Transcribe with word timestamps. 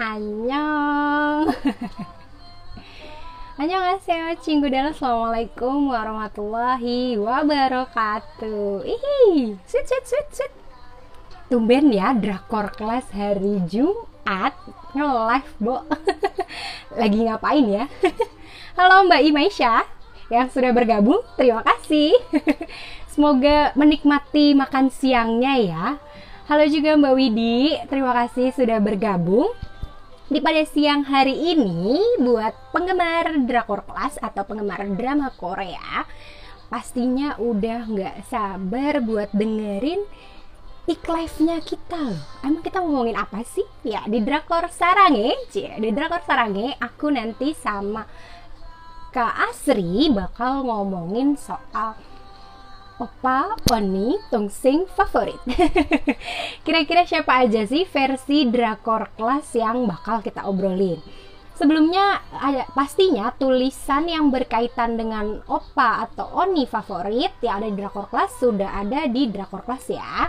Annyeong. 0.00 1.52
Annyeonghaseyo 3.60 4.32
Cinggu 4.40 4.72
dalam 4.72 4.96
Assalamualaikum 4.96 5.92
warahmatullahi 5.92 7.20
wabarakatuh. 7.20 8.88
Ih, 8.88 9.60
sweet 9.68 9.84
sweet 9.84 10.04
sweet 10.08 10.28
sweet. 10.32 10.52
Tumben 11.52 11.92
ya 11.92 12.16
drakor 12.16 12.72
kelas 12.72 13.12
hari 13.12 13.60
Jumat. 13.68 14.56
Nge-live, 14.96 15.52
Bo. 15.60 15.84
Lagi 17.00 17.20
ngapain 17.28 17.68
ya? 17.68 17.84
Halo 18.80 19.04
Mbak 19.04 19.20
Imaisha 19.20 19.84
yang 20.32 20.48
sudah 20.48 20.72
bergabung, 20.72 21.20
terima 21.36 21.60
kasih. 21.60 22.16
Semoga 23.12 23.76
menikmati 23.76 24.56
makan 24.56 24.88
siangnya 24.88 25.60
ya. 25.60 25.84
Halo 26.48 26.64
juga 26.72 26.96
Mbak 26.96 27.12
Widi, 27.20 27.76
terima 27.92 28.16
kasih 28.16 28.56
sudah 28.56 28.80
bergabung 28.80 29.52
di 30.30 30.38
pada 30.38 30.62
siang 30.62 31.02
hari 31.10 31.34
ini 31.34 32.22
buat 32.22 32.54
penggemar 32.70 33.34
drakor 33.50 33.82
kelas 33.82 34.14
atau 34.22 34.46
penggemar 34.46 34.86
drama 34.94 35.34
Korea 35.34 36.06
pastinya 36.70 37.34
udah 37.34 37.90
nggak 37.90 38.30
sabar 38.30 39.02
buat 39.02 39.34
dengerin 39.34 40.06
ik 40.86 41.02
live-nya 41.02 41.58
kita 41.66 41.98
loh. 41.98 42.22
Emang 42.46 42.62
kita 42.62 42.78
ngomongin 42.78 43.18
apa 43.18 43.42
sih? 43.42 43.66
Ya 43.82 44.06
di 44.06 44.22
drakor 44.22 44.70
Sarange, 44.70 45.34
di 45.54 45.90
drakor 45.90 46.22
Sarange 46.22 46.78
aku 46.78 47.10
nanti 47.10 47.50
sama 47.54 48.06
Kak 49.10 49.50
Asri 49.50 50.14
bakal 50.14 50.62
ngomongin 50.62 51.34
soal 51.34 51.98
Opa, 53.00 53.56
Oni, 53.72 54.20
Tongsing 54.28 54.84
favorit. 54.92 55.40
Kira-kira 56.68 57.08
siapa 57.08 57.40
aja 57.40 57.64
sih 57.64 57.88
versi 57.88 58.44
drakor 58.44 59.08
kelas 59.16 59.56
yang 59.56 59.88
bakal 59.88 60.20
kita 60.20 60.44
obrolin? 60.44 61.00
Sebelumnya 61.56 62.20
pastinya 62.76 63.32
tulisan 63.32 64.04
yang 64.04 64.28
berkaitan 64.28 65.00
dengan 65.00 65.40
Opa 65.48 66.04
atau 66.04 66.28
Oni 66.44 66.68
favorit 66.68 67.32
yang 67.40 67.64
ada 67.64 67.72
di 67.72 67.76
drakor 67.80 68.12
kelas 68.12 68.36
sudah 68.36 68.68
ada 68.76 69.08
di 69.08 69.32
drakor 69.32 69.64
kelas 69.64 69.84
ya. 69.88 70.28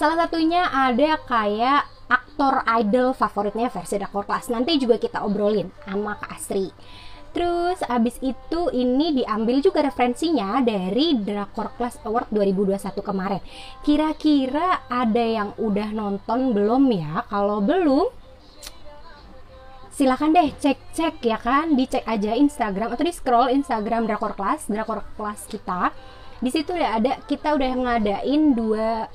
Salah 0.00 0.16
satunya 0.16 0.64
ada 0.72 1.20
kayak 1.28 2.08
aktor 2.08 2.64
idol 2.80 3.12
favoritnya 3.12 3.68
versi 3.68 4.00
drakor 4.00 4.24
kelas. 4.24 4.48
Nanti 4.48 4.80
juga 4.80 4.96
kita 4.96 5.28
obrolin 5.28 5.68
sama 5.84 6.16
Kak 6.16 6.40
Asri. 6.40 6.72
Terus 7.32 7.78
abis 7.84 8.16
itu 8.24 8.60
ini 8.72 9.22
diambil 9.22 9.60
juga 9.60 9.84
referensinya 9.84 10.58
dari 10.64 11.14
Drakor 11.18 11.76
Class 11.76 12.00
Award 12.02 12.32
2021 12.32 12.98
kemarin. 13.04 13.42
Kira-kira 13.84 14.88
ada 14.88 15.24
yang 15.24 15.50
udah 15.60 15.88
nonton 15.92 16.56
belum 16.56 16.88
ya? 16.88 17.22
Kalau 17.28 17.60
belum, 17.60 18.08
silahkan 19.92 20.30
deh 20.30 20.54
cek-cek 20.56 21.18
ya 21.26 21.38
kan, 21.42 21.74
dicek 21.74 22.06
aja 22.06 22.32
Instagram 22.38 22.94
atau 22.94 23.04
di 23.04 23.12
scroll 23.12 23.50
Instagram 23.50 24.06
Drakor 24.06 24.38
Class, 24.38 24.70
Drakor 24.70 25.02
Class 25.18 25.44
kita 25.50 25.90
di 26.38 26.50
situ 26.54 26.70
udah 26.70 27.02
ada 27.02 27.12
kita 27.26 27.58
udah 27.58 27.70
ngadain 27.74 28.54
dua 28.54 29.10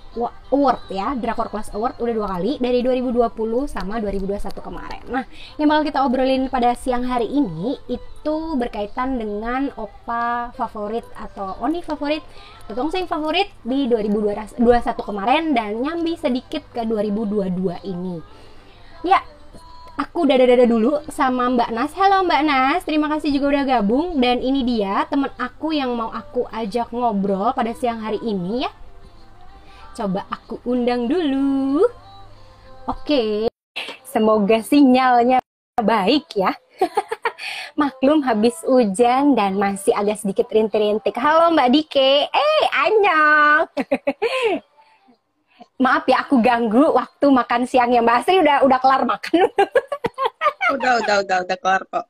award 0.52 0.92
ya 0.92 1.16
Drakor 1.16 1.48
Class 1.48 1.72
Award 1.72 2.04
udah 2.04 2.14
dua 2.14 2.28
kali 2.36 2.60
dari 2.60 2.84
2020 2.84 3.32
sama 3.72 4.04
2021 4.04 4.52
kemarin. 4.60 5.04
Nah 5.08 5.24
yang 5.56 5.72
bakal 5.72 5.84
kita 5.88 6.00
obrolin 6.04 6.52
pada 6.52 6.76
siang 6.76 7.08
hari 7.08 7.32
ini 7.32 7.80
itu 7.88 8.36
berkaitan 8.60 9.16
dengan 9.16 9.72
opa 9.80 10.52
favorit 10.52 11.08
atau 11.16 11.56
oni 11.64 11.80
favorit 11.80 12.24
atau 12.68 12.92
sing 12.92 13.08
favorit 13.08 13.48
di 13.64 13.88
2021 13.88 14.60
kemarin 15.00 15.56
dan 15.56 15.80
nyambi 15.80 16.20
sedikit 16.20 16.64
ke 16.76 16.84
2022 16.84 17.88
ini. 17.88 18.20
Ya 19.04 19.24
aku 19.98 20.26
udah 20.26 20.36
dada 20.38 20.66
dulu 20.66 21.02
sama 21.10 21.50
Mbak 21.54 21.70
Nas. 21.74 21.94
Halo 21.94 22.26
Mbak 22.26 22.42
Nas, 22.46 22.82
terima 22.86 23.08
kasih 23.10 23.30
juga 23.34 23.58
udah 23.58 23.64
gabung 23.66 24.18
dan 24.18 24.42
ini 24.42 24.66
dia 24.66 25.06
teman 25.10 25.30
aku 25.38 25.74
yang 25.74 25.94
mau 25.94 26.10
aku 26.10 26.46
ajak 26.50 26.90
ngobrol 26.90 27.54
pada 27.54 27.74
siang 27.78 28.02
hari 28.02 28.18
ini 28.26 28.66
ya. 28.66 28.72
Coba 29.94 30.26
aku 30.34 30.58
undang 30.66 31.06
dulu. 31.06 31.86
Oke. 32.90 33.50
Semoga 34.10 34.62
sinyalnya 34.62 35.42
baik 35.78 36.30
ya. 36.38 36.54
Maklum 37.80 38.22
habis 38.26 38.54
hujan 38.66 39.34
dan 39.34 39.58
masih 39.58 39.94
agak 39.94 40.22
sedikit 40.22 40.50
rintik-rintik. 40.50 41.18
Halo 41.18 41.54
Mbak 41.54 41.70
Dike. 41.74 42.30
Eh, 42.30 42.64
anyong. 42.86 43.66
maaf 45.84 46.08
ya 46.08 46.24
aku 46.24 46.40
ganggu 46.40 46.96
waktu 46.96 47.28
makan 47.28 47.68
siangnya 47.68 48.00
Mbak 48.00 48.18
Asri 48.24 48.40
udah 48.40 48.64
udah 48.64 48.80
kelar 48.80 49.04
makan. 49.04 49.52
udah 50.80 50.92
udah 51.04 51.16
udah 51.28 51.38
udah 51.44 51.58
kelar 51.60 51.84
kok. 51.92 52.08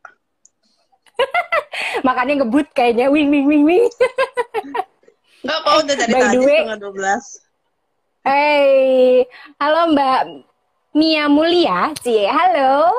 Makannya 2.07 2.45
ngebut 2.45 2.69
kayaknya 2.77 3.09
wing 3.09 3.33
wing 3.33 3.49
wing 3.49 3.65
wing. 3.65 3.85
Enggak 5.43 5.59
kok 5.65 5.73
udah 5.81 5.95
dari 5.97 6.13
tadi 6.13 6.37
setengah 6.37 6.77
12. 6.77 8.23
Hey, 8.23 9.27
halo 9.59 9.91
Mbak 9.91 10.21
Mia 10.93 11.25
Mulia, 11.27 11.91
cie, 11.97 12.29
halo. 12.29 12.93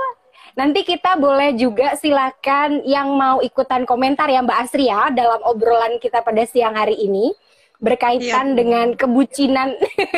Nanti 0.55 0.87
kita 0.87 1.19
boleh 1.19 1.55
juga 1.55 1.99
silakan 1.99 2.83
yang 2.87 3.15
mau 3.15 3.39
ikutan 3.41 3.87
komentar 3.87 4.27
ya 4.27 4.43
Mbak 4.43 4.59
Asri 4.67 4.91
ya 4.91 5.11
dalam 5.15 5.39
obrolan 5.47 6.03
kita 6.03 6.21
pada 6.21 6.43
siang 6.45 6.75
hari 6.75 6.99
ini 6.99 7.35
berkaitan 7.85 8.47
iya. 8.53 8.57
dengan 8.57 8.87
kebucinan 8.97 9.77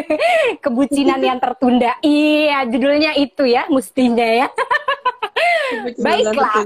kebucinan 0.64 1.18
yang 1.18 1.42
tertunda. 1.42 1.98
Iya, 1.98 2.62
judulnya 2.70 3.18
itu 3.18 3.42
ya, 3.42 3.66
mestinya 3.66 4.22
ya. 4.22 4.48
Baiklah. 5.98 6.62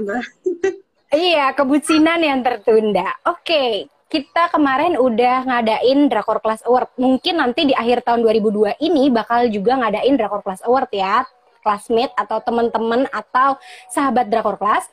iya, 1.09 1.49
kebucinan 1.57 2.21
yang 2.21 2.45
tertunda. 2.45 3.17
Oke, 3.25 3.89
kita 4.11 4.53
kemarin 4.53 4.99
udah 5.01 5.49
ngadain 5.49 6.05
Drakor 6.05 6.37
Class 6.43 6.61
Award. 6.69 6.93
Mungkin 7.01 7.41
nanti 7.41 7.65
di 7.65 7.73
akhir 7.73 8.05
tahun 8.05 8.21
2002 8.21 8.77
ini 8.77 9.09
bakal 9.09 9.49
juga 9.49 9.81
ngadain 9.81 10.13
Drakor 10.13 10.45
Class 10.45 10.61
Award 10.61 10.93
ya. 10.93 11.25
Classmate 11.61 12.13
atau 12.17 12.41
teman-teman 12.41 13.05
atau 13.13 13.53
sahabat 13.93 14.29
Drakor 14.29 14.57
Class 14.57 14.89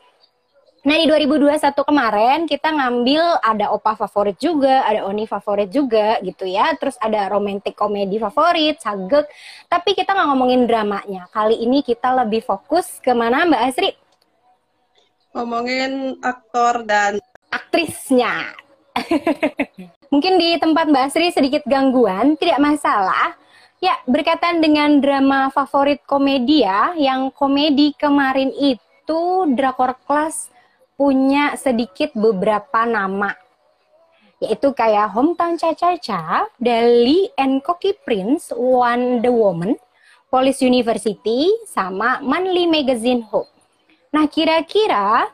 Nah 0.88 0.96
di 0.96 1.04
2021 1.04 1.84
kemarin 1.84 2.48
kita 2.48 2.72
ngambil 2.72 3.44
ada 3.44 3.76
opa 3.76 3.92
favorit 3.92 4.40
juga, 4.40 4.88
ada 4.88 5.04
oni 5.04 5.28
favorit 5.28 5.68
juga 5.68 6.16
gitu 6.24 6.48
ya. 6.48 6.72
Terus 6.80 6.96
ada 6.96 7.28
romantic 7.28 7.76
komedi 7.76 8.16
favorit, 8.16 8.80
sagek. 8.80 9.28
Tapi 9.68 9.92
kita 9.92 10.16
nggak 10.16 10.28
ngomongin 10.32 10.64
dramanya. 10.64 11.28
Kali 11.28 11.60
ini 11.60 11.84
kita 11.84 12.24
lebih 12.24 12.40
fokus 12.40 13.04
ke 13.04 13.12
mana 13.12 13.44
Mbak 13.44 13.62
Asri? 13.68 13.92
Ngomongin 15.36 16.24
aktor 16.24 16.80
dan 16.88 17.20
aktrisnya. 17.52 18.56
Mungkin 20.12 20.40
di 20.40 20.56
tempat 20.56 20.88
Mbak 20.88 21.04
Asri 21.12 21.28
sedikit 21.36 21.68
gangguan, 21.68 22.32
tidak 22.40 22.64
masalah. 22.64 23.36
Ya, 23.84 23.92
berkaitan 24.08 24.64
dengan 24.64 25.04
drama 25.04 25.52
favorit 25.52 26.00
komedi 26.08 26.64
ya, 26.64 26.96
yang 26.96 27.28
komedi 27.28 27.92
kemarin 27.92 28.56
itu 28.56 29.44
Drakor 29.52 29.92
Class 30.08 30.56
punya 30.98 31.54
sedikit 31.54 32.10
beberapa 32.18 32.82
nama 32.82 33.38
yaitu 34.38 34.70
kayak 34.70 35.10
Hometown 35.18 35.58
Cha-Cha-Cha, 35.58 36.46
Dali 36.62 37.26
and 37.34 37.58
Cookie 37.66 37.98
Prince, 38.06 38.54
Wonder 38.54 39.34
Woman, 39.34 39.74
Police 40.30 40.62
University, 40.62 41.50
sama 41.66 42.22
Manly 42.22 42.70
Magazine 42.70 43.26
Hope. 43.26 43.50
Nah, 44.14 44.30
kira-kira 44.30 45.26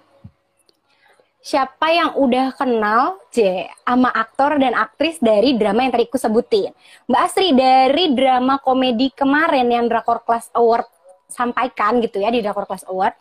siapa 1.44 1.92
yang 1.92 2.16
udah 2.16 2.56
kenal 2.56 3.20
J 3.28 3.68
sama 3.84 4.08
aktor 4.08 4.56
dan 4.56 4.72
aktris 4.72 5.20
dari 5.20 5.52
drama 5.60 5.84
yang 5.84 5.92
tadi 5.92 6.08
aku 6.08 6.16
sebutin? 6.16 6.72
Mbak 7.04 7.20
Asri 7.20 7.52
dari 7.52 8.16
drama 8.16 8.56
komedi 8.56 9.12
kemarin 9.12 9.68
yang 9.68 9.84
Drakor 9.84 10.24
Class 10.24 10.48
Award 10.56 10.88
sampaikan 11.28 12.00
gitu 12.00 12.24
ya 12.24 12.32
di 12.32 12.40
Drakor 12.40 12.64
Class 12.64 12.88
Award 12.88 13.12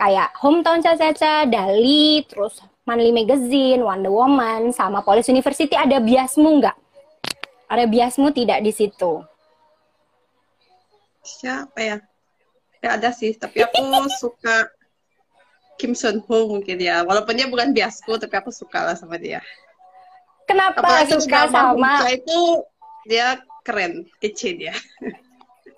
kayak 0.00 0.32
Hometown 0.40 0.80
Caca-Caca, 0.80 1.44
Dali, 1.44 2.24
terus 2.24 2.56
Manly 2.88 3.12
Magazine, 3.12 3.84
Wonder 3.84 4.08
Woman, 4.08 4.72
sama 4.72 5.04
Police 5.04 5.28
University 5.28 5.76
ada 5.76 6.00
biasmu 6.00 6.64
nggak? 6.64 6.76
Ada 7.68 7.84
biasmu 7.84 8.32
tidak 8.32 8.64
di 8.64 8.72
situ? 8.72 9.20
Siapa 11.20 11.78
ya? 11.84 11.96
Ya 12.80 12.96
ada 12.96 13.12
sih, 13.12 13.36
tapi 13.36 13.60
aku 13.60 13.76
suka 14.24 14.72
Kim 15.76 15.92
Sun 15.92 16.24
Ho 16.24 16.48
mungkin 16.48 16.80
ya. 16.80 17.04
Walaupun 17.04 17.36
dia 17.36 17.46
bukan 17.46 17.76
biasku, 17.76 18.16
tapi 18.16 18.32
aku 18.40 18.48
suka 18.48 18.80
lah 18.88 18.96
sama 18.96 19.20
dia. 19.20 19.44
Kenapa 20.48 20.80
Apalagi 20.80 21.14
suka 21.20 21.46
sama? 21.52 22.08
itu 22.08 22.64
dia 23.04 23.38
keren, 23.62 24.08
kece 24.18 24.56
dia. 24.56 24.74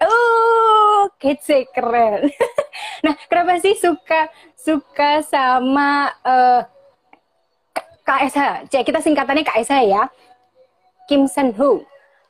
Oh, 0.03 1.07
kece 1.19 1.67
keren. 1.71 2.31
nah, 3.05 3.15
kenapa 3.31 3.63
sih 3.63 3.79
suka 3.79 4.31
suka 4.59 5.23
sama 5.27 6.11
uh, 6.27 6.63
eh, 6.63 6.63
KSH? 8.03 8.67
Cek 8.71 8.83
kita 8.83 8.99
singkatannya 8.99 9.47
KSH 9.47 9.73
ya. 9.87 10.11
Kim 11.07 11.27
Sen 11.31 11.55
Ho. 11.59 11.83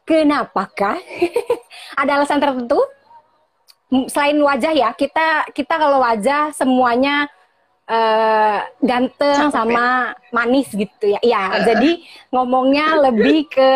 Kenapakah? 0.05 0.99
Ada 2.01 2.21
alasan 2.21 2.43
tertentu? 2.43 2.81
selain 4.09 4.41
wajah 4.41 4.73
ya, 4.73 4.89
kita 4.97 5.53
kita 5.53 5.75
kalau 5.77 6.01
wajah 6.01 6.49
semuanya 6.57 7.29
eh, 7.85 8.59
ganteng 8.81 9.37
Cakep 9.37 9.53
ya? 9.53 9.53
sama 9.53 9.87
manis 10.33 10.69
gitu 10.73 11.13
ya. 11.13 11.21
Ya, 11.21 11.43
Eh. 11.53 11.65
jadi 11.69 11.91
ngomongnya 12.33 12.97
lebih 13.11 13.53
ke 13.53 13.73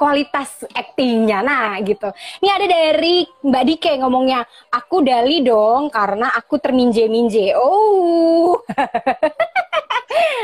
kualitas 0.00 0.64
aktingnya. 0.72 1.44
Nah, 1.44 1.76
gitu. 1.84 2.08
Ini 2.40 2.48
ada 2.48 2.64
dari 2.64 3.28
Mbak 3.44 3.64
Dike 3.68 3.92
ngomongnya, 4.00 4.40
aku 4.72 5.04
Dali 5.04 5.44
dong 5.44 5.92
karena 5.92 6.32
aku 6.32 6.56
terminje-minje. 6.56 7.52
Oh. 7.60 8.56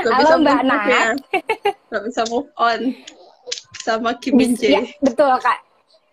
Gak 0.05 0.13
Halo, 0.13 0.45
Mbak 0.45 0.61
Nat. 0.69 0.85
ya. 0.85 1.05
Gak 1.89 2.03
bisa 2.05 2.23
move 2.29 2.53
on 2.61 2.93
sama 3.81 4.19
Kim 4.19 4.37
Min 4.37 4.59
ya, 4.59 4.83
betul 4.99 5.31
kak. 5.39 5.63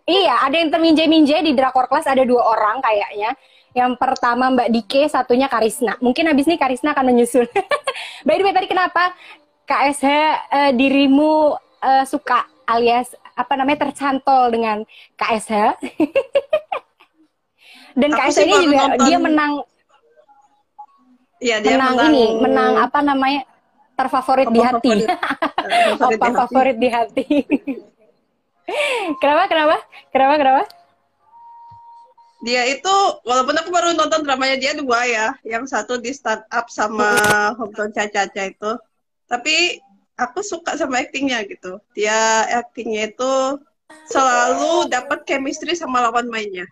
Iya, 0.05 0.45
ada 0.45 0.55
yang 0.61 0.69
terminje-minje 0.69 1.41
di 1.41 1.51
Drakor 1.57 1.89
Class 1.89 2.05
ada 2.05 2.21
dua 2.23 2.45
orang 2.53 2.79
kayaknya. 2.79 3.33
Yang 3.73 3.97
pertama 3.97 4.53
Mbak 4.53 4.69
Dike, 4.69 5.01
satunya 5.09 5.49
Karisna. 5.49 5.97
Mungkin 5.97 6.29
habis 6.29 6.45
ini 6.45 6.61
Karisna 6.61 6.93
akan 6.93 7.09
menyusul. 7.09 7.49
By 8.27 8.37
the 8.37 8.45
way, 8.45 8.53
tadi 8.53 8.69
kenapa 8.69 9.17
KSH 9.65 10.07
eh, 10.53 10.71
dirimu 10.77 11.57
eh, 11.81 12.05
suka 12.05 12.45
alias 12.69 13.17
apa 13.33 13.53
namanya 13.57 13.89
tercantol 13.89 14.49
dengan 14.49 14.77
KSH? 15.17 15.53
Dan 17.99 18.09
Aku 18.09 18.19
KSH 18.25 18.41
ini 18.41 18.55
juga 18.65 18.77
nonton 18.89 19.05
dia 19.05 19.17
menang 19.21 19.53
Iya, 21.43 21.59
dia 21.59 21.75
menang, 21.75 22.07
ini, 22.07 22.25
menang 22.39 22.73
apa 22.79 23.03
namanya 23.03 23.43
terfavorit 23.99 24.47
di 24.47 24.61
hati. 24.63 25.03
favorit. 25.03 25.07
Eh, 25.63 25.95
favorit 25.95 26.19
Opa 26.19 26.27
di 26.27 26.27
hati. 26.27 26.39
favorit 26.43 26.77
di 26.79 26.89
hati. 26.91 27.25
kenapa? 29.19 29.43
Kenapa? 29.47 29.77
Kenapa? 30.11 30.33
Kenapa? 30.39 30.63
Dia 32.43 32.67
itu 32.67 32.95
walaupun 33.23 33.55
aku 33.55 33.69
baru 33.71 33.95
nonton 33.95 34.27
dramanya 34.27 34.59
dia 34.59 34.75
dua 34.75 35.07
ya, 35.07 35.27
yang 35.47 35.63
satu 35.63 35.95
di 35.95 36.11
startup 36.11 36.67
sama 36.67 37.15
Hometown 37.55 37.95
Caca-Caca 37.95 38.43
itu. 38.51 38.71
Tapi 39.23 39.79
aku 40.17 40.39
suka 40.45 40.77
sama 40.77 41.01
aktingnya 41.01 41.45
gitu. 41.47 41.81
Dia 41.97 42.47
aktingnya 42.63 43.13
itu 43.13 43.33
selalu 44.09 44.89
dapat 44.89 45.25
chemistry 45.25 45.73
sama 45.77 46.03
lawan 46.03 46.29
mainnya. 46.29 46.65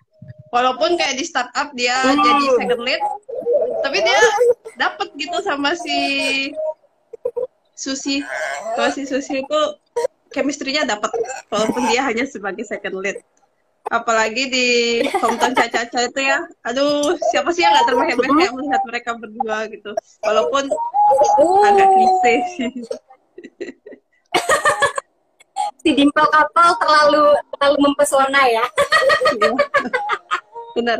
Walaupun 0.51 0.99
kayak 0.99 1.15
di 1.15 1.23
startup 1.23 1.71
dia 1.71 1.95
jadi 2.03 2.43
second 2.59 2.83
lead, 2.83 3.01
tapi 3.87 4.03
dia 4.03 4.21
dapat 4.75 5.07
gitu 5.15 5.37
sama 5.39 5.71
si 5.79 5.97
Susi. 7.71 8.19
Kalau 8.75 8.91
si 8.91 9.07
Susi 9.07 9.39
itu 9.39 9.59
chemistry-nya 10.31 10.87
dapat 10.87 11.11
walaupun 11.51 11.87
dia 11.91 12.03
hanya 12.07 12.23
sebagai 12.27 12.63
second 12.63 12.99
lead 13.03 13.19
apalagi 13.91 14.47
di 14.47 14.67
Hometown 15.19 15.51
Caca-Caca 15.51 16.07
itu 16.07 16.21
ya 16.23 16.39
aduh 16.63 17.11
siapa 17.33 17.51
sih 17.51 17.67
yang 17.67 17.75
gak 17.75 17.91
termehek-mehek 17.91 18.55
melihat 18.55 18.81
mereka 18.87 19.11
berdua 19.19 19.67
gitu 19.67 19.91
walaupun 20.23 20.71
agak 21.67 21.87
klise 21.91 22.33
sih 22.55 22.71
si 25.81 25.89
Dimple 25.97 26.27
Couple 26.29 26.71
terlalu 26.81 27.25
terlalu 27.55 27.77
mempesona 27.81 28.41
ya. 28.47 28.65
Iya. 29.31 29.51
benar 30.71 30.99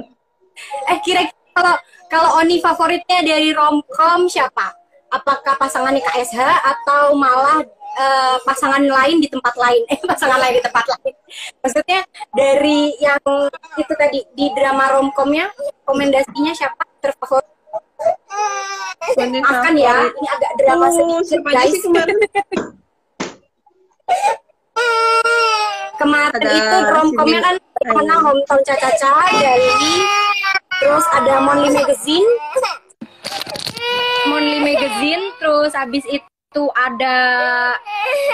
Eh 0.92 1.00
kira-kira 1.02 1.40
kalau 1.56 1.76
kalau 2.12 2.30
Oni 2.44 2.60
favoritnya 2.60 3.24
dari 3.24 3.56
romcom 3.56 4.28
siapa? 4.28 4.74
Apakah 5.12 5.60
pasangannya 5.60 6.04
KSH 6.04 6.40
atau 6.40 7.16
malah 7.16 7.64
eh, 8.00 8.38
pasangan 8.44 8.84
lain 8.84 9.20
di 9.24 9.28
tempat 9.32 9.56
lain? 9.56 9.84
Eh 9.92 10.00
pasangan 10.04 10.40
lain 10.40 10.60
di 10.60 10.64
tempat 10.64 10.86
lain. 10.88 11.16
Maksudnya 11.64 12.00
dari 12.36 12.96
yang 13.00 13.24
itu 13.80 13.94
tadi 13.96 14.20
di 14.36 14.48
drama 14.56 15.00
romcomnya 15.00 15.52
rekomendasinya 15.56 16.52
siapa 16.56 16.84
terfavorit? 17.00 17.61
Maafkan 19.12 19.76
ya, 19.76 20.08
ini 20.08 20.28
agak 20.30 20.52
drama 20.56 20.88
Oh, 20.88 21.20
sedikit 21.20 21.42
guys. 21.44 21.76
kemarin? 21.84 22.18
Kemarin 26.00 26.34
Ada 26.34 26.50
itu 26.50 26.78
romcomnya 26.90 27.40
kan 27.44 27.56
mana 27.92 28.16
hometown 28.18 28.62
Caca-Caca 28.66 29.12
dari 29.36 29.70
terus 30.80 31.06
ada 31.14 31.34
Monly 31.44 31.70
Magazine. 31.70 32.30
Monly 34.26 34.58
Magazine 34.64 35.24
terus 35.38 35.72
habis 35.76 36.06
itu 36.08 36.64
ada 36.74 37.18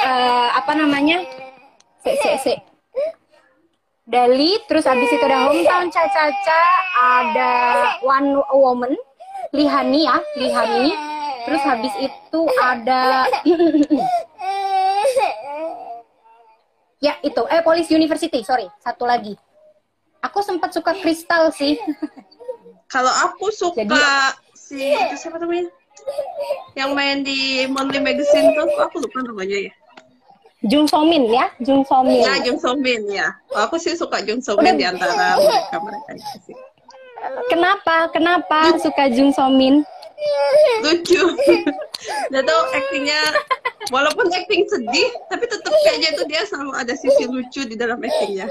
eh, 0.03 0.47
apa 0.55 0.71
namanya? 0.77 1.25
Se 2.05 2.15
se 2.15 2.31
se. 2.39 2.53
Dali 4.07 4.55
terus 4.71 4.87
habis 4.87 5.11
itu 5.11 5.23
ada 5.25 5.51
hometown 5.51 5.91
Caca-Caca 5.91 6.61
ada 6.95 7.51
One 7.99 8.39
Woman 8.55 8.95
Lihani 9.51 10.03
ya 10.03 10.17
Lihani 10.35 10.91
terus 11.45 11.63
habis 11.63 11.93
itu 11.97 12.41
ada 12.59 13.23
Ya 16.97 17.13
itu, 17.21 17.41
eh 17.45 17.61
Police 17.61 17.93
University, 17.93 18.41
sorry, 18.41 18.65
satu 18.81 19.05
lagi. 19.05 19.37
Aku 20.25 20.41
sempat 20.41 20.73
suka 20.73 20.97
Kristal 20.97 21.53
sih. 21.53 21.77
kalau 22.89 23.13
aku 23.21 23.53
suka 23.53 23.85
Jadi- 23.85 24.33
si 24.57 24.79
itu 24.81 25.15
siapa 25.15 25.37
namanya 25.37 25.67
yang 26.73 26.95
main 26.95 27.19
di 27.21 27.67
Monthly 27.67 27.99
Magazine 27.99 28.55
tuh 28.55 28.65
aku 28.79 29.03
lupa 29.03 29.21
namanya 29.21 29.59
ya 29.61 29.73
Jung 30.65 30.87
So 30.87 31.03
Min 31.03 31.27
ya, 31.27 31.51
Jung 31.61 31.83
So 31.83 31.99
Min. 32.01 32.23
ya 32.23 32.33
Jung 32.41 32.57
So 32.57 32.73
Min 32.73 33.03
ya 33.07 33.27
aku 33.53 33.75
sih 33.75 33.93
suka 33.93 34.23
Jung 34.23 34.39
So 34.39 34.55
Min 34.57 34.73
Udah. 34.73 34.79
di 34.79 34.85
antara 34.87 35.35
mereka 35.37 35.77
mereka 35.83 36.09
itu 36.15 36.37
sih 36.47 36.55
Kenapa? 37.49 38.09
Kenapa 38.13 38.77
suka 38.79 39.09
Jung 39.09 39.33
So 39.33 39.49
Min? 39.49 39.85
lucu 40.81 41.23
dia 42.33 42.41
tuh 42.41 42.61
aktingnya 42.73 43.21
walaupun 43.93 44.25
akting 44.33 44.65
sedih 44.65 45.09
tapi 45.29 45.45
tetap 45.45 45.73
kayaknya 45.85 46.09
itu 46.13 46.23
dia 46.29 46.41
selalu 46.45 46.71
ada 46.73 46.93
sisi 46.97 47.23
lucu 47.29 47.61
di 47.65 47.75
dalam 47.77 48.01
aktingnya 48.01 48.49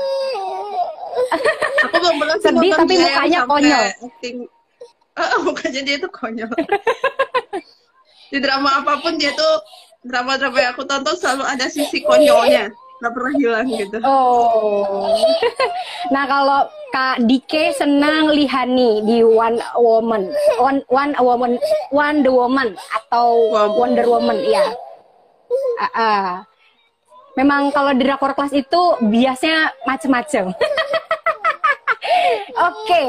aku 1.86 1.96
belum 1.98 2.16
pernah 2.22 2.36
Sedih, 2.38 2.72
tapi 2.74 2.94
mukanya 2.98 3.40
konyol. 3.48 3.84
acting 4.04 4.36
Ah, 5.16 5.40
mukanya 5.40 5.80
dia 5.80 5.96
tuh 5.96 6.10
konyol 6.12 6.50
di 8.30 8.38
drama 8.42 8.82
apa 8.84 9.00
pun 9.00 9.16
dia 9.16 9.32
tuh 9.34 9.54
drama-drama 10.06 10.58
yang 10.60 10.70
aku 10.76 10.86
tonton 10.86 11.14
selalu 11.18 11.44
ada 11.46 11.66
sisi 11.66 12.02
konyolnya 12.06 12.70
nggak 12.96 13.12
pernah 13.12 13.32
hilang 13.36 13.66
gitu 13.68 13.96
Oh. 14.04 15.10
Nah 16.14 16.24
kalau 16.30 16.60
Kak 16.94 17.26
Dike 17.26 17.74
senang 17.74 18.30
Lihani 18.30 19.02
di 19.02 19.18
One 19.26 19.58
Woman, 19.74 20.30
One 20.62 20.80
One 20.86 21.12
Woman, 21.18 21.52
One 21.90 22.18
the 22.22 22.30
Woman 22.30 22.78
atau 22.94 23.52
Woman. 23.52 23.74
Wonder 23.74 24.06
Woman, 24.06 24.38
ya. 24.46 24.64
Ah, 25.82 25.90
ah. 25.92 26.28
Memang 27.36 27.68
kalau 27.74 27.92
di 27.92 28.06
drakor 28.06 28.32
kelas 28.32 28.54
itu 28.56 28.80
biasanya 29.02 29.76
macem-macem. 29.84 30.56
Oke, 32.70 33.02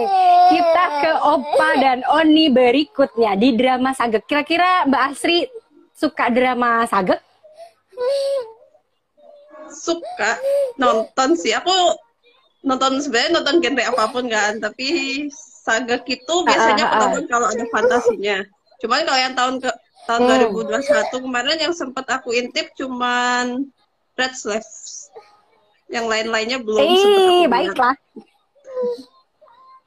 kita 0.52 0.86
ke 1.00 1.12
Opa 1.24 1.70
dan 1.80 2.04
Oni 2.12 2.52
berikutnya 2.52 3.40
di 3.40 3.56
drama 3.56 3.96
Sagek. 3.96 4.28
Kira-kira 4.28 4.84
Mbak 4.84 5.04
Asri 5.16 5.48
suka 5.96 6.28
drama 6.28 6.84
Sagek? 6.84 7.24
Suka 9.72 10.32
nonton 10.76 11.36
sih 11.36 11.54
aku 11.54 11.72
nonton 12.64 13.00
sebenarnya 13.00 13.40
nonton 13.40 13.56
genre 13.64 13.84
apa 13.84 14.04
pun 14.12 14.26
kan 14.28 14.60
tapi 14.60 14.88
saga 15.64 16.00
itu 16.04 16.36
biasanya 16.48 16.86
Ah, 16.86 16.90
ah, 16.90 16.92
aku 16.92 16.96
ah. 16.96 17.02
nonton 17.12 17.26
kalau 17.28 17.48
ada 17.52 17.64
fantasinya 17.72 18.38
cuman 18.80 19.04
kalau 19.08 19.20
yang 19.20 19.36
tahun 19.36 19.56
ke 19.64 19.70
tahun 20.08 20.22
Hmm. 20.24 20.56
2021 20.56 21.26
kemarin 21.28 21.58
yang 21.60 21.74
sempat 21.76 22.06
aku 22.08 22.32
intip 22.32 22.72
cuman 22.80 23.68
Red 24.16 24.34
Slaves 24.34 25.12
yang 25.88 26.08
lain-lainnya 26.08 26.64
belum 26.64 26.80
sempat 26.80 27.22
aku 27.28 27.48
baiklah. 27.48 27.96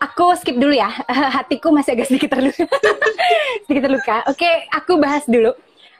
Aku 0.01 0.33
skip 0.41 0.57
dulu 0.57 0.73
ya. 0.73 0.89
Hatiku 1.37 1.69
masih 1.69 1.93
agak 1.93 2.09
sedikit 2.09 2.33
terluka. 2.33 2.65
sedikit 3.69 3.85
terluka. 3.85 4.17
Oke, 4.33 4.49
aku 4.73 4.97
bahas 4.97 5.29
dulu. 5.29 5.53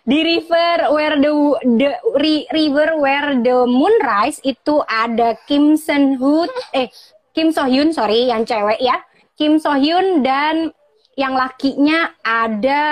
Di 0.05 0.19
River 0.25 0.91
Where 0.91 1.17
the, 1.21 1.33
the 1.77 1.91
Ri- 2.17 2.49
River 2.51 2.97
Where 2.97 3.37
the 3.37 3.69
Moon 3.69 3.95
Rise 4.01 4.41
itu 4.43 4.81
ada 4.89 5.37
Kim 5.45 5.77
Sen 5.77 6.17
Hoon 6.17 6.49
eh 6.73 6.89
Kim 7.31 7.55
So 7.55 7.69
Hyun 7.69 7.95
sorry 7.95 8.27
yang 8.27 8.43
cewek 8.43 8.81
ya. 8.81 8.99
Kim 9.39 9.61
So 9.61 9.77
Hyun 9.77 10.25
dan 10.25 10.75
yang 11.15 11.37
lakinya 11.37 12.17
ada 12.25 12.85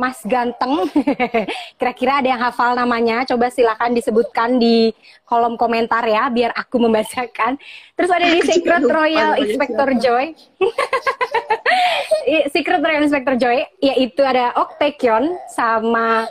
Mas 0.00 0.24
Ganteng. 0.24 0.88
Kira-kira 1.78 2.24
ada 2.24 2.28
yang 2.32 2.40
hafal 2.40 2.72
namanya? 2.72 3.28
Coba 3.28 3.52
silakan 3.52 3.92
disebutkan 3.92 4.56
di 4.56 4.96
kolom 5.28 5.60
komentar 5.60 6.00
ya, 6.08 6.32
biar 6.32 6.56
aku 6.56 6.80
membacakan. 6.80 7.60
Terus 7.92 8.08
ada 8.08 8.24
di 8.32 8.40
Secret 8.40 8.88
Royal 8.88 9.36
Inspector. 9.44 9.88
Joy. 10.00 10.32
Secret 12.56 12.80
Royal 12.80 13.04
Inspector 13.04 13.36
Joy, 13.36 13.68
yaitu 13.84 14.24
ada 14.24 14.56
Ok 14.56 14.80
Taekyeon 14.80 15.36
sama 15.52 16.24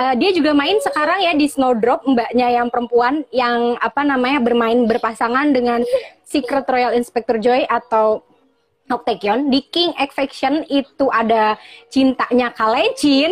Uh, 0.00 0.16
dia 0.16 0.32
juga 0.32 0.56
main 0.56 0.80
sekarang 0.80 1.28
ya 1.28 1.36
di 1.36 1.44
Snowdrop 1.44 2.08
mbaknya 2.08 2.48
yang 2.48 2.72
perempuan 2.72 3.20
yang 3.36 3.76
apa 3.84 4.00
namanya 4.00 4.40
bermain 4.40 4.88
berpasangan 4.88 5.52
dengan 5.52 5.84
Secret 6.24 6.64
Royal 6.64 6.96
Inspector 6.96 7.36
Joy 7.36 7.68
atau 7.68 8.24
Octagon 8.90 9.48
di 9.48 9.62
King 9.70 9.94
Faction 10.10 10.66
itu 10.66 11.06
ada 11.08 11.56
cintanya 11.88 12.50
Kalecin 12.50 13.30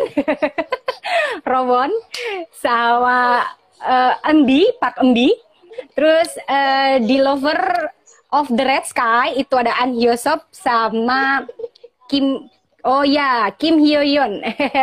Robon 1.50 1.90
sama 2.54 3.42
uh, 3.82 4.14
Embi 4.26 4.66
Park 4.78 5.02
Embi 5.02 5.34
terus 5.94 6.34
uh, 6.46 6.98
di 7.02 7.18
Lover 7.18 7.90
of 8.34 8.50
the 8.50 8.64
Red 8.64 8.86
Sky 8.86 9.34
itu 9.38 9.54
ada 9.58 9.74
An 9.78 9.94
Hyosop 9.94 10.46
sama 10.54 11.46
Kim 12.06 12.48
oh 12.84 13.04
ya 13.04 13.50
Kim 13.56 13.80
Hyo 13.82 14.00
Yeon 14.04 14.42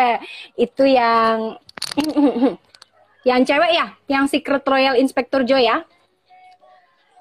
itu 0.66 0.84
yang 0.86 1.58
yang 3.30 3.42
cewek 3.42 3.72
ya 3.74 3.88
yang 4.06 4.26
Secret 4.30 4.62
Royal 4.66 4.96
Inspector 5.00 5.42
Joy 5.48 5.66
ya. 5.66 5.82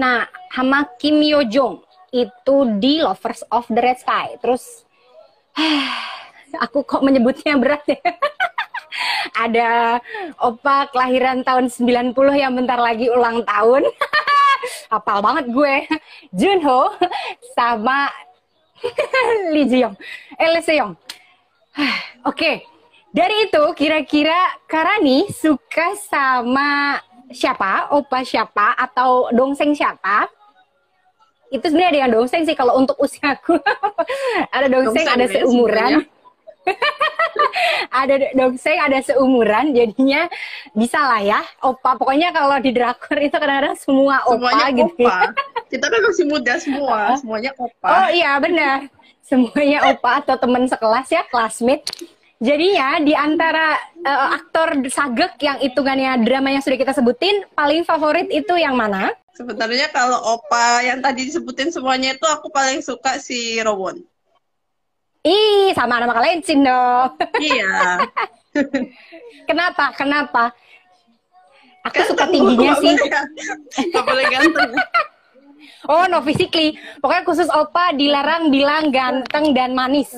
Nah 0.00 0.26
sama 0.52 0.84
Kim 0.98 1.22
Yo 1.22 1.46
Jong 1.46 1.83
itu 2.14 2.56
di 2.78 3.02
Lovers 3.02 3.42
of 3.50 3.66
the 3.66 3.82
Red 3.82 3.98
Sky. 3.98 4.38
Terus 4.38 4.86
aku 6.64 6.86
kok 6.86 7.02
menyebutnya 7.02 7.58
berat 7.58 7.82
ya. 7.90 7.98
Ada 9.42 9.98
opa 10.38 10.86
kelahiran 10.94 11.42
tahun 11.42 11.66
90 11.66 12.14
yang 12.38 12.54
bentar 12.54 12.78
lagi 12.78 13.10
ulang 13.10 13.42
tahun. 13.42 13.82
Hafal 14.94 15.18
banget 15.18 15.50
gue. 15.50 15.74
Junho 16.38 16.94
sama 17.58 18.06
Lee 19.50 19.66
Ji-young. 19.66 19.98
Eh, 20.38 20.48
Lee 20.54 20.62
Se-young. 20.62 20.94
Oke. 22.30 22.62
Dari 23.14 23.46
itu 23.46 23.62
kira-kira 23.78 24.58
Karani 24.66 25.30
suka 25.30 25.94
sama 25.98 26.98
siapa? 27.30 27.94
Opa 27.94 28.26
siapa 28.26 28.74
atau 28.74 29.30
dongseng 29.30 29.70
siapa? 29.70 30.26
Itu 31.54 31.64
sebenarnya 31.70 31.90
ada 31.94 32.00
yang 32.02 32.10
dongseng 32.10 32.42
sih 32.42 32.56
kalau 32.58 32.74
untuk 32.74 32.98
usiaku 32.98 33.54
ada 34.54 34.66
dongseng, 34.66 35.06
dongseng 35.06 35.08
ada 35.14 35.24
ya, 35.24 35.32
seumuran. 35.38 35.92
ada 38.02 38.14
dongseng 38.34 38.78
ada 38.80 38.98
seumuran 39.04 39.64
jadinya 39.70 40.26
bisa 40.74 40.98
lah 40.98 41.22
ya 41.22 41.40
opa. 41.62 41.94
Pokoknya 41.94 42.34
kalau 42.34 42.58
di 42.58 42.74
drakor 42.74 43.18
itu 43.22 43.36
kadang-kadang 43.38 43.78
semua 43.78 44.26
opa 44.26 44.34
semuanya 44.34 44.66
gitu. 44.74 44.94
ya. 44.98 45.06
opa. 45.06 45.18
kita 45.72 45.86
kan 45.86 46.00
masih 46.02 46.26
muda 46.26 46.52
semua 46.58 46.98
semuanya 47.22 47.50
opa. 47.54 47.86
Oh 47.86 48.08
iya 48.10 48.34
benar. 48.42 48.90
Semuanya 49.22 49.78
opa 49.94 50.26
atau 50.26 50.34
teman 50.36 50.66
sekelas 50.66 51.06
ya 51.14 51.22
classmate 51.30 51.86
Jadinya 52.42 52.98
di 52.98 53.14
antara 53.14 53.78
uh, 54.02 54.28
aktor 54.34 54.82
sagek 54.90 55.38
yang 55.38 55.58
hitungannya 55.62 56.26
drama 56.26 56.50
yang 56.50 56.62
sudah 56.62 56.78
kita 56.78 56.90
sebutin, 56.90 57.46
paling 57.54 57.86
favorit 57.86 58.26
itu 58.28 58.54
yang 58.58 58.74
mana? 58.74 59.14
Sebenarnya 59.34 59.90
kalau 59.90 60.38
Opa 60.38 60.82
yang 60.82 61.02
tadi 61.02 61.26
disebutin 61.26 61.70
semuanya 61.70 62.14
itu 62.14 62.26
aku 62.26 62.50
paling 62.50 62.82
suka 62.82 63.18
si 63.18 63.58
Rowon. 63.62 64.02
Ih, 65.24 65.72
sama 65.72 65.98
nama 65.98 66.12
kalian 66.12 66.44
Cin 66.44 66.62
dong. 66.62 67.16
Iya. 67.40 68.04
Kenapa? 69.48 69.90
Kenapa? 69.96 70.52
Aku 71.88 71.96
ganteng 71.96 72.08
suka 72.08 72.28
tingginya 72.28 72.76
sih. 72.76 72.94
Gak 73.92 74.04
boleh 74.04 74.24
ganteng. 74.28 74.70
oh, 75.88 76.04
no 76.08 76.20
physically. 76.24 76.76
Pokoknya 77.00 77.24
khusus 77.26 77.48
Opa 77.50 77.92
dilarang 77.96 78.48
bilang 78.48 78.92
ganteng 78.94 79.52
dan 79.52 79.72
manis. 79.76 80.12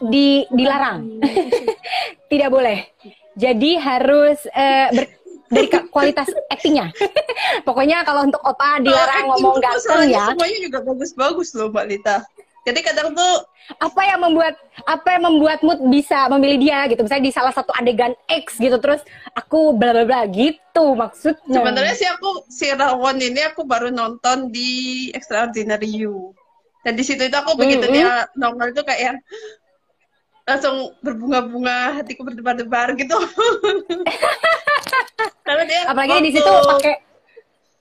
Di 0.00 0.46
dilarang. 0.50 1.22
Tidak 2.30 2.50
boleh. 2.50 2.90
Jadi 3.34 3.74
harus 3.78 4.38
uh, 4.54 4.88
ber 4.94 5.06
dari 5.54 5.68
kualitas 5.92 6.28
aktingnya. 6.50 6.90
Pokoknya 7.66 8.02
kalau 8.02 8.26
untuk 8.26 8.42
Opa 8.42 8.82
dilarang 8.82 9.30
ngomong 9.36 9.62
ganteng 9.62 10.10
ya. 10.10 10.34
Semuanya 10.34 10.58
juga 10.58 10.78
bagus-bagus 10.82 11.48
loh 11.54 11.70
Mbak 11.70 11.86
Lita. 11.86 12.16
Jadi 12.64 12.80
kadang 12.80 13.12
tuh 13.12 13.34
apa 13.76 14.00
yang 14.08 14.24
membuat 14.24 14.56
apa 14.88 15.08
yang 15.16 15.28
membuatmu 15.28 15.92
bisa 15.92 16.32
memilih 16.32 16.58
dia 16.64 16.78
gitu. 16.88 17.04
Misalnya 17.04 17.28
di 17.28 17.32
salah 17.36 17.52
satu 17.52 17.76
adegan 17.76 18.16
X 18.24 18.56
gitu 18.56 18.80
terus 18.80 19.04
aku 19.36 19.76
bla 19.76 19.92
bla 19.92 20.08
bla 20.08 20.24
gitu 20.24 20.96
maksudnya. 20.96 21.60
Sebenarnya 21.60 21.94
sih 21.94 22.08
aku 22.08 22.48
si 22.48 22.72
Rawon 22.72 23.20
ini 23.20 23.44
aku 23.44 23.68
baru 23.68 23.92
nonton 23.92 24.48
di 24.48 25.12
Extraordinary 25.12 25.92
You. 25.92 26.32
Dan 26.88 26.96
di 26.96 27.04
situ 27.04 27.20
itu 27.28 27.36
aku 27.36 27.52
begitu 27.56 27.84
mm 27.84 27.92
-hmm. 27.92 28.00
dia 28.00 28.28
nongol 28.36 28.72
itu 28.72 28.80
kayak 28.84 29.20
langsung 30.44 30.92
berbunga-bunga 31.04 32.00
hatiku 32.00 32.24
berdebar-debar 32.24 32.96
gitu. 32.96 33.16
Karena 35.46 35.62
dia 35.68 35.80
apalagi 35.84 36.16
di 36.24 36.32
situ 36.32 36.48
pakai 36.48 37.03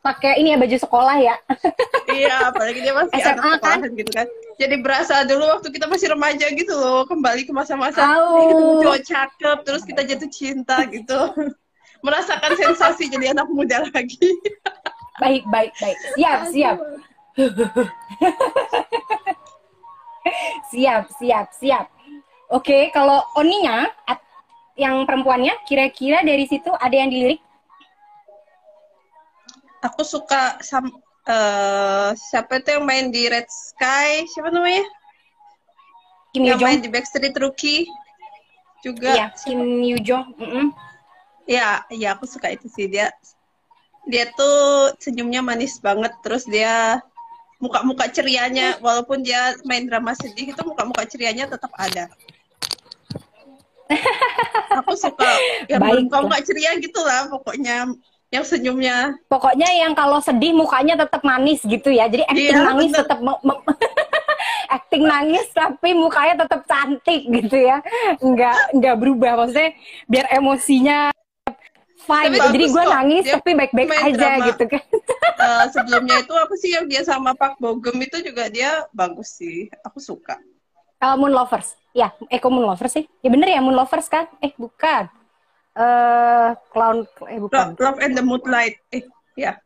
pakai 0.03 0.43
ini 0.43 0.51
ya 0.51 0.57
baju 0.59 0.77
sekolah 0.77 1.17
ya. 1.23 1.35
iya, 2.19 2.51
apalagi 2.51 2.83
dia 2.83 2.91
masih 2.91 3.15
SMA 3.23 3.53
kan 3.63 3.79
gitu 3.87 4.11
kan. 4.11 4.27
Jadi 4.59 4.75
berasa 4.83 5.23
dulu 5.23 5.47
waktu 5.47 5.71
kita 5.71 5.87
masih 5.87 6.11
remaja 6.11 6.45
gitu 6.51 6.75
loh, 6.75 7.07
kembali 7.07 7.47
ke 7.47 7.55
masa-masa 7.55 8.19
oh. 8.19 8.77
cowok 8.83 8.99
cakep, 9.01 9.57
terus 9.63 9.87
kita 9.87 10.03
jatuh 10.03 10.29
cinta 10.29 10.83
gitu. 10.91 11.19
Merasakan 12.05 12.59
sensasi 12.59 13.07
jadi 13.07 13.31
anak 13.31 13.47
muda 13.47 13.87
lagi. 13.95 14.27
baik, 15.23 15.47
baik, 15.47 15.71
baik. 15.79 15.97
Siap, 16.19 16.39
siap. 16.51 16.77
siap, 20.67 21.03
siap, 21.15 21.47
siap. 21.55 21.85
Oke, 22.51 22.91
kalau 22.91 23.23
Oninya 23.39 23.87
yang 24.75 25.07
perempuannya 25.07 25.63
kira-kira 25.63 26.27
dari 26.27 26.43
situ 26.43 26.75
ada 26.75 26.91
yang 26.91 27.07
dilirik 27.07 27.39
aku 29.83 30.01
suka 30.07 30.57
sam 30.63 30.87
uh, 31.27 32.15
siapa 32.15 32.63
itu 32.63 32.79
yang 32.79 32.87
main 32.87 33.11
di 33.11 33.27
Red 33.27 33.47
Sky? 33.51 34.23
Siapa 34.31 34.49
namanya? 34.49 34.87
Kim 36.33 36.49
yang 36.49 36.63
main 36.63 36.81
di 36.81 36.89
Backstreet 36.89 37.35
Rookie 37.37 37.85
juga. 38.81 39.13
Iya, 39.13 39.27
Kim 39.37 39.83
Yoo 39.85 40.01
Jong 40.01 40.33
mm 40.39 40.49
-hmm. 40.49 40.65
ya 41.45 41.83
ya 41.91 42.15
aku 42.15 42.25
suka 42.25 42.55
itu 42.55 42.65
sih. 42.71 42.89
Dia 42.89 43.11
dia 44.07 44.31
tuh 44.33 44.95
senyumnya 44.97 45.43
manis 45.43 45.77
banget. 45.83 46.15
Terus 46.25 46.47
dia 46.47 47.03
muka-muka 47.61 48.09
cerianya 48.11 48.79
walaupun 48.83 49.23
dia 49.23 49.55
main 49.63 49.87
drama 49.87 50.11
sedih 50.17 50.51
itu 50.51 50.61
muka-muka 50.65 51.05
cerianya 51.05 51.47
tetap 51.47 51.71
ada. 51.77 52.09
Aku 54.83 54.97
suka. 54.97 55.27
Yang 55.69 56.09
muka-muka 56.09 56.41
ceria 56.41 56.75
gitu 56.81 56.99
lah 57.03 57.29
pokoknya 57.29 57.93
yang 58.33 58.41
senyumnya. 58.41 59.13
Pokoknya 59.29 59.69
yang 59.69 59.93
kalau 59.93 60.17
sedih 60.17 60.57
mukanya 60.57 60.97
tetap 60.97 61.21
manis 61.21 61.61
gitu 61.61 61.93
ya. 61.93 62.09
Jadi 62.09 62.25
acting 62.25 62.57
iya, 62.57 62.65
nangis 62.65 62.89
tetap 62.89 63.21
acting 64.81 65.03
nangis 65.05 65.45
tapi 65.53 65.93
mukanya 65.93 66.41
tetap 66.41 66.65
cantik 66.65 67.21
gitu 67.29 67.57
ya. 67.61 67.77
Enggak 68.17 68.57
enggak 68.73 68.95
berubah 68.97 69.45
maksudnya 69.45 69.77
biar 70.09 70.25
emosinya 70.33 71.13
fine. 72.09 72.33
Tapi 72.33 72.57
Jadi 72.57 72.65
gue 72.73 72.83
nangis 72.89 73.23
dia 73.29 73.33
tapi 73.37 73.51
baik-baik 73.53 73.89
aja 73.93 74.17
drama. 74.17 74.45
gitu 74.49 74.63
kan. 74.65 74.83
Uh, 75.37 75.65
sebelumnya 75.77 76.17
itu 76.25 76.33
apa 76.33 76.53
sih 76.57 76.69
yang 76.73 76.85
dia 76.89 77.05
sama 77.05 77.37
Pak 77.37 77.61
Bogem 77.61 78.01
itu 78.01 78.17
juga 78.25 78.49
dia 78.49 78.81
bagus 78.89 79.37
sih. 79.37 79.69
Aku 79.85 80.01
suka. 80.01 80.41
Uh, 80.97 81.13
Moon 81.21 81.29
Lovers. 81.29 81.77
Ya, 81.93 82.09
Eko 82.33 82.49
Moon 82.49 82.65
Lovers 82.65 82.97
sih. 82.97 83.05
Ya 83.21 83.29
bener 83.29 83.45
ya 83.53 83.61
Moon 83.61 83.77
Lovers 83.77 84.09
kan? 84.09 84.25
Eh 84.41 84.49
bukan 84.57 85.05
uh, 85.77 86.53
clown 86.73 87.05
eh 87.29 87.39
bukan. 87.41 87.77
Love, 87.77 87.99
and 88.01 88.13
the 88.17 88.23
Moonlight. 88.23 88.75
Eh 88.93 89.03
ya. 89.37 89.57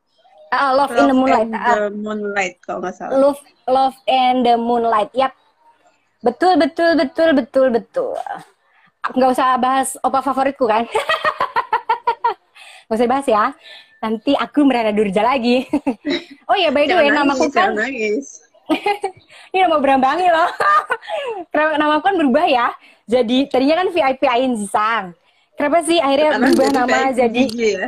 Uh, 0.47 0.71
Love, 0.71 0.95
Love 0.95 0.99
in 0.99 1.05
the 1.11 1.17
Moonlight. 1.17 1.43
and 1.43 1.53
the 1.55 1.79
Moonlight 1.91 2.55
kalau 2.63 2.79
nggak 2.83 2.95
salah. 2.95 3.11
Love 3.19 3.41
Love 3.67 3.97
and 4.07 4.37
the 4.47 4.55
Moonlight. 4.55 5.11
Yap. 5.11 5.33
Betul 6.23 6.57
betul 6.57 6.95
betul 6.97 7.29
betul 7.35 7.67
betul. 7.69 8.15
Nggak 9.15 9.29
usah 9.37 9.55
bahas 9.59 9.95
opa 10.03 10.19
favoritku 10.23 10.67
kan? 10.67 10.87
Nggak 12.87 12.97
usah 12.97 13.07
bahas 13.07 13.27
ya. 13.27 13.45
Nanti 13.97 14.31
aku 14.35 14.63
merada 14.63 14.91
durja 14.95 15.23
lagi. 15.23 15.67
Oh 16.47 16.55
ya 16.55 16.71
by 16.71 16.87
the 16.87 16.95
way 16.95 17.11
nama 17.11 17.35
aku 17.35 17.51
kan 17.51 17.75
ini 19.51 19.63
nama 19.63 19.83
berambangi 19.83 20.27
loh. 20.31 20.47
Nama 21.51 21.99
aku 21.99 22.03
kan 22.07 22.15
berubah 22.15 22.47
ya. 22.47 22.71
Jadi 23.03 23.51
tadinya 23.51 23.83
kan 23.83 23.91
VIP 23.91 24.23
Ain 24.27 24.55
Zisang 24.55 25.11
Kenapa 25.57 25.81
sih 25.81 25.97
akhirnya 25.97 26.37
Karena 26.37 26.47
berubah 26.53 26.69
nama 26.69 26.99
jadi 27.09 27.43
ya? 27.49 27.85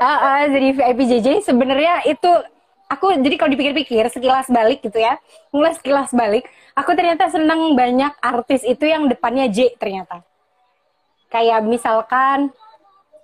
uh, 0.00 0.08
uh, 0.26 0.42
jadi 0.48 0.68
VIP 0.72 1.00
JJ 1.04 1.28
sebenarnya 1.44 2.08
itu 2.08 2.30
aku 2.88 3.12
jadi 3.20 3.36
kalau 3.36 3.50
dipikir-pikir 3.52 4.08
sekilas 4.08 4.48
balik 4.48 4.80
gitu 4.80 4.96
ya. 4.96 5.20
Mulai 5.52 5.76
sekilas 5.76 6.16
balik 6.16 6.48
aku 6.76 6.92
ternyata 6.92 7.32
senang 7.32 7.72
banyak 7.72 8.12
artis 8.20 8.62
itu 8.62 8.84
yang 8.84 9.08
depannya 9.08 9.48
J 9.48 9.74
ternyata. 9.80 10.20
Kayak 11.32 11.64
misalkan 11.64 12.52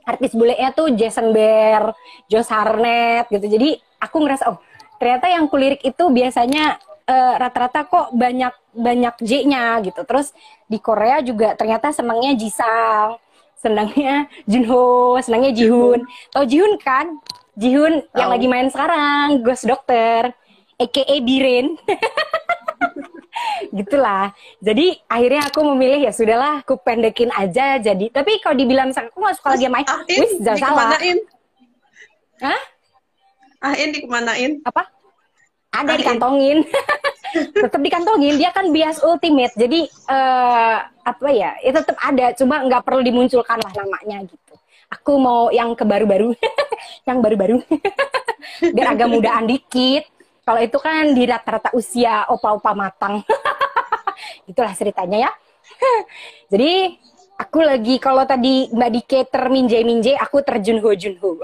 artis 0.02 0.34
bulenya 0.34 0.74
tuh 0.74 0.90
Jason 0.96 1.30
Bear, 1.30 1.94
Josh 2.26 2.50
Harnett 2.50 3.28
gitu. 3.30 3.46
Jadi 3.46 3.78
aku 4.02 4.24
ngerasa 4.24 4.50
oh 4.50 4.58
ternyata 4.98 5.30
yang 5.30 5.46
kulirik 5.46 5.84
itu 5.84 6.04
biasanya 6.10 6.80
eh, 7.06 7.34
rata-rata 7.38 7.86
kok 7.86 8.10
banyak 8.16 8.50
banyak 8.72 9.14
J-nya 9.20 9.80
gitu. 9.84 10.02
Terus 10.02 10.32
di 10.66 10.76
Korea 10.76 11.20
juga 11.20 11.52
ternyata 11.54 11.92
senangnya 11.92 12.32
Jisang, 12.32 13.16
senangnya 13.54 14.26
Junho, 14.44 15.16
senangnya 15.20 15.52
Jihoon. 15.52 16.02
Tahu 16.32 16.44
Jihoon 16.44 16.74
kan? 16.80 17.06
Jihoon 17.52 18.00
yang 18.16 18.28
Tahu. 18.28 18.34
lagi 18.34 18.46
main 18.48 18.68
sekarang, 18.72 19.44
Ghost 19.44 19.68
Doctor, 19.68 20.32
aka 20.76 21.16
Biren. 21.20 21.76
gitulah 23.72 24.36
jadi 24.60 25.00
akhirnya 25.08 25.48
aku 25.48 25.64
memilih 25.72 26.04
ya 26.04 26.12
sudahlah 26.12 26.60
aku 26.60 26.76
pendekin 26.76 27.32
aja 27.32 27.80
jadi 27.80 28.12
tapi 28.12 28.36
kalau 28.44 28.52
dibilang 28.60 28.92
aku 28.92 29.16
nggak 29.16 29.36
suka 29.40 29.48
lagi 29.56 29.66
main 29.72 29.86
wis 30.12 30.36
jangan 30.44 30.60
salah? 30.60 31.00
Hah? 32.42 32.60
Ah, 33.62 33.74
In 33.78 33.94
dikemanain? 33.96 34.60
apa 34.66 34.92
ada 35.72 35.88
Ah, 35.88 35.96
dikantongin 35.96 36.66
tetap 37.32 37.80
dikantongin 37.80 38.36
dia 38.36 38.52
kan 38.52 38.68
bias 38.68 39.00
ultimate. 39.00 39.54
Jadi 39.56 39.88
eh 39.88 40.76
apa 41.02 41.28
ya 41.34 41.58
ya 41.58 41.70
tetap 41.74 41.96
ada 41.98 42.30
cuma 42.36 42.62
nggak 42.62 42.82
perlu 42.84 43.02
dimunculkan 43.02 43.58
lah 43.58 43.72
namanya 43.74 44.22
gitu. 44.28 44.54
Aku 44.92 45.16
mau 45.16 45.48
yang 45.48 45.72
ke 45.72 45.88
baru-baru 45.88 46.36
yang 47.08 47.24
baru-baru. 47.24 47.64
Biar 48.74 48.94
agak 48.94 49.08
mudaan 49.08 49.48
dikit. 49.48 50.06
Kalau 50.42 50.58
itu 50.58 50.78
kan 50.82 51.14
di 51.14 51.22
rata-rata 51.22 51.70
usia 51.72 52.26
opa-opa 52.26 52.74
matang. 52.74 53.22
Itulah 54.50 54.74
ceritanya 54.74 55.30
ya. 55.30 55.30
Jadi 56.50 56.98
aku 57.38 57.62
lagi 57.62 57.96
kalau 58.02 58.26
tadi 58.26 58.70
Mbak 58.70 58.90
Dike 58.90 59.20
terminje-minje 59.30 60.14
aku 60.18 60.42
terjunho 60.42 60.90
junho 60.94 61.42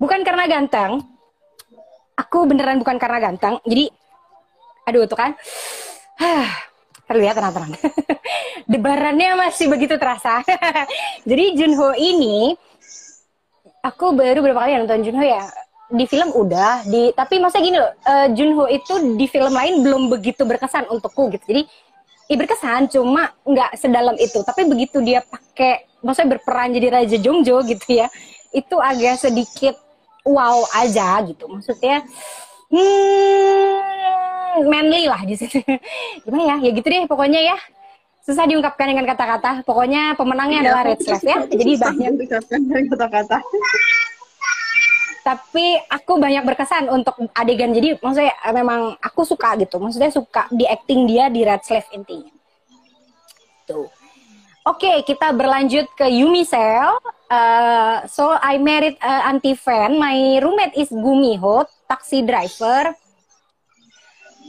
bukan 0.00 0.20
karena 0.22 0.44
ganteng. 0.48 1.00
Aku 2.14 2.46
beneran 2.46 2.78
bukan 2.78 2.96
karena 3.00 3.18
ganteng. 3.18 3.58
Jadi 3.66 3.90
aduh 4.84 5.08
tuh 5.08 5.18
kan. 5.18 5.32
Terlihat 7.04 7.36
tenang-tenang. 7.36 7.76
Debarannya 8.72 9.36
masih 9.36 9.68
begitu 9.68 10.00
terasa. 10.00 10.40
Jadi 11.28 11.44
Junho 11.60 11.92
ini 12.00 12.56
aku 13.84 14.16
baru 14.16 14.40
berapa 14.40 14.64
kali 14.64 14.80
nonton 14.80 15.04
Junho 15.04 15.20
ya? 15.20 15.44
Di 15.92 16.08
film 16.08 16.32
udah 16.32 16.88
di 16.88 17.12
tapi 17.12 17.36
maksudnya 17.44 17.64
gini 17.68 17.76
loh 17.76 17.92
eh, 17.92 18.28
Junho 18.32 18.64
itu 18.72 19.20
di 19.20 19.26
film 19.28 19.52
lain 19.52 19.84
belum 19.84 20.02
begitu 20.08 20.48
berkesan 20.48 20.88
untukku 20.88 21.28
gitu. 21.36 21.44
Jadi 21.44 21.62
ya 22.24 22.36
berkesan 22.40 22.88
cuma 22.88 23.36
nggak 23.44 23.76
sedalam 23.76 24.16
itu. 24.16 24.40
Tapi 24.40 24.64
begitu 24.64 25.04
dia 25.04 25.20
pakai 25.20 25.84
maksudnya 26.00 26.40
berperan 26.40 26.72
jadi 26.72 26.88
Raja 26.88 27.16
Jongjo 27.20 27.60
gitu 27.68 28.00
ya 28.00 28.08
itu 28.54 28.76
agak 28.80 29.20
sedikit 29.20 29.76
wow 30.24 30.64
aja 30.72 31.20
gitu. 31.28 31.44
Maksudnya 31.52 32.00
hmm, 32.74 34.66
manly 34.66 35.06
lah 35.06 35.22
di 35.22 35.34
situ. 35.38 35.62
Gimana 36.26 36.42
ya? 36.42 36.56
Ya 36.66 36.70
gitu 36.74 36.86
deh 36.86 37.06
pokoknya 37.06 37.40
ya. 37.40 37.56
Susah 38.24 38.48
diungkapkan 38.48 38.88
dengan 38.88 39.04
kata-kata. 39.04 39.62
Pokoknya 39.62 40.16
pemenangnya 40.16 40.64
Iya, 40.64 40.66
adalah 40.66 40.80
aku 40.82 40.88
Red 40.90 41.00
Slave 41.04 41.24
ya. 41.28 41.38
jadi 41.44 41.72
susah 41.76 41.92
banyak 41.92 42.10
mengucapkan 42.16 42.60
dari 42.66 42.84
kata-kata. 42.88 43.36
tapi 45.24 45.80
aku 45.88 46.20
banyak 46.20 46.44
berkesan 46.44 46.84
untuk 46.92 47.16
adegan. 47.32 47.72
Jadi 47.72 47.96
maksudnya 47.96 48.36
eh, 48.36 48.52
memang 48.52 48.92
aku 49.00 49.24
suka 49.24 49.56
gitu. 49.56 49.80
Maksudnya 49.80 50.12
suka 50.12 50.48
di 50.52 50.68
acting 50.68 51.08
dia 51.08 51.32
di 51.32 51.40
Red 51.44 51.64
Slave 51.64 51.88
intinya. 51.96 52.32
Tuh. 53.64 53.88
Oke, 54.64 55.04
kita 55.04 55.32
berlanjut 55.36 55.92
ke 55.92 56.08
Yumi 56.08 56.44
Cell. 56.44 56.96
Uh, 57.28 58.00
so 58.08 58.32
I 58.32 58.56
married 58.56 58.96
a 59.00 59.28
anti 59.28 59.52
fan. 59.52 60.00
My 60.00 60.40
roommate 60.40 60.72
is 60.76 60.88
Gumiho, 60.88 61.68
taxi 61.88 62.24
driver. 62.24 62.92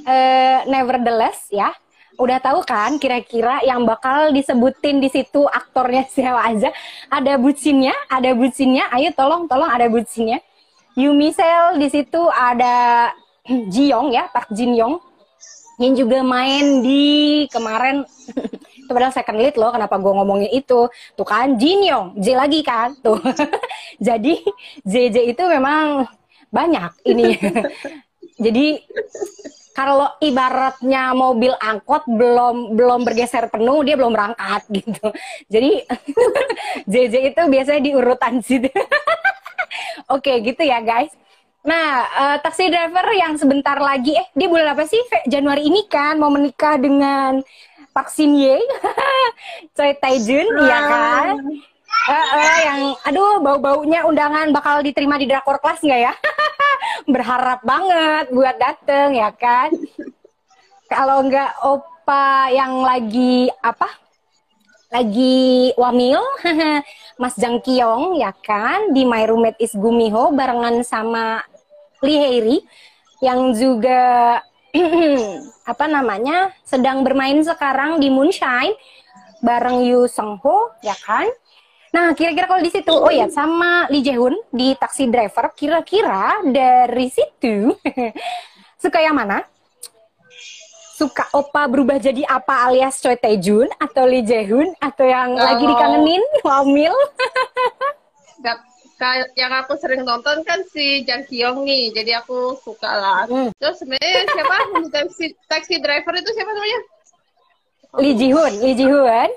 Uh, 0.06 0.62
nevertheless, 0.70 1.50
ya, 1.50 1.74
udah 2.22 2.38
tahu 2.38 2.62
kan 2.62 3.02
kira-kira 3.02 3.66
yang 3.66 3.84
bakal 3.90 4.30
disebutin 4.30 5.02
di 5.02 5.10
situ 5.10 5.48
aktornya 5.50 6.06
siapa 6.14 6.42
aja? 6.46 6.70
Ada 7.10 7.40
bucinnya, 7.42 7.96
ada 8.12 8.32
bucinnya. 8.38 8.86
Ayo 8.94 9.12
tolong, 9.16 9.50
tolong 9.50 9.72
ada 9.72 9.90
bucinnya. 9.90 10.40
Yumi 10.96 11.36
Cell 11.36 11.76
di 11.82 11.88
situ 11.92 12.22
ada 12.32 13.12
Ji-young 13.74 14.16
ya, 14.16 14.32
Park 14.32 14.54
Jin 14.56 14.78
Young 14.78 14.96
yang 15.76 15.94
juga 15.96 16.24
main 16.24 16.80
di 16.80 17.04
kemarin 17.52 18.08
itu 18.86 18.92
padahal 18.94 19.12
second 19.12 19.42
lead 19.42 19.56
loh 19.60 19.76
kenapa 19.76 20.00
gue 20.00 20.14
ngomongin 20.14 20.52
itu 20.56 20.88
tuh 20.88 21.28
kan 21.28 21.60
Jin 21.60 21.84
Yong 21.84 22.08
J 22.22 22.26
lagi 22.38 22.62
kan 22.64 22.96
tuh 23.04 23.20
jadi 24.08 24.40
JJ 24.88 25.36
itu 25.36 25.44
memang 25.52 26.08
banyak 26.56 26.92
ini. 27.04 27.36
Jadi 28.46 28.80
kalau 29.76 30.08
ibaratnya 30.24 31.12
mobil 31.12 31.52
angkot 31.60 32.08
belum 32.08 32.80
belum 32.80 33.04
bergeser 33.04 33.52
penuh 33.52 33.84
dia 33.84 34.00
belum 34.00 34.16
berangkat 34.16 34.64
gitu. 34.80 35.08
Jadi 35.52 35.84
JJ 36.92 37.36
itu 37.36 37.42
biasanya 37.52 37.82
di 37.84 37.92
urutan 37.92 38.40
situ. 38.40 38.72
Oke 40.08 40.40
gitu 40.40 40.64
ya 40.64 40.80
guys. 40.80 41.12
Nah, 41.66 42.06
eh, 42.06 42.38
taksi 42.46 42.70
driver 42.70 43.10
yang 43.18 43.42
sebentar 43.42 43.74
lagi, 43.82 44.14
eh 44.14 44.30
dia 44.38 44.46
bulan 44.46 44.78
apa 44.78 44.86
sih? 44.86 45.02
Januari 45.26 45.66
ini 45.66 45.90
kan 45.90 46.14
mau 46.22 46.30
menikah 46.30 46.78
dengan 46.78 47.42
Park 47.90 48.14
Shin 48.14 48.38
Ye, 48.38 48.62
Choi 49.74 49.98
Tae-jun, 49.98 50.46
iya 50.62 50.80
kan? 50.86 51.36
Eh, 52.06 52.60
yang, 52.70 52.82
aduh 53.02 53.42
bau-baunya 53.42 54.06
undangan 54.06 54.54
bakal 54.54 54.86
diterima 54.86 55.18
di 55.18 55.26
drakor 55.26 55.58
kelas 55.58 55.82
nggak 55.82 56.02
ya? 56.06 56.14
Berharap 57.14 57.66
banget 57.66 58.30
buat 58.30 58.56
dateng 58.62 59.18
ya 59.18 59.34
kan? 59.34 59.74
Kalau 60.86 61.26
nggak 61.26 61.66
opa 61.66 62.54
yang 62.54 62.86
lagi 62.86 63.50
apa? 63.66 64.06
lagi 64.96 65.76
wamil 65.76 66.22
Mas 67.22 67.36
Jang 67.36 67.60
Kyong 67.60 68.16
ya 68.16 68.32
kan 68.32 68.96
di 68.96 69.04
My 69.04 69.28
Roommate 69.28 69.60
is 69.60 69.76
Gumiho 69.76 70.32
barengan 70.32 70.88
sama 70.88 71.44
Lee 72.00 72.16
Hairi 72.16 72.58
yang 73.20 73.52
juga 73.52 74.40
apa 75.72 75.86
namanya 75.92 76.56
sedang 76.68 77.04
bermain 77.04 77.40
sekarang 77.44 78.00
di 78.00 78.08
Moonshine 78.08 78.76
bareng 79.44 79.84
Yu 79.84 80.08
Sung 80.08 80.40
Ho 80.44 80.72
ya 80.80 80.96
kan 81.04 81.28
Nah, 81.96 82.12
kira-kira 82.12 82.44
kalau 82.44 82.60
di 82.60 82.68
situ, 82.68 82.92
oh 82.92 83.08
ya, 83.08 83.32
sama 83.32 83.88
Lee 83.88 84.04
Jae-hoon 84.04 84.36
di 84.52 84.76
Taxi 84.76 85.08
Driver, 85.08 85.48
kira-kira 85.56 86.44
dari 86.44 87.08
situ 87.08 87.72
suka 88.84 89.00
yang 89.00 89.16
mana? 89.16 89.40
Suka 90.96 91.28
opa 91.32 91.68
berubah 91.68 91.96
jadi 91.96 92.24
apa 92.24 92.68
alias 92.68 93.00
Choi 93.00 93.16
Tae-jun 93.16 93.72
atau 93.80 94.04
Lee 94.04 94.28
Jae-hoon 94.28 94.76
atau 94.76 95.08
yang 95.08 95.40
lagi 95.40 95.64
Kalau- 95.64 95.72
dikangenin 95.72 96.24
Wamil? 96.48 96.96
Yang 99.36 99.52
aku 99.64 99.74
sering 99.76 100.08
nonton 100.08 100.40
kan 100.44 100.64
si 100.72 101.04
Jang 101.04 101.24
Kyung 101.28 101.68
nih, 101.68 101.92
jadi 101.92 102.24
aku 102.24 102.56
suka 102.60 102.88
lah. 102.88 103.24
Hmm. 103.28 103.52
Terus 103.56 103.76
sebenarnya 103.80 104.24
siapa 104.32 104.56
taxi, 104.88 105.26
taxi 105.48 105.76
driver 105.80 106.16
itu 106.16 106.32
siapa 106.32 106.52
namanya? 106.52 106.80
Lee 108.00 108.16
Ji-hoon, 108.16 108.54
Lee 108.64 108.76
Ji-hoon. 108.76 109.30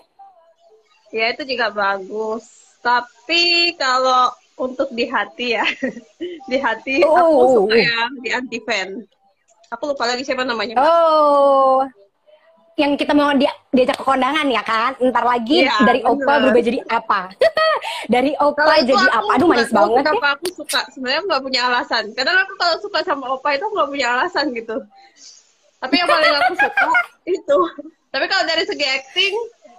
Ya 1.10 1.32
itu 1.32 1.42
juga 1.44 1.68
bagus. 1.68 2.44
Tapi 2.78 3.42
kalau 3.74 4.28
untuk 4.54 4.90
di 4.90 5.06
hati 5.06 5.54
ya, 5.54 5.64
di 6.50 6.56
hati 6.56 7.00
Oh. 7.00 7.14
aku 7.14 7.44
suka 7.64 7.76
yang 7.76 8.10
di 8.18 8.28
anti 8.30 8.58
fan. 8.60 9.02
Aku 9.68 9.92
lupa 9.92 10.04
lagi 10.04 10.22
siapa 10.22 10.42
namanya. 10.42 10.80
Oh, 10.80 11.84
yang 12.74 12.94
kita 12.94 13.12
mau 13.12 13.34
dia, 13.34 13.52
diajak 13.68 13.98
ke 13.98 14.04
kondangan 14.06 14.46
ya 14.48 14.62
kan? 14.62 14.96
Ntar 14.96 15.20
lagi 15.22 15.66
Iya, 15.66 15.76
dari 15.82 16.00
opa 16.00 16.16
bener. 16.16 16.40
berubah 16.46 16.62
jadi 16.62 16.78
apa? 16.86 17.20
dari 18.14 18.32
opa 18.34 18.62
Kalau 18.64 18.80
jadi 18.80 19.04
aku 19.04 19.18
apa? 19.18 19.32
Aduh 19.34 19.46
manis 19.46 19.68
banget 19.68 19.92
ya. 19.92 20.00
Kenapa 20.00 20.28
aku 20.34 20.46
suka? 20.54 20.80
Sebenarnya 20.88 21.20
nggak 21.26 21.42
punya 21.42 21.60
alasan. 21.66 22.04
Kadang 22.14 22.36
aku 22.38 22.52
kalau 22.54 22.76
suka 22.80 22.98
sama 23.02 23.24
opa 23.28 23.48
itu 23.52 23.66
nggak 23.66 23.88
punya 23.88 24.06
alasan 24.14 24.46
gitu. 24.54 24.76
Tapi 25.78 25.94
yang 25.94 26.08
paling 26.08 26.32
aku 26.34 26.52
suka 26.56 26.84
itu. 27.36 27.58
Tapi 28.08 28.24
kalau 28.24 28.44
dari 28.48 28.64
segi 28.64 28.86
acting, 28.88 29.34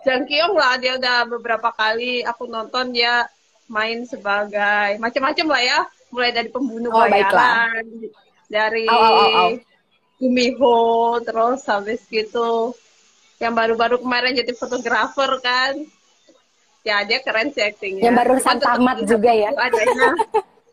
Jang 0.07 0.23
Kyung 0.23 0.55
lah 0.55 0.79
dia 0.79 0.95
udah 0.95 1.27
beberapa 1.27 1.69
kali 1.75 2.23
aku 2.23 2.47
nonton 2.47 2.95
dia 2.95 3.27
main 3.67 4.07
sebagai 4.07 4.97
macam-macam 4.97 5.47
lah 5.51 5.61
ya. 5.61 5.79
Mulai 6.09 6.31
dari 6.33 6.49
pembunuh 6.49 6.89
Oh, 6.89 7.05
baiklah. 7.05 7.69
bayaran, 7.69 7.85
dari 8.49 8.89
au, 8.89 8.97
au, 8.97 9.27
au. 9.29 9.49
Gumiho, 10.19 10.79
terus 11.23 11.63
habis 11.69 12.01
gitu 12.09 12.73
yang 13.39 13.55
baru-baru 13.55 14.03
kemarin 14.03 14.35
jadi 14.35 14.51
fotografer 14.57 15.31
kan. 15.39 15.79
Ya 16.83 17.03
dia 17.05 17.21
keren 17.21 17.53
sih 17.53 17.61
actingnya. 17.61 18.09
Yang 18.09 18.15
Cuman 18.25 18.57
tetap 18.57 18.59
tamat 18.63 18.97
juga 19.05 19.31
ya. 19.31 19.51
Adanya 19.53 20.11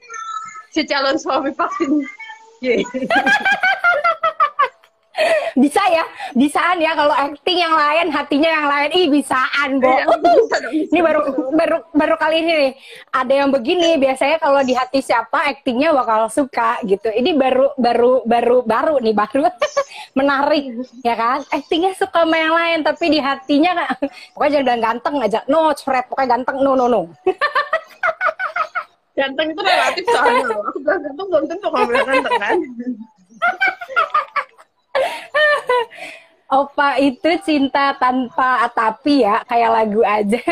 si 0.74 0.82
calon 0.88 1.18
suami 1.20 1.50
vaksin. 1.52 1.92
Bisa 5.62 5.81
ya, 5.88 6.05
bisaan 6.37 6.76
ya 6.79 6.92
kalau 6.92 7.14
acting 7.14 7.59
yang 7.59 7.72
lain, 7.72 8.12
hatinya 8.12 8.50
yang 8.52 8.66
lain, 8.68 8.90
ih 8.92 9.07
bisaan, 9.09 9.81
Bo. 9.81 9.88
Iya, 9.88 10.05
bisa 10.24 10.57
bisa. 10.68 10.88
ini 10.92 11.00
baru 11.00 11.20
baru 11.57 11.76
baru 11.96 12.14
kali 12.20 12.37
ini 12.44 12.52
nih 12.52 12.72
ada 13.12 13.33
yang 13.33 13.48
begini 13.48 13.96
biasanya 13.96 14.37
kalau 14.37 14.61
di 14.61 14.76
hati 14.76 15.00
siapa 15.00 15.48
actingnya 15.48 15.96
bakal 15.96 16.29
suka 16.29 16.81
gitu 16.85 17.09
ini 17.12 17.33
baru 17.33 17.72
baru 17.81 18.22
baru 18.29 18.61
baru 18.64 18.94
nih 19.00 19.14
baru 19.16 19.48
menarik 20.18 20.85
ya 21.00 21.14
kan 21.16 21.40
actingnya 21.48 21.96
suka 21.96 22.24
sama 22.24 22.37
yang 22.37 22.55
lain 22.55 22.79
tapi 22.85 23.05
di 23.12 23.20
hatinya 23.20 23.70
nggak 23.72 23.90
pokoknya 24.37 24.52
jangan 24.52 24.64
bilang 24.66 24.83
ganteng 24.83 25.14
aja 25.20 25.40
no 25.48 25.72
cret 25.72 26.05
pokoknya 26.09 26.29
ganteng 26.37 26.57
no 26.61 26.72
no 26.76 26.87
no 26.88 27.02
Ganteng 29.16 29.48
itu 29.48 29.61
relatif 29.64 30.05
soalnya 30.12 30.44
loh. 30.44 30.61
Aku 30.68 30.79
bilang 30.85 31.00
ganteng 31.00 31.26
belum 31.33 31.44
tentu 31.48 31.66
kalau 31.72 31.87
bilang 31.88 32.05
ganteng 32.05 32.37
kan. 32.37 32.59
Opa 36.46 37.02
itu 37.02 37.26
cinta 37.42 37.98
tanpa 37.98 38.70
tapi 38.70 39.26
ya 39.26 39.42
kayak 39.46 39.70
lagu 39.70 40.02
aja. 40.06 40.40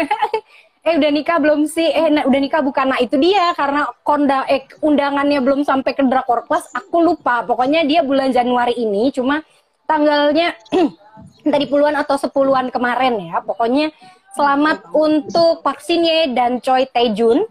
Eh 0.85 1.01
udah 1.01 1.11
nikah 1.17 1.41
belum 1.41 1.65
sih? 1.65 1.89
Eh 1.89 2.13
nah, 2.13 2.29
udah 2.29 2.41
nikah 2.45 2.61
bukan 2.61 2.93
nah 2.93 3.01
itu 3.01 3.17
dia 3.17 3.57
karena 3.57 3.89
konda 4.05 4.45
eh 4.45 4.69
undangannya 4.85 5.41
belum 5.41 5.65
sampai 5.65 5.97
ke 5.97 6.05
drakor 6.05 6.45
class 6.45 6.69
aku 6.77 7.01
lupa. 7.01 7.41
Pokoknya 7.41 7.89
dia 7.89 8.05
bulan 8.05 8.37
Januari 8.37 8.77
ini 8.77 9.09
cuma 9.09 9.41
tanggalnya 9.89 10.53
dari 11.57 11.65
puluhan 11.73 11.97
atau 11.97 12.21
sepuluhan 12.21 12.69
kemarin 12.69 13.17
ya. 13.17 13.41
Pokoknya 13.41 13.97
selamat 14.37 14.93
untuk 14.93 15.65
Ye 15.89 16.37
dan 16.37 16.61
Choi 16.61 16.85
Tae-jun. 16.93 17.49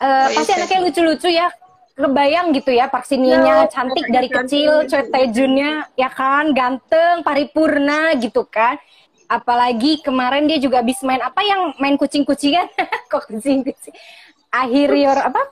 Iya, 0.00 0.32
pasti 0.32 0.56
anaknya 0.56 0.80
lucu-lucu 0.80 1.28
ya 1.28 1.52
kebayang 2.00 2.46
gitu 2.56 2.70
ya 2.72 2.88
Park 2.88 3.04
Shin 3.06 3.22
Ye-nya 3.22 3.64
Ya, 3.64 3.70
cantik 3.70 4.06
dari 4.08 4.26
cantik 4.26 4.48
kecil 4.48 4.72
gitu. 4.84 4.90
Choi 4.96 5.04
Tae-junnya 5.12 5.70
ya 5.94 6.08
kan 6.08 6.50
ganteng 6.56 7.20
paripurna 7.20 8.16
gitu 8.16 8.48
kan. 8.48 8.80
Apalagi 9.30 10.02
kemarin 10.02 10.50
dia 10.50 10.58
juga 10.58 10.82
habis 10.82 10.98
main 11.06 11.22
apa 11.22 11.38
yang 11.46 11.76
main 11.78 11.94
kucing-kucingan? 11.94 12.66
Kok 13.12 13.30
kucing-kucing? 13.30 13.94
Akhir 14.50 14.90
your 14.96 15.18
apa? 15.20 15.42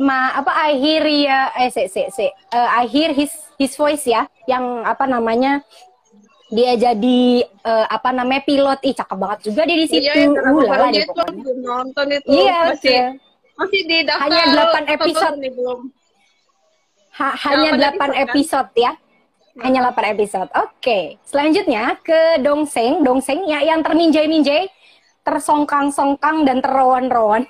Ma 0.00 0.32
apa 0.32 0.72
akhir 0.72 1.04
ya 1.10 1.52
eh 1.58 1.68
se 1.68 1.90
se 1.90 2.08
se 2.08 2.26
Eh, 2.32 2.68
akhir 2.80 3.12
his 3.18 3.32
his 3.60 3.74
voice 3.76 4.06
ya 4.08 4.24
yang 4.48 4.86
apa 4.86 5.04
namanya 5.04 5.60
dia 6.48 6.72
jadi 6.76 7.44
eh, 7.44 7.86
apa 7.90 8.12
namanya 8.16 8.48
pilot. 8.48 8.80
Ih 8.80 8.94
cakep 8.96 9.16
banget 9.20 9.38
juga 9.52 9.68
dia 9.68 9.76
di 9.76 9.88
situ. 9.88 10.08
Iya, 10.08 10.14
yang 10.24 10.32
drama 10.32 10.60
uh 10.60 10.88
deh 10.88 11.04
itu 11.04 11.24
nonton 11.60 12.06
itu. 12.08 12.28
iya 12.32 12.58
masih 12.72 12.96
betul. 13.12 13.31
Masih 13.58 13.80
di 13.84 13.98
daftar. 14.04 14.28
Hanya 14.28 14.44
delapan 14.50 14.82
tonton 14.82 14.94
episode. 14.96 15.36
nih 15.38 15.52
belum. 15.54 15.80
Ha- 17.12 17.36
hanya 17.44 17.70
Delapan 17.76 18.10
8 18.16 18.24
episode, 18.24 18.68
kan? 18.72 18.80
ya. 18.80 18.92
Hanya 19.60 19.80
8 19.92 20.12
episode. 20.16 20.48
Oke. 20.56 21.20
Selanjutnya 21.28 22.00
ke 22.00 22.40
Dongseng. 22.40 23.04
Dongseng 23.04 23.44
ya 23.44 23.60
yang 23.60 23.84
terminjai-minjai, 23.84 24.72
tersongkang-songkang 25.20 26.48
dan 26.48 26.64
terrowan-rowan. 26.64 27.44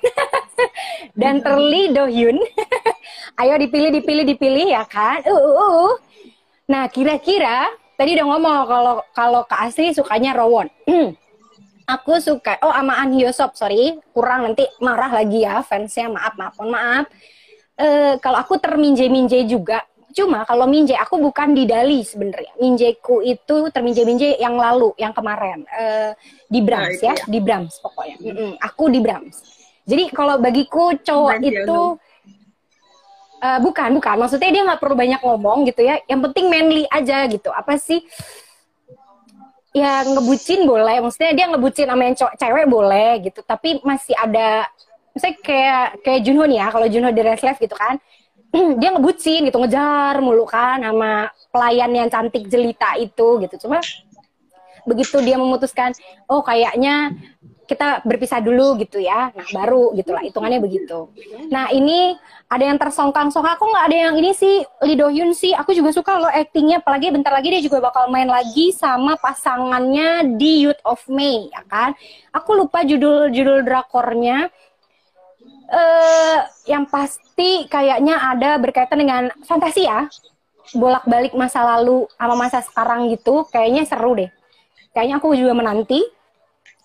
dan 1.21 1.39
terli 1.39 1.95
Dohyun. 1.95 2.43
Ayo 3.39 3.55
dipilih 3.55 3.89
dipilih 3.95 4.27
dipilih 4.27 4.67
ya 4.67 4.83
kan. 4.83 5.23
Uh, 5.23 5.31
uh, 5.31 5.55
uh. 5.63 5.91
Nah, 6.67 6.91
kira-kira 6.91 7.71
tadi 7.95 8.19
udah 8.19 8.25
ngomong 8.35 8.55
kalau 8.67 8.95
kalau 9.15 9.41
Kak 9.47 9.71
Asri 9.71 9.95
sukanya 9.95 10.35
Rowon. 10.35 10.67
Aku 11.83 12.15
suka 12.23 12.55
oh 12.63 12.71
sama 12.71 12.95
An 12.99 13.11
Hyosop, 13.11 13.59
sorry. 13.59 13.99
Kurang 14.15 14.47
nanti 14.47 14.63
marah 14.79 15.11
lagi 15.11 15.43
ya 15.43 15.59
fansnya. 15.59 16.07
Maaf, 16.07 16.33
maaf, 16.39 16.53
mohon 16.59 16.71
maaf 16.71 17.05
eh 17.73 18.15
kalau 18.21 18.37
aku 18.37 18.61
terminjai-minjai 18.61 19.49
juga. 19.49 19.81
Cuma 20.13 20.45
kalau 20.45 20.69
minjai 20.69 20.93
aku 20.93 21.17
bukan 21.17 21.57
di 21.57 21.65
Dali 21.65 22.05
sebenarnya. 22.05 22.53
Minjaiku 22.61 23.25
itu 23.25 23.73
terminjai-minjai 23.73 24.37
yang 24.37 24.61
lalu, 24.61 24.93
yang 25.01 25.09
kemarin 25.09 25.65
Eh 25.73 26.13
di 26.45 26.61
Brahms 26.61 27.01
Nah, 27.01 27.09
ya, 27.09 27.13
ya. 27.17 27.25
di 27.25 27.39
Brahms 27.41 27.81
pokoknya. 27.81 28.15
Mm-mm, 28.21 28.51
aku 28.61 28.93
di 28.93 29.01
Brahms. 29.01 29.41
Jadi 29.89 30.13
kalau 30.13 30.37
bagiku 30.37 30.93
cowok 31.01 31.41
Brahms 31.41 31.49
ya, 31.49 31.65
itu 31.65 31.79
eh, 33.41 33.59
bukan, 33.65 33.89
bukan. 33.97 34.15
Maksudnya 34.21 34.49
dia 34.53 34.61
nggak 34.69 34.79
perlu 34.85 34.95
banyak 34.95 35.21
ngomong 35.25 35.65
gitu 35.65 35.81
ya. 35.81 35.97
Yang 36.05 36.29
penting 36.29 36.45
manly 36.45 36.85
aja 36.93 37.25
gitu. 37.25 37.49
Apa 37.49 37.81
sih? 37.81 38.05
Ya 39.73 40.05
ngebucin 40.05 40.69
boleh. 40.69 41.01
Maksudnya 41.01 41.33
dia 41.33 41.45
ngebucin 41.49 41.89
sama 41.89 42.01
yang 42.05 42.15
cewek 42.15 42.65
boleh 42.69 43.11
gitu. 43.25 43.41
Tapi 43.41 43.81
masih 43.81 44.13
ada 44.13 44.69
misalnya 45.13 45.37
kayak 45.41 45.85
kayak 46.01 46.19
Junho 46.25 46.43
nih 46.45 46.57
ya, 46.61 46.67
kalau 46.73 46.87
Junho 46.89 47.09
di 47.13 47.21
Reslev 47.21 47.57
gitu 47.61 47.73
kan, 47.77 47.97
dia 48.81 48.89
ngebucin 48.93 49.45
gitu, 49.45 49.57
ngejar 49.61 50.17
mulu 50.21 50.45
kan 50.45 50.81
sama 50.81 51.29
pelayan 51.53 51.89
yang 51.93 52.09
cantik 52.09 52.49
jelita 52.49 52.97
itu 52.97 53.41
gitu. 53.45 53.65
Cuma 53.65 53.81
begitu 54.85 55.17
dia 55.21 55.37
memutuskan, 55.37 55.93
oh 56.27 56.41
kayaknya 56.45 57.13
kita 57.73 58.05
berpisah 58.05 58.37
dulu 58.37 58.77
gitu 58.77 59.01
ya, 59.01 59.33
nah 59.33 59.47
baru 59.49 59.89
gitulah 59.97 60.21
hitungannya 60.21 60.61
begitu. 60.61 61.09
Nah 61.49 61.73
ini 61.73 62.13
ada 62.45 62.69
yang 62.69 62.77
tersongkang-songkang, 62.77 63.57
aku 63.57 63.65
nggak 63.65 63.85
ada 63.89 63.97
yang 63.97 64.15
ini 64.21 64.31
sih 64.37 64.61
Lee 64.85 64.93
Do 64.93 65.09
Hyun 65.09 65.33
sih, 65.33 65.57
aku 65.57 65.73
juga 65.73 65.89
suka 65.89 66.21
loh 66.21 66.29
actingnya, 66.29 66.85
apalagi 66.85 67.09
bentar 67.09 67.33
lagi 67.33 67.49
dia 67.49 67.65
juga 67.65 67.81
bakal 67.81 68.13
main 68.13 68.29
lagi 68.29 68.69
sama 68.69 69.17
pasangannya 69.17 70.37
di 70.37 70.69
Youth 70.69 70.81
of 70.85 71.01
May, 71.09 71.49
ya 71.49 71.65
kan? 71.65 71.97
Aku 72.29 72.53
lupa 72.53 72.85
judul-judul 72.85 73.65
drakornya, 73.65 74.53
eh 75.73 76.39
yang 76.69 76.85
pasti 76.85 77.65
kayaknya 77.65 78.21
ada 78.21 78.61
berkaitan 78.61 79.01
dengan 79.01 79.33
fantasi 79.49 79.89
ya. 79.89 80.05
Bolak-balik 80.77 81.33
masa 81.33 81.65
lalu 81.75 82.05
sama 82.15 82.35
masa 82.37 82.61
sekarang 82.61 83.09
gitu 83.09 83.49
kayaknya 83.49 83.83
seru 83.89 84.13
deh. 84.13 84.29
Kayaknya 84.93 85.15
aku 85.17 85.33
juga 85.33 85.57
menanti 85.57 86.05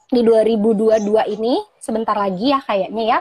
di 0.09 0.21
2022 0.25 1.35
ini 1.37 1.61
sebentar 1.79 2.16
lagi 2.16 2.53
ya 2.53 2.61
kayaknya 2.64 3.05
ya 3.16 3.18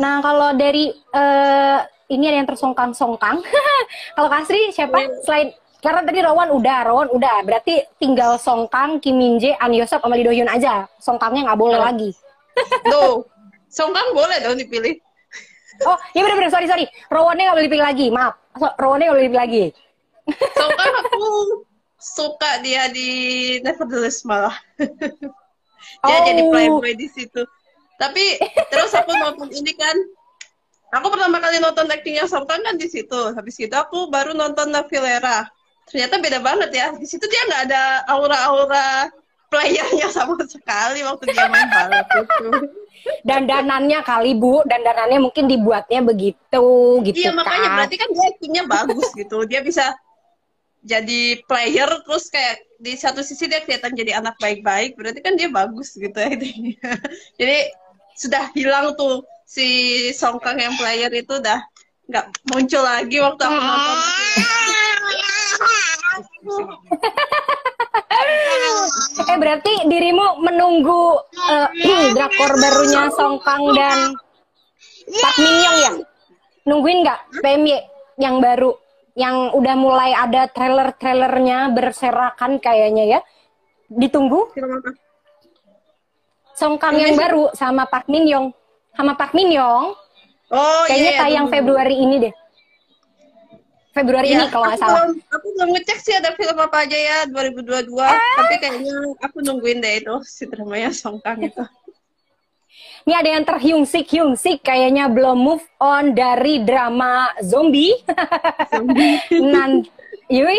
nah 0.00 0.18
kalau 0.24 0.56
dari 0.56 0.90
eh 0.90 1.78
ini 2.12 2.24
ada 2.28 2.36
yang 2.42 2.48
tersongkang-songkang 2.48 3.40
kalau 4.16 4.28
Kasri 4.28 4.72
siapa 4.74 5.08
selain 5.24 5.54
karena 5.84 6.00
tadi 6.00 6.18
Rowan 6.24 6.48
udah 6.52 6.78
Rowan 6.88 7.08
udah 7.12 7.44
berarti 7.44 7.84
tinggal 8.00 8.40
Songkang 8.40 9.00
Kim 9.04 9.20
Min 9.20 9.36
Jae 9.36 9.52
An 9.60 9.72
Yosep 9.72 10.00
sama 10.00 10.16
Lee 10.16 10.24
Do 10.24 10.32
Hyun 10.32 10.48
aja 10.48 10.88
Songkangnya 10.96 11.52
nggak 11.52 11.60
boleh 11.60 11.76
Oh. 11.76 11.84
lagi 11.84 12.10
Tuh, 12.92 13.26
Songkang 13.66 14.14
boleh 14.14 14.38
dong 14.46 14.54
dipilih. 14.54 14.94
Oh, 15.82 15.98
iya 16.14 16.22
bener-bener, 16.22 16.54
sorry, 16.54 16.70
sorry. 16.70 16.86
Rowannya 17.10 17.50
nggak 17.50 17.56
boleh 17.58 17.66
dipilih 17.66 17.86
lagi, 17.90 18.06
maaf. 18.14 18.38
So, 18.54 18.70
Rowannya 18.78 19.10
nggak 19.10 19.16
boleh 19.18 19.26
dipilih 19.26 19.42
lagi. 19.42 19.64
Songkang 20.54 20.92
aku 21.02 21.26
suka 21.98 22.62
dia 22.62 22.86
di 22.94 23.10
Nevertheless 23.66 24.22
malah. 24.22 24.54
Dia 26.04 26.18
Oh. 26.20 26.24
jadi 26.28 26.42
playboy 26.52 26.92
di 26.94 27.08
situ. 27.08 27.42
Tapi 27.94 28.36
terus 28.68 28.92
aku 28.92 29.14
nonton 29.14 29.48
ini 29.54 29.72
kan, 29.72 29.96
aku 30.92 31.06
pertama 31.14 31.38
kali 31.38 31.62
nonton 31.62 31.86
actingnya 31.88 32.26
Songkang 32.26 32.60
kan 32.62 32.76
di 32.76 32.86
situ. 32.90 33.32
Habis 33.32 33.56
itu 33.58 33.74
aku 33.74 34.10
baru 34.10 34.34
nonton 34.34 34.70
Navilera. 34.70 35.46
Ternyata 35.88 36.16
beda 36.18 36.38
banget 36.42 36.70
ya. 36.74 36.86
Di 36.96 37.06
situ 37.06 37.24
dia 37.28 37.42
nggak 37.48 37.62
ada 37.70 37.82
aura-aura 38.08 39.08
playernya 39.52 40.10
sama 40.10 40.34
sekali 40.42 41.06
waktu 41.06 41.30
dia 41.30 41.46
main 41.46 41.68
balap 41.70 42.08
itu. 42.18 42.48
Dandanannya 43.22 44.00
kali, 44.00 44.32
Bu. 44.34 44.64
Dandanannya 44.64 45.20
mungkin 45.20 45.44
dibuatnya 45.44 46.00
begitu, 46.00 46.64
gitu 47.04 47.20
Iya 47.20 47.36
makanya 47.36 47.68
kan. 47.68 47.76
berarti 47.78 47.96
kan 48.00 48.08
dia 48.10 48.26
actingnya 48.32 48.64
bagus 48.64 49.08
gitu. 49.12 49.44
Dia 49.44 49.60
bisa 49.60 49.92
jadi 50.84 51.40
player 51.48 51.88
terus 52.04 52.28
kayak 52.28 52.60
di 52.76 52.92
satu 52.92 53.24
sisi 53.24 53.48
dia 53.48 53.64
kelihatan 53.64 53.96
jadi 53.96 54.20
anak 54.20 54.36
baik-baik. 54.36 55.00
Berarti 55.00 55.24
kan 55.24 55.34
dia 55.40 55.48
bagus 55.48 55.96
gitu 55.96 56.12
actingnya. 56.12 56.76
jadi 57.40 57.72
sudah 58.14 58.52
hilang 58.52 58.92
tuh 58.94 59.24
si 59.48 59.66
Songkang 60.12 60.60
yang 60.60 60.76
player 60.76 61.08
itu 61.16 61.40
udah 61.40 61.64
nggak 62.04 62.26
muncul 62.52 62.84
lagi 62.84 63.16
waktu 63.16 63.42
aku 63.42 63.58
nonton. 63.58 63.98
Eh, 69.24 69.38
berarti 69.40 69.90
dirimu 69.90 70.38
menunggu 70.38 71.18
eh, 71.50 71.68
drakor 72.14 72.52
barunya 72.54 73.10
Songkang 73.10 73.62
dan 73.74 74.14
Park 75.10 75.36
Min 75.42 75.56
Young 75.58 75.78
ya? 75.80 75.92
Nungguin 76.70 76.98
nggak 77.02 77.20
PMY 77.42 77.74
yang 78.22 78.38
baru? 78.38 78.83
Yang 79.14 79.36
udah 79.54 79.74
mulai 79.74 80.10
ada 80.10 80.46
trailer-trailernya 80.46 81.70
berserakan 81.70 82.58
kayaknya 82.58 83.04
ya? 83.08 83.20
Ditunggu? 83.86 84.50
Film 84.50 84.74
apa? 84.74 84.90
Songkang 86.54 86.94
yang 86.94 87.14
baru 87.14 87.50
sama 87.52 87.82
Park 87.84 88.06
Min 88.06 88.26
Young. 88.26 88.46
Sama 88.92 89.14
Park 89.14 89.34
Min 89.34 89.50
Young, 89.50 89.94
Oh 90.48 90.82
kayaknya 90.86 91.02
iya, 91.04 91.10
iya, 91.10 91.20
tayang 91.20 91.46
tunggu. 91.46 91.54
Februari 91.58 91.96
ini 91.96 92.16
deh. 92.20 92.34
Februari 93.90 94.26
Iya, 94.28 94.36
ini 94.36 94.46
kalau 94.50 94.66
nggak 94.66 94.78
salah. 94.78 94.94
belum- 95.06 95.22
aku 95.30 95.46
belum 95.50 95.68
ngecek 95.72 95.98
sih 95.98 96.14
ada 96.14 96.30
film 96.34 96.58
apa 96.58 96.76
aja 96.82 96.94
ya 96.94 97.18
2022. 97.26 98.06
Tapi 98.10 98.54
kayaknya 98.58 98.94
aku 99.18 99.36
nungguin 99.40 99.78
deh 99.78 99.94
itu 99.98 100.14
si 100.24 100.46
dramanya 100.46 100.90
Songkang 100.90 101.38
itu. 101.40 101.62
Ini 103.04 103.14
ada 103.20 103.30
yang 103.36 103.44
terhiungsik 103.44 104.08
hiungsik 104.08 104.64
kayaknya 104.64 105.12
belum 105.12 105.36
move 105.36 105.64
on 105.76 106.16
dari 106.16 106.64
drama 106.64 107.28
zombie. 107.44 107.92
Nan, 109.52 109.84
Yui, 110.32 110.58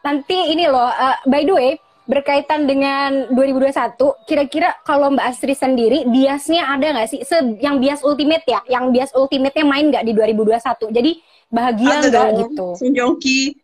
nanti 0.00 0.56
ini 0.56 0.64
loh, 0.64 0.88
uh, 0.88 1.20
by 1.28 1.44
the 1.44 1.52
way, 1.52 1.70
berkaitan 2.08 2.64
dengan 2.64 3.30
2021, 3.36 4.26
kira-kira 4.26 4.74
kalau 4.82 5.12
Mbak 5.12 5.26
Astri 5.28 5.52
sendiri, 5.52 6.08
biasnya 6.08 6.72
ada 6.72 6.98
nggak 6.98 7.08
sih? 7.08 7.20
Se 7.20 7.36
yang 7.60 7.78
bias 7.78 8.00
ultimate 8.00 8.48
ya, 8.48 8.64
yang 8.66 8.90
bias 8.90 9.12
ultimate-nya 9.12 9.64
main 9.68 9.92
nggak 9.92 10.04
di 10.08 10.12
2021? 10.16 10.88
Jadi 10.88 11.12
bahagia 11.52 11.94
nggak 12.00 12.28
gitu? 12.48 12.66
Sung 12.80 12.92
Joong 12.96 13.16
Ki. 13.20 13.54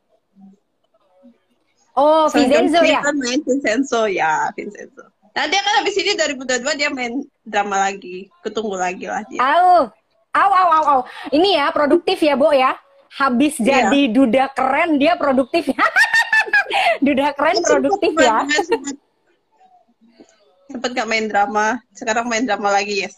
Oh, 1.98 2.31
Vincenzo 2.31 2.79
ya? 2.87 3.03
Kan 3.03 3.16
main 3.18 3.40
Vincenzo 3.42 4.07
ya, 4.07 4.53
Vincenzo. 4.55 5.03
Nah 5.38 5.46
dia 5.46 5.62
kan 5.62 5.74
habis 5.79 5.94
ini 5.94 6.18
2022 6.18 6.66
dia 6.83 6.90
main 6.90 7.22
drama 7.46 7.87
lagi, 7.87 8.27
ketunggu 8.42 8.74
lagi 8.74 9.07
lah 9.07 9.22
dia. 9.31 9.38
Au, 9.38 9.87
au, 10.35 10.51
au, 10.51 10.68
au, 10.74 10.85
au. 10.98 11.01
Ini 11.31 11.62
ya 11.62 11.70
produktif 11.70 12.18
ya, 12.18 12.35
Bo 12.35 12.51
ya. 12.51 12.74
Habis 13.14 13.55
iya. 13.62 13.87
jadi 13.87 14.11
duda 14.11 14.51
keren 14.51 14.98
dia 14.98 15.14
produktif. 15.14 15.70
duda 17.07 17.31
keren 17.38 17.62
produktif 17.62 18.18
ya. 18.18 18.42
Sempet 20.74 20.90
gak 20.90 21.07
main 21.07 21.31
drama, 21.31 21.79
sekarang 21.94 22.27
main 22.27 22.42
drama 22.42 22.74
lagi. 22.74 23.07
Yes. 23.07 23.14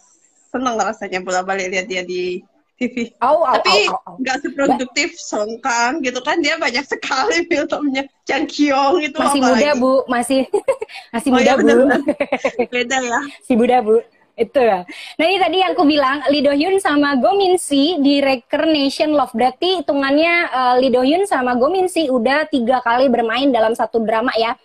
Seneng 0.52 0.76
rasanya 0.76 1.24
bola 1.24 1.40
balik 1.40 1.72
lihat 1.72 1.88
dia 1.88 2.04
di 2.04 2.44
TV. 2.80 3.12
Oh, 3.20 3.44
oh, 3.44 3.52
Tapi 3.60 3.92
nggak 3.92 4.36
oh, 4.36 4.40
oh, 4.40 4.44
seproduktif 4.48 5.12
Song 5.20 5.60
Kang 5.60 6.00
gitu 6.00 6.16
kan 6.24 6.40
dia 6.40 6.56
banyak 6.56 6.80
sekali 6.88 7.44
filmnya. 7.52 8.08
Chang 8.24 8.48
Kyong 8.48 9.04
itu 9.04 9.20
masih 9.20 9.40
muda 9.44 9.70
lagi? 9.76 9.80
bu, 9.84 9.94
masih 10.08 10.42
masih 11.14 11.28
oh, 11.28 11.34
muda 11.36 11.52
ya, 11.52 11.54
bu. 11.60 11.76
Beda 12.72 12.96
ya. 13.04 13.20
Si 13.44 13.52
muda 13.52 13.84
bu. 13.84 14.00
Itu 14.40 14.56
ya. 14.56 14.88
Nah 15.20 15.24
ini 15.28 15.36
tadi 15.36 15.56
yang 15.60 15.76
aku 15.76 15.84
bilang 15.84 16.24
Lee 16.32 16.40
Do 16.40 16.56
Hyun 16.56 16.80
sama 16.80 17.20
Go 17.20 17.36
Min 17.36 17.60
Si 17.60 18.00
di 18.00 18.24
Nation 18.72 19.12
Love. 19.12 19.36
Berarti 19.36 19.84
hitungannya 19.84 20.48
uh, 20.48 20.74
Lee 20.80 20.88
Do 20.88 21.04
Hyun 21.04 21.28
sama 21.28 21.60
Go 21.60 21.68
Min 21.68 21.92
Si 21.92 22.08
udah 22.08 22.48
tiga 22.48 22.80
kali 22.80 23.12
bermain 23.12 23.52
dalam 23.52 23.76
satu 23.76 24.00
drama 24.00 24.32
ya. 24.40 24.56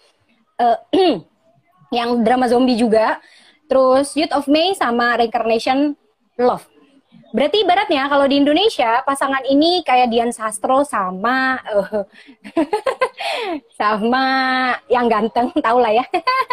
Uh, 0.55 0.79
yang 1.97 2.23
drama 2.23 2.47
zombie 2.47 2.79
juga. 2.79 3.19
Terus 3.67 4.15
Youth 4.15 4.31
of 4.31 4.47
May 4.47 4.71
sama 4.79 5.19
Reincarnation 5.19 5.99
Love. 6.39 6.74
Berarti 7.35 7.67
ibaratnya 7.67 8.07
kalau 8.07 8.23
di 8.31 8.39
Indonesia 8.39 9.03
pasangan 9.03 9.43
ini 9.43 9.83
kayak 9.83 10.07
Dian 10.07 10.31
Sastro 10.31 10.87
sama 10.87 11.59
uh, 11.67 12.07
sama 13.79 14.23
yang 14.87 15.11
ganteng, 15.11 15.51
tau 15.59 15.75
lah 15.75 15.91
ya. 15.91 16.07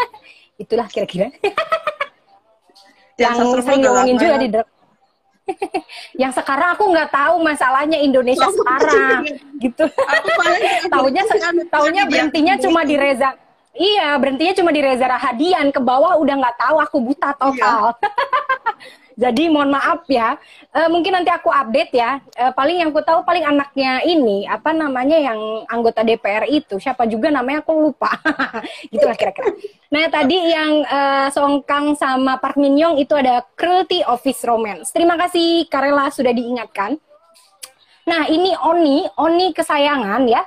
Itulah 0.63 0.91
kira-kira. 0.91 1.31
yang 3.23 3.39
sering 3.63 3.87
ngomongin 3.87 4.19
juga 4.19 4.37
di 4.43 4.49
drag. 4.51 4.69
yang 6.15 6.31
sekarang 6.31 6.75
aku 6.79 6.87
nggak 6.91 7.11
tahu 7.11 7.43
masalahnya 7.43 7.99
Indonesia 7.99 8.47
sekarang 8.47 9.27
gitu. 9.59 9.85
taunya 10.87 11.23
taunya 11.67 12.03
berhentinya 12.11 12.55
cuma 12.59 12.83
di 12.83 12.99
Reza. 12.99 13.35
Iya, 13.75 14.19
berhentinya 14.19 14.55
cuma 14.59 14.71
di 14.75 14.83
Reza 14.83 15.07
Rahadian 15.07 15.71
ke 15.71 15.79
bawah 15.83 16.19
udah 16.19 16.35
nggak 16.43 16.57
tahu 16.59 16.77
aku 16.83 16.97
buta 17.07 17.31
total. 17.39 17.95
Iya. 17.95 19.02
Jadi 19.15 19.53
mohon 19.53 19.73
maaf 19.73 20.09
ya, 20.09 20.37
uh, 20.73 20.89
mungkin 20.89 21.17
nanti 21.17 21.29
aku 21.29 21.53
update 21.53 21.93
ya. 21.93 22.21
Uh, 22.37 22.53
paling 22.53 22.81
yang 22.81 22.89
aku 22.91 23.05
tahu 23.05 23.23
paling 23.23 23.45
anaknya 23.45 24.01
ini 24.05 24.49
apa 24.49 24.73
namanya 24.73 25.19
yang 25.21 25.39
anggota 25.69 26.01
DPR 26.01 26.49
itu 26.49 26.81
siapa 26.81 27.05
juga 27.05 27.29
namanya 27.29 27.61
aku 27.65 27.73
lupa. 27.77 28.13
Gitulah 28.93 29.17
kira-kira. 29.17 29.53
Nah 29.93 30.09
tadi 30.09 30.39
yang 30.39 30.85
uh, 30.89 31.29
Song 31.29 31.61
Kang 31.65 31.93
sama 31.97 32.41
Park 32.41 32.57
Min 32.57 32.81
Young 32.81 32.97
itu 32.97 33.13
ada 33.13 33.45
Cruelty 33.55 34.01
Office 34.05 34.43
Romance. 34.49 34.91
Terima 34.91 35.21
kasih 35.21 35.69
Karela 35.69 36.09
sudah 36.09 36.33
diingatkan. 36.33 36.97
Nah 38.09 38.27
ini 38.27 38.57
Oni, 38.67 39.07
Oni 39.21 39.55
kesayangan 39.55 40.27
ya. 40.27 40.43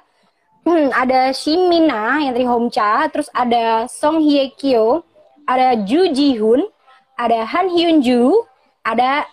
Hmm, 0.66 0.90
ada 0.90 1.30
Shimina 1.30 2.26
yang 2.26 2.34
dari 2.34 2.50
Homcha, 2.50 3.06
terus 3.14 3.30
ada 3.30 3.86
Song 3.86 4.18
Hye 4.18 4.50
Kyo, 4.58 5.06
ada 5.46 5.78
Ju 5.78 6.10
Ji 6.10 6.42
Hoon, 6.42 6.66
ada 7.22 7.46
Han 7.46 7.70
Hyun 7.70 8.02
Ju, 8.02 8.34
ada 8.86 9.26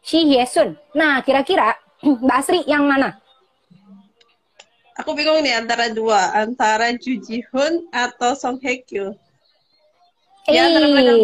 Shi 0.00 0.24
Hye 0.24 0.48
Sun. 0.48 0.72
Nah, 0.96 1.20
kira-kira 1.20 1.76
Mbak 2.24 2.36
Asri 2.40 2.64
yang 2.64 2.88
mana? 2.88 3.20
Aku 4.96 5.12
bingung 5.16 5.40
nih 5.44 5.60
antara 5.60 5.92
dua, 5.92 6.32
antara 6.32 6.92
Ju 6.96 7.20
Ji 7.20 7.44
Hoon 7.52 7.88
atau 7.92 8.32
Song 8.32 8.56
Hye 8.64 8.80
Kyo. 8.84 9.12
Ya, 10.48 10.66
antara 10.66 10.88
mereka 10.88 11.14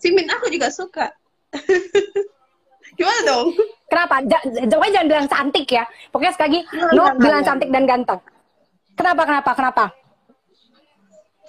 Si 0.00 0.08
Min 0.10 0.26
aku 0.26 0.50
juga 0.50 0.68
suka. 0.72 1.06
Gimana 2.98 3.20
dong? 3.24 3.48
Kenapa? 3.88 4.22
Jawabnya 4.68 4.92
jangan 4.92 5.08
bilang 5.08 5.28
cantik 5.28 5.66
ya. 5.68 5.84
Pokoknya 6.12 6.32
sekali 6.36 6.48
lagi, 6.48 6.60
no, 6.94 7.04
bilang 7.18 7.42
cantik 7.42 7.68
dan 7.72 7.84
ganteng. 7.84 8.20
Kenapa, 8.96 9.22
kenapa, 9.24 9.50
kenapa? 9.56 9.84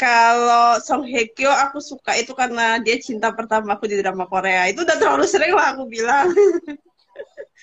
Kalau 0.01 0.81
Song 0.81 1.05
Hye 1.05 1.29
Kyo 1.29 1.53
aku 1.53 1.77
suka 1.77 2.17
itu 2.17 2.33
karena 2.33 2.81
dia 2.81 2.97
cinta 2.97 3.29
pertama 3.29 3.77
aku 3.77 3.85
di 3.85 4.01
drama 4.01 4.25
Korea. 4.25 4.65
Itu 4.65 4.81
udah 4.81 4.97
terlalu 4.97 5.29
sering 5.29 5.53
lah 5.53 5.77
aku 5.77 5.85
bilang. 5.85 6.33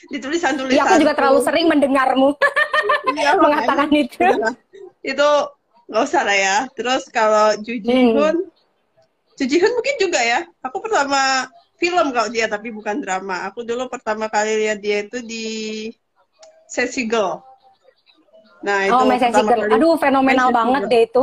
di 0.06 0.18
tulisan-tulisan. 0.22 0.78
Ya, 0.78 0.86
aku 0.86 1.02
juga 1.02 1.14
terlalu 1.18 1.40
sering 1.42 1.66
mendengarmu 1.66 2.38
ya, 3.18 3.34
mengatakan 3.42 3.90
itu. 3.90 4.22
Ya. 4.22 4.54
Itu 5.02 5.28
nggak 5.90 6.02
usah 6.06 6.22
lah 6.22 6.38
ya. 6.38 6.56
Terus 6.78 7.10
kalau 7.10 7.58
Ju 7.58 7.82
Ji 7.82 8.14
Hoon, 8.14 8.46
hmm. 8.46 9.34
Ju 9.34 9.44
Ji 9.50 9.58
Hoon 9.58 9.74
mungkin 9.74 9.96
juga 9.98 10.20
ya. 10.22 10.46
Aku 10.62 10.78
pertama 10.78 11.50
film 11.82 12.14
kalau 12.14 12.30
dia 12.30 12.46
tapi 12.46 12.70
bukan 12.70 13.02
drama. 13.02 13.50
Aku 13.50 13.66
dulu 13.66 13.90
pertama 13.90 14.30
kali 14.30 14.62
lihat 14.62 14.78
dia 14.78 15.02
itu 15.02 15.18
di 15.18 15.46
Girl. 17.10 17.42
Nah, 18.62 18.86
itu 18.86 18.94
oh, 18.94 19.06
My 19.06 19.18
Girl. 19.18 19.74
Aduh, 19.74 19.98
fenomenal 19.98 20.54
banget 20.54 20.82
deh 20.86 21.02
itu. 21.10 21.22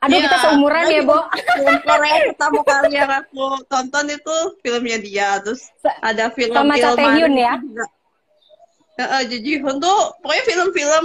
Aduh 0.00 0.16
ya, 0.16 0.24
kita 0.24 0.36
seumuran 0.40 0.84
ya, 0.88 1.02
Bo. 1.04 1.18
Film 1.28 1.76
Korea 1.84 2.16
pertama 2.32 2.60
kali 2.64 2.88
yang 2.96 3.12
aku 3.20 3.44
tonton 3.68 4.04
itu 4.08 4.36
filmnya 4.64 4.96
dia. 4.96 5.28
Terus 5.44 5.68
ada 6.00 6.32
film 6.32 6.56
Sama 6.56 6.74
Taehyun 6.80 7.34
ya. 7.36 7.60
Uh, 9.00 9.22
Ji 9.28 9.60
Hoon 9.60 9.80
tuh 9.80 10.12
pokoknya 10.20 10.44
film-film 10.44 11.04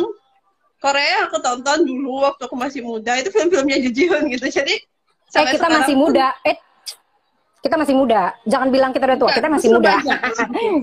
Korea 0.84 1.32
aku 1.32 1.40
tonton 1.40 1.88
dulu 1.88 2.28
waktu 2.28 2.44
aku 2.44 2.56
masih 2.60 2.84
muda 2.84 3.16
itu 3.20 3.32
film-filmnya 3.36 3.84
Ji 3.84 4.04
Hoon 4.08 4.32
gitu. 4.32 4.48
Jadi 4.48 4.76
eh, 5.36 5.46
kita 5.52 5.68
masih 5.68 5.96
muda. 6.00 6.32
Eh 6.48 6.56
kita 7.60 7.76
masih 7.82 7.96
muda. 7.98 8.32
Jangan 8.48 8.70
bilang 8.70 8.92
kita 8.94 9.10
udah 9.10 9.20
tua, 9.20 9.32
kita 9.34 9.48
masih 9.50 9.74
muda. 9.74 9.98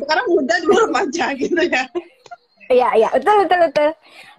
Sekarang 0.02 0.26
muda 0.28 0.54
dulu 0.60 0.76
remaja 0.90 1.26
gitu 1.38 1.62
ya. 1.64 1.86
Iya, 2.70 2.88
iya, 2.94 3.08
betul, 3.10 3.34
betul, 3.44 3.58
betul. 3.68 3.90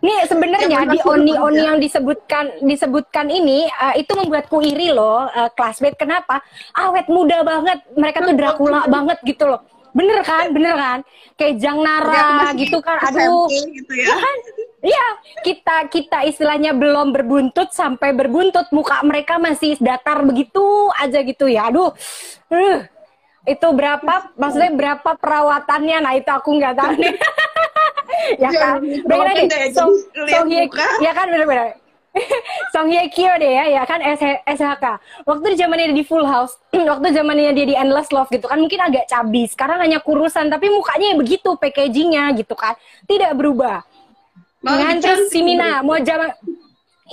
Nih 0.04 0.20
sebenarnya 0.28 0.80
di 0.88 1.00
oni-oni 1.00 1.62
yang 1.64 1.78
disebutkan 1.80 2.64
disebutkan 2.64 3.28
ini 3.28 3.68
uh, 3.68 3.96
itu 4.00 4.12
membuatku 4.16 4.64
iri 4.64 4.96
loh, 4.96 5.28
uh, 5.28 5.50
classmate. 5.52 6.00
Kenapa? 6.00 6.40
Awet 6.76 7.12
muda 7.12 7.44
banget, 7.44 7.84
mereka 7.94 8.24
tuh 8.24 8.36
Dracula 8.36 8.88
banget 8.88 9.20
gitu 9.28 9.48
loh. 9.48 9.62
Bener 9.94 10.26
kan, 10.26 10.50
bener 10.50 10.74
kan? 10.74 11.00
Kayak 11.38 11.56
Jang 11.62 11.80
Nara 11.86 12.50
gitu 12.58 12.82
kan. 12.82 12.98
Aduh, 13.14 13.46
gitu 13.52 13.94
ya. 13.94 14.16
Kan? 14.18 14.38
Iya, 14.84 15.08
kita 15.48 15.76
kita 15.88 16.20
istilahnya 16.28 16.76
belum 16.76 17.16
berbuntut 17.16 17.72
sampai 17.72 18.12
berbuntut, 18.12 18.68
muka 18.76 19.00
mereka 19.06 19.40
masih 19.40 19.80
datar 19.80 20.26
begitu 20.28 20.92
aja 21.00 21.24
gitu 21.24 21.48
ya. 21.48 21.72
Aduh, 21.72 21.94
uh, 22.52 22.80
itu 23.48 23.68
berapa? 23.72 24.34
Maksudnya 24.36 24.72
berapa 24.76 25.10
perawatannya? 25.16 25.98
Nah 26.04 26.14
itu 26.20 26.32
aku 26.32 26.50
nggak 26.58 26.76
tahu 26.76 26.92
nih. 27.00 27.16
ya 28.42 28.50
kan? 28.50 28.80
bayangin 29.06 29.48
aja 29.50 29.70
Song 29.72 29.94
Song 30.30 30.48
Hye 30.50 30.66
ya 31.02 31.12
kan? 31.12 31.28
Benar-benar 31.30 31.84
Song 32.74 32.94
Hye 32.94 33.10
Kyo 33.10 33.34
deh 33.42 33.52
ya, 33.58 33.66
ya 33.74 33.84
kan? 33.90 33.98
SHK. 34.46 34.86
Waktu 35.26 35.46
di 35.54 35.58
zamannya 35.58 35.98
di 35.98 36.06
Full 36.06 36.26
House, 36.26 36.62
waktu 36.92 37.10
zamannya 37.10 37.58
dia 37.58 37.66
di 37.66 37.76
Endless 37.76 38.14
Love 38.14 38.30
gitu 38.30 38.46
kan, 38.46 38.62
mungkin 38.62 38.80
agak 38.86 39.10
cabi. 39.10 39.50
Sekarang 39.50 39.82
hanya 39.82 39.98
kurusan, 39.98 40.54
tapi 40.54 40.70
mukanya 40.70 41.18
begitu 41.18 41.58
packagingnya 41.58 42.38
gitu 42.38 42.54
kan, 42.54 42.78
tidak 43.10 43.34
berubah. 43.34 43.82
Dengan 44.64 44.96
terus 45.02 45.28
si 45.34 45.44
Mina, 45.44 45.84
mau 45.84 46.00
zaman 46.00 46.32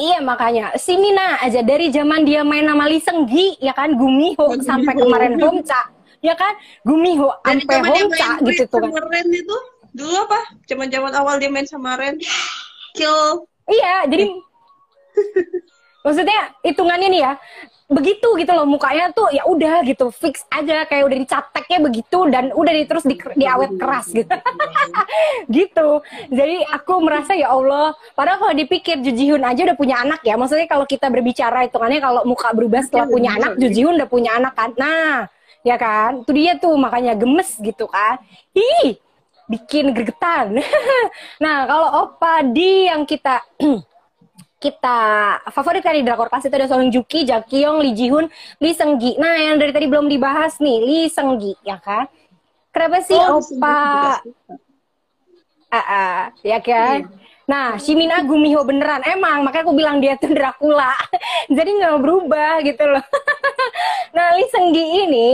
Iya 0.01 0.23
makanya. 0.23 0.73
Si 0.79 0.95
Mina 0.95 1.43
aja 1.43 1.61
dari 1.67 1.91
zaman 1.91 2.23
dia 2.23 2.47
main 2.47 2.63
nama 2.63 2.87
Lee 2.87 3.03
Seung 3.03 3.27
Gi 3.27 3.59
ya 3.59 3.75
kan? 3.75 3.93
Gumiho 3.99 4.57
sampai 4.63 4.95
kemarin 4.95 5.35
Homca 5.37 5.91
ya 6.23 6.33
kan? 6.39 6.55
Gumiho 6.87 7.29
sampai 7.43 7.85
Homca 7.85 8.39
gitu 8.47 8.65
tuh 8.71 8.81
kan. 8.81 8.89
Kemarin 8.95 9.27
itu 9.29 9.57
dulu 9.95 10.15
apa? 10.27 10.41
Zaman 10.67 10.89
zaman 10.89 11.13
awal 11.15 11.39
dia 11.39 11.51
main 11.53 11.67
sama 11.67 11.99
Ren. 11.99 12.19
Kill. 12.95 13.47
Iya 13.71 14.11
jadi 14.11 14.27
maksudnya 16.05 16.41
hitungannya 16.65 17.09
nih 17.13 17.23
ya 17.23 17.33
begitu 17.91 18.39
gitu 18.39 18.55
loh 18.55 18.63
mukanya 18.71 19.11
tuh 19.11 19.27
ya 19.35 19.43
udah 19.51 19.83
gitu 19.83 20.15
fix 20.15 20.47
aja 20.47 20.87
kayak 20.87 21.11
udah 21.11 21.19
dicateknya 21.27 21.79
begitu 21.83 22.19
dan 22.31 22.55
udah 22.55 22.71
di, 22.71 22.87
terus 22.87 23.03
di, 23.03 23.19
diawet 23.19 23.75
keras 23.77 24.15
gitu. 24.15 24.31
Gitu. 25.51 25.89
Jadi 26.31 26.63
aku 26.71 27.03
merasa 27.03 27.35
ya 27.35 27.51
Allah 27.51 27.91
padahal 28.15 28.39
kalau 28.39 28.55
dipikir 28.55 29.03
Jujihun 29.03 29.43
aja 29.43 29.67
udah 29.67 29.75
punya 29.75 29.99
anak 30.07 30.23
ya 30.23 30.39
maksudnya 30.39 30.71
kalau 30.71 30.87
kita 30.87 31.11
berbicara 31.11 31.67
hitungannya 31.67 31.99
kalau 31.99 32.23
muka 32.23 32.55
berubah 32.55 32.87
setelah 32.87 33.11
punya 33.11 33.35
anak 33.35 33.59
Jujihun 33.59 33.99
udah 33.99 34.07
punya 34.07 34.39
anak 34.39 34.55
kan. 34.55 34.71
Nah 34.79 35.27
ya 35.67 35.75
kan? 35.75 36.23
Itu 36.23 36.31
dia 36.31 36.55
tuh 36.63 36.79
makanya 36.79 37.19
gemes 37.19 37.59
gitu 37.59 37.91
kan. 37.91 38.23
Ih 38.55 39.03
bikin 39.51 39.91
gregetan. 39.91 40.63
nah, 41.43 41.67
kalau 41.67 41.89
Opa 42.07 42.47
di 42.47 42.87
yang 42.87 43.03
kita 43.03 43.43
kita 44.63 45.01
favorit 45.51 45.83
kan 45.83 45.97
di 45.97 46.05
drakor 46.07 46.31
kelas 46.31 46.47
itu 46.47 46.55
ada 46.55 46.69
Song 46.71 46.87
Juki, 46.93 47.27
Jak 47.27 47.51
Kyung, 47.51 47.83
Lee 47.83 47.97
Ji 47.97 48.07
Hoon, 48.13 48.31
Lee 48.63 48.77
Seung 48.77 49.01
Gi. 49.01 49.19
Nah, 49.19 49.35
yang 49.41 49.57
dari 49.59 49.73
tadi 49.75 49.89
belum 49.89 50.07
dibahas 50.07 50.61
nih, 50.63 50.79
Lee 50.85 51.09
Seung 51.11 51.41
Gi, 51.41 51.57
ya 51.65 51.81
kan? 51.83 52.07
Kenapa 52.71 53.03
sih 53.03 53.19
Oh, 53.19 53.43
Opa 53.43 54.23
Ah, 55.71 55.87
ah, 55.87 56.19
ya 56.43 56.59
kan? 56.59 57.07
Nah, 57.47 57.79
Shimina 57.79 58.23
Gumiho 58.27 58.63
beneran 58.63 59.03
emang, 59.07 59.43
makanya 59.43 59.67
aku 59.67 59.75
bilang 59.75 59.99
dia 59.99 60.15
tuh 60.19 60.31
Dracula. 60.31 60.95
Jadi 61.57 61.71
nggak 61.83 61.99
berubah 61.99 62.63
gitu 62.63 62.85
loh. 62.87 63.03
nah, 64.15 64.35
Lee 64.39 64.51
Seung 64.53 64.71
Gi 64.71 64.85
ini 65.09 65.29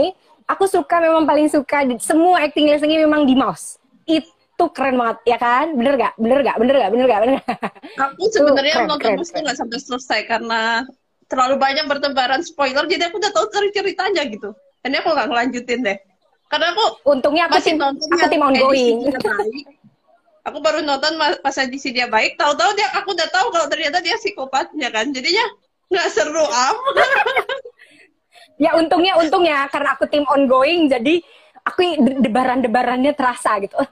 aku 0.47 0.65
suka 0.65 1.03
memang 1.03 1.27
paling 1.27 1.51
suka 1.51 1.83
semua 1.99 2.47
acting 2.47 2.69
Lee 2.69 2.79
Seung 2.79 2.89
Gi 2.89 3.01
memang 3.03 3.27
di 3.27 3.35
mouse. 3.37 3.77
Itu 4.07 4.65
keren 4.73 4.97
banget, 4.97 5.17
ya 5.27 5.37
kan? 5.37 5.75
Bener 5.75 5.93
gak? 5.99 6.13
Bener 6.17 6.39
gak? 6.41 6.55
Bener 6.57 6.75
gak? 6.81 6.89
Bener 6.89 7.05
gak? 7.05 7.19
Bener 7.21 7.35
gak? 7.43 7.59
Aku 8.09 8.23
sebenarnya 8.31 8.73
nonton 8.87 9.19
keren. 9.19 9.43
nggak 9.45 9.57
sampai 9.59 9.77
selesai 9.77 10.19
karena 10.25 10.87
terlalu 11.27 11.55
banyak 11.59 11.85
bertebaran 11.91 12.41
spoiler, 12.41 12.87
jadi 12.87 13.11
aku 13.11 13.19
udah 13.19 13.31
tahu 13.35 13.45
cer- 13.51 13.75
ceritanya 13.75 14.23
gitu. 14.25 14.55
Jadi 14.81 14.95
aku 14.95 15.11
nggak 15.11 15.27
ngelanjutin 15.27 15.79
deh. 15.83 15.97
Karena 16.47 16.71
aku 16.71 16.85
Untungnya 17.03 17.51
aku 17.51 17.59
masih 17.59 17.75
tim, 17.75 17.77
nonton 17.83 18.07
aku 18.15 18.25
tim 18.31 18.41
ongoing. 18.41 18.97
Aku 20.47 20.57
baru 20.63 20.79
nonton 20.79 21.19
pas 21.19 21.55
edisi 21.59 21.91
dia 21.91 22.07
baik, 22.07 22.39
tahu-tahu 22.39 22.71
dia 22.79 22.87
aku 22.95 23.11
udah 23.11 23.27
tahu 23.27 23.51
kalau 23.51 23.67
ternyata 23.67 23.99
dia 23.99 24.15
psikopatnya 24.15 24.87
kan. 24.95 25.11
Jadinya 25.11 25.43
nggak 25.91 26.07
seru 26.07 26.47
amat. 26.47 26.95
Ya 28.57 28.73
untungnya 28.73 29.13
untungnya 29.21 29.69
karena 29.69 29.93
aku 29.93 30.09
tim 30.09 30.25
ongoing 30.25 30.89
jadi 30.89 31.21
aku 31.67 31.79
de- 31.99 32.19
debaran-debarannya 32.23 33.11
terasa 33.13 33.59
gitu. 33.59 33.75
Eh, 33.77 33.89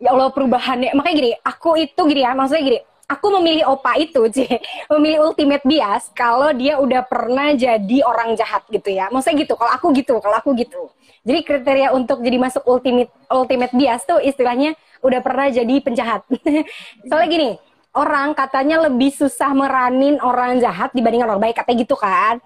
Ya 0.00 0.16
Allah 0.16 0.32
perubahannya. 0.32 0.96
Makanya 0.96 1.16
gini, 1.20 1.30
aku 1.44 1.76
itu 1.76 2.00
gini 2.08 2.24
ya, 2.24 2.32
maksudnya 2.32 2.64
gini, 2.64 2.78
aku 3.04 3.26
memilih 3.36 3.68
opa 3.68 4.00
itu, 4.00 4.24
Ci. 4.34 4.48
Memilih 4.88 5.28
ultimate 5.28 5.60
bias 5.60 6.08
kalau 6.16 6.56
dia 6.56 6.80
udah 6.80 7.04
pernah 7.04 7.52
jadi 7.52 7.98
orang 8.08 8.32
jahat 8.32 8.64
gitu 8.72 8.88
ya. 8.88 9.12
Maksudnya 9.12 9.44
gitu, 9.44 9.60
kalau 9.60 9.72
aku 9.76 9.92
gitu, 9.92 10.16
kalau 10.24 10.40
aku 10.40 10.56
gitu. 10.56 10.88
Jadi 11.20 11.44
kriteria 11.44 11.92
untuk 11.92 12.24
jadi 12.24 12.40
masuk 12.40 12.64
ultimate 12.64 13.12
ultimate 13.28 13.76
bias 13.76 14.08
tuh 14.08 14.24
istilahnya 14.24 14.72
udah 15.04 15.20
pernah 15.20 15.52
jadi 15.52 15.74
penjahat. 15.84 16.24
Soalnya 17.12 17.28
gini, 17.28 17.50
orang 17.92 18.32
katanya 18.32 18.88
lebih 18.88 19.12
susah 19.12 19.52
meranin 19.52 20.16
orang 20.24 20.56
jahat 20.64 20.96
dibandingkan 20.96 21.28
orang 21.28 21.44
baik, 21.44 21.60
katanya 21.60 21.84
gitu 21.84 21.92
kan. 22.00 22.40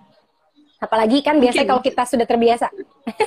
Apalagi 0.82 1.22
kan 1.24 1.38
biasanya 1.38 1.64
Mungkin. 1.64 1.70
kalau 1.70 1.82
kita 1.82 2.02
sudah 2.04 2.26
terbiasa. 2.26 2.66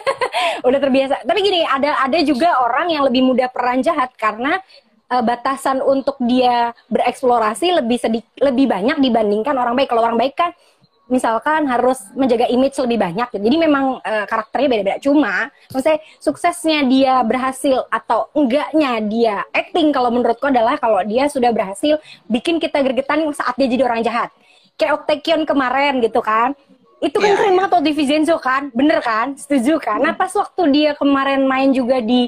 udah 0.67 0.79
terbiasa. 0.79 1.15
Tapi 1.25 1.39
gini, 1.41 1.61
ada 1.63 2.01
ada 2.03 2.19
juga 2.21 2.61
orang 2.61 2.91
yang 2.93 3.03
lebih 3.07 3.23
mudah 3.25 3.49
peran 3.49 3.81
jahat 3.81 4.13
karena 4.19 4.59
eh, 5.09 5.23
batasan 5.23 5.81
untuk 5.81 6.19
dia 6.21 6.75
bereksplorasi 6.91 7.81
lebih 7.83 7.97
sedikit 7.97 8.31
lebih 8.41 8.67
banyak 8.69 8.97
dibandingkan 8.99 9.55
orang 9.57 9.73
baik. 9.73 9.89
Kalau 9.89 10.03
orang 10.03 10.19
baik 10.19 10.35
kan 10.37 10.51
misalkan 11.07 11.65
harus 11.71 12.03
menjaga 12.13 12.45
image 12.51 12.75
lebih 12.83 12.99
banyak. 12.99 13.29
Jadi 13.31 13.55
memang 13.57 14.03
eh, 14.03 14.25
karakternya 14.27 14.67
beda-beda. 14.69 14.97
Cuma 14.99 15.49
maksudnya 15.71 15.99
suksesnya 16.19 16.83
dia 16.85 17.23
berhasil 17.23 17.87
atau 17.87 18.27
enggaknya 18.35 18.91
dia 19.07 19.35
acting 19.55 19.95
kalau 19.95 20.11
menurutku 20.11 20.51
adalah 20.51 20.75
kalau 20.77 21.01
dia 21.07 21.31
sudah 21.31 21.49
berhasil 21.55 21.97
bikin 22.27 22.59
kita 22.59 22.83
gergetan 22.83 23.23
saat 23.33 23.55
dia 23.55 23.67
jadi 23.71 23.83
orang 23.87 24.03
jahat. 24.03 24.29
Kayak 24.77 25.01
Octakion 25.03 25.41
kemarin 25.47 26.03
gitu 26.05 26.21
kan. 26.21 26.53
Itu 26.97 27.17
kan 27.17 27.29
Iya, 27.29 27.37
keren 27.37 27.53
banget 27.55 27.71
waktu 27.77 27.85
di 27.85 27.93
Vincenzo 27.93 28.35
kan, 28.41 28.73
bener 28.73 28.99
kan? 28.99 29.37
Setuju 29.37 29.77
kan? 29.77 30.01
Nah 30.01 30.13
pas 30.13 30.33
waktu 30.33 30.61
dia 30.73 30.91
kemarin 30.97 31.45
main 31.45 31.69
juga 31.69 32.01
di 32.01 32.25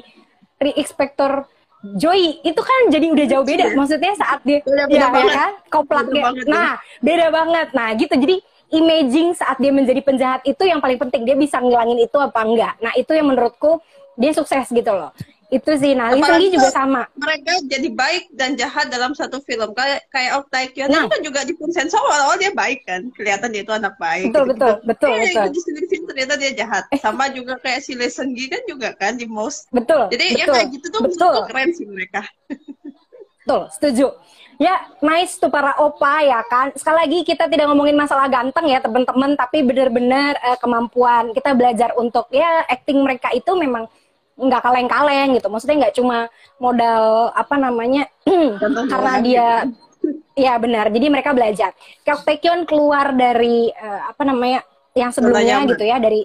Re-Expector 0.56 1.48
Joy, 1.96 2.44
itu 2.44 2.60
kan 2.60 2.92
jadi 2.92 3.08
udah 3.08 3.26
jauh 3.26 3.40
beda. 3.42 3.72
Maksudnya 3.72 4.12
saat 4.12 4.44
dia, 4.44 4.60
Beda- 4.60 4.84
ya, 4.84 4.86
beda 4.86 5.00
ya 5.00 5.08
banget. 5.08 5.32
kan? 5.32 5.52
Koplak 5.72 6.04
Beda 6.04 6.12
dia. 6.12 6.24
banget, 6.28 6.44
ya. 6.44 6.52
Nah, 6.52 6.72
beda 7.00 7.26
banget. 7.32 7.66
Nah 7.72 7.88
gitu, 7.96 8.14
jadi 8.20 8.36
imaging 8.70 9.28
saat 9.32 9.56
dia 9.56 9.72
menjadi 9.72 10.00
penjahat 10.04 10.40
itu 10.44 10.62
yang 10.62 10.78
paling 10.78 11.00
penting. 11.00 11.24
Dia 11.24 11.34
bisa 11.34 11.56
ngilangin 11.56 11.98
itu 11.98 12.20
apa 12.20 12.40
enggak. 12.44 12.76
Nah 12.78 12.92
itu 12.94 13.16
yang 13.16 13.32
menurutku 13.32 13.80
dia 14.14 14.30
sukses 14.30 14.68
gitu 14.68 14.92
loh. 14.92 15.10
Itu 15.50 15.74
sih, 15.74 15.92
nah 15.92 16.10
Seung-gi 16.10 16.54
juga 16.54 16.70
sama. 16.70 17.02
mereka 17.12 17.58
jadi 17.66 17.88
baik 17.90 18.30
dan 18.32 18.54
jahat 18.54 18.86
dalam 18.86 19.10
satu 19.12 19.42
film 19.42 19.74
kayak 19.74 20.06
kayak 20.08 20.30
Oh 20.32 20.46
Taekyon 20.46 20.86
Nah. 20.86 21.02
itu 21.02 21.10
kan 21.10 21.20
juga 21.20 21.40
di 21.42 21.52
Vincenzo 21.52 21.98
awal-awal 21.98 22.38
dia 22.38 22.54
baik 22.54 22.86
kan 22.86 23.10
kelihatan 23.10 23.50
dia 23.50 23.60
itu 23.60 23.70
anak 23.70 23.94
baik 23.96 24.30
Betul, 24.30 24.46
gitu-gitu. 24.46 24.62
betul, 24.62 24.74
betul, 24.86 25.10
Eh, 25.10 25.22
betul. 25.28 25.46
di 25.50 25.60
sini 25.60 25.80
film 25.84 26.04
ternyata 26.06 26.34
dia 26.36 26.52
jahat 26.56 26.84
sama 26.96 27.24
juga 27.28 27.58
kayak 27.58 27.80
si 27.80 27.92
Lee 27.92 28.06
Seung-gi 28.08 28.46
kan 28.46 28.62
juga 28.64 28.88
kan 28.92 29.18
di 29.18 29.26
Mouse 29.26 29.66
Betul, 29.68 30.06
jadi 30.08 30.24
betul, 30.24 30.38
yang 30.38 30.48
kayak 30.54 30.68
gitu 30.70 30.86
tuh 30.88 31.00
betul. 31.04 31.34
keren 31.44 31.70
sih 31.74 31.84
mereka 31.84 32.22
Betul, 33.40 33.62
setuju. 33.72 34.06
Ya, 34.56 34.76
nice 35.00 35.34
tuh 35.34 35.48
para 35.48 35.72
opa 35.74 36.20
ya 36.20 36.44
kan. 36.44 36.68
Sekali 36.72 36.96
lagi 37.00 37.18
kita 37.24 37.48
tidak 37.48 37.64
ngomongin 37.66 37.96
masalah 37.96 38.28
ganteng 38.28 38.68
ya 38.68 38.78
teman-teman, 38.78 39.32
tapi 39.32 39.64
benar-benar 39.64 40.36
eh, 40.38 40.58
kemampuan 40.60 41.32
kita 41.32 41.56
belajar 41.56 41.96
untuk 41.96 42.28
ya 42.28 42.68
acting 42.68 43.00
mereka 43.00 43.32
itu 43.32 43.48
memang 43.56 43.88
nggak 44.40 44.62
kaleng-kaleng 44.64 45.36
gitu. 45.36 45.46
Maksudnya 45.52 45.76
nggak 45.86 45.94
cuma 46.00 46.18
modal 46.56 47.28
apa 47.36 47.54
namanya 47.60 48.08
karena 48.92 49.12
dia 49.20 49.48
ya 50.34 50.56
benar. 50.64 50.88
Jadi 50.88 51.06
mereka 51.12 51.36
belajar. 51.36 51.76
Kayak 52.02 52.24
Taekyon 52.24 52.60
keluar 52.64 53.12
dari 53.12 53.68
eh, 53.68 54.00
apa 54.08 54.22
namanya 54.24 54.64
yang 54.96 55.12
sebelumnya 55.12 55.68
gitu 55.68 55.84
ya 55.84 56.00
dari 56.00 56.24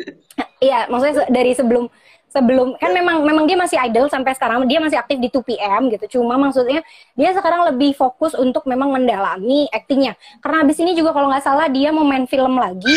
Iya, 0.60 0.88
maksudnya 0.88 1.28
dari 1.28 1.52
sebelum 1.56 1.88
sebelum 2.30 2.78
kan 2.78 2.94
memang 2.94 3.26
memang 3.26 3.44
dia 3.44 3.58
masih 3.58 3.76
idol 3.90 4.06
sampai 4.06 4.32
sekarang 4.38 4.62
dia 4.70 4.78
masih 4.78 4.96
aktif 4.96 5.18
di 5.18 5.28
2PM 5.28 5.90
gitu. 5.90 6.18
Cuma 6.18 6.38
maksudnya 6.38 6.80
dia 7.18 7.30
sekarang 7.34 7.68
lebih 7.74 7.92
fokus 7.92 8.32
untuk 8.38 8.64
memang 8.64 8.94
mendalami 8.94 9.66
aktingnya. 9.74 10.14
Karena 10.40 10.64
abis 10.64 10.78
ini 10.80 10.94
juga 10.94 11.10
kalau 11.12 11.28
nggak 11.28 11.44
salah 11.44 11.66
dia 11.68 11.90
mau 11.90 12.06
main 12.06 12.24
film 12.30 12.56
lagi, 12.56 12.94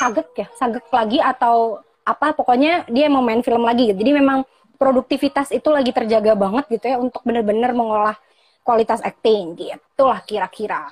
sagek 0.00 0.28
ya, 0.34 0.46
sagek 0.56 0.86
lagi 0.88 1.18
atau 1.20 1.82
apa 2.08 2.32
pokoknya 2.32 2.88
dia 2.88 3.12
mau 3.12 3.20
main 3.20 3.44
film 3.44 3.68
lagi 3.68 3.92
gitu. 3.92 4.00
Jadi 4.00 4.12
memang 4.16 4.48
produktivitas 4.80 5.52
itu 5.52 5.68
lagi 5.68 5.92
terjaga 5.92 6.32
banget 6.32 6.64
gitu 6.72 6.86
ya 6.88 6.96
untuk 6.96 7.20
benar-benar 7.26 7.76
mengolah 7.76 8.16
kualitas 8.64 9.04
acting 9.04 9.58
gitu 9.58 10.02
lah 10.08 10.24
kira-kira. 10.24 10.88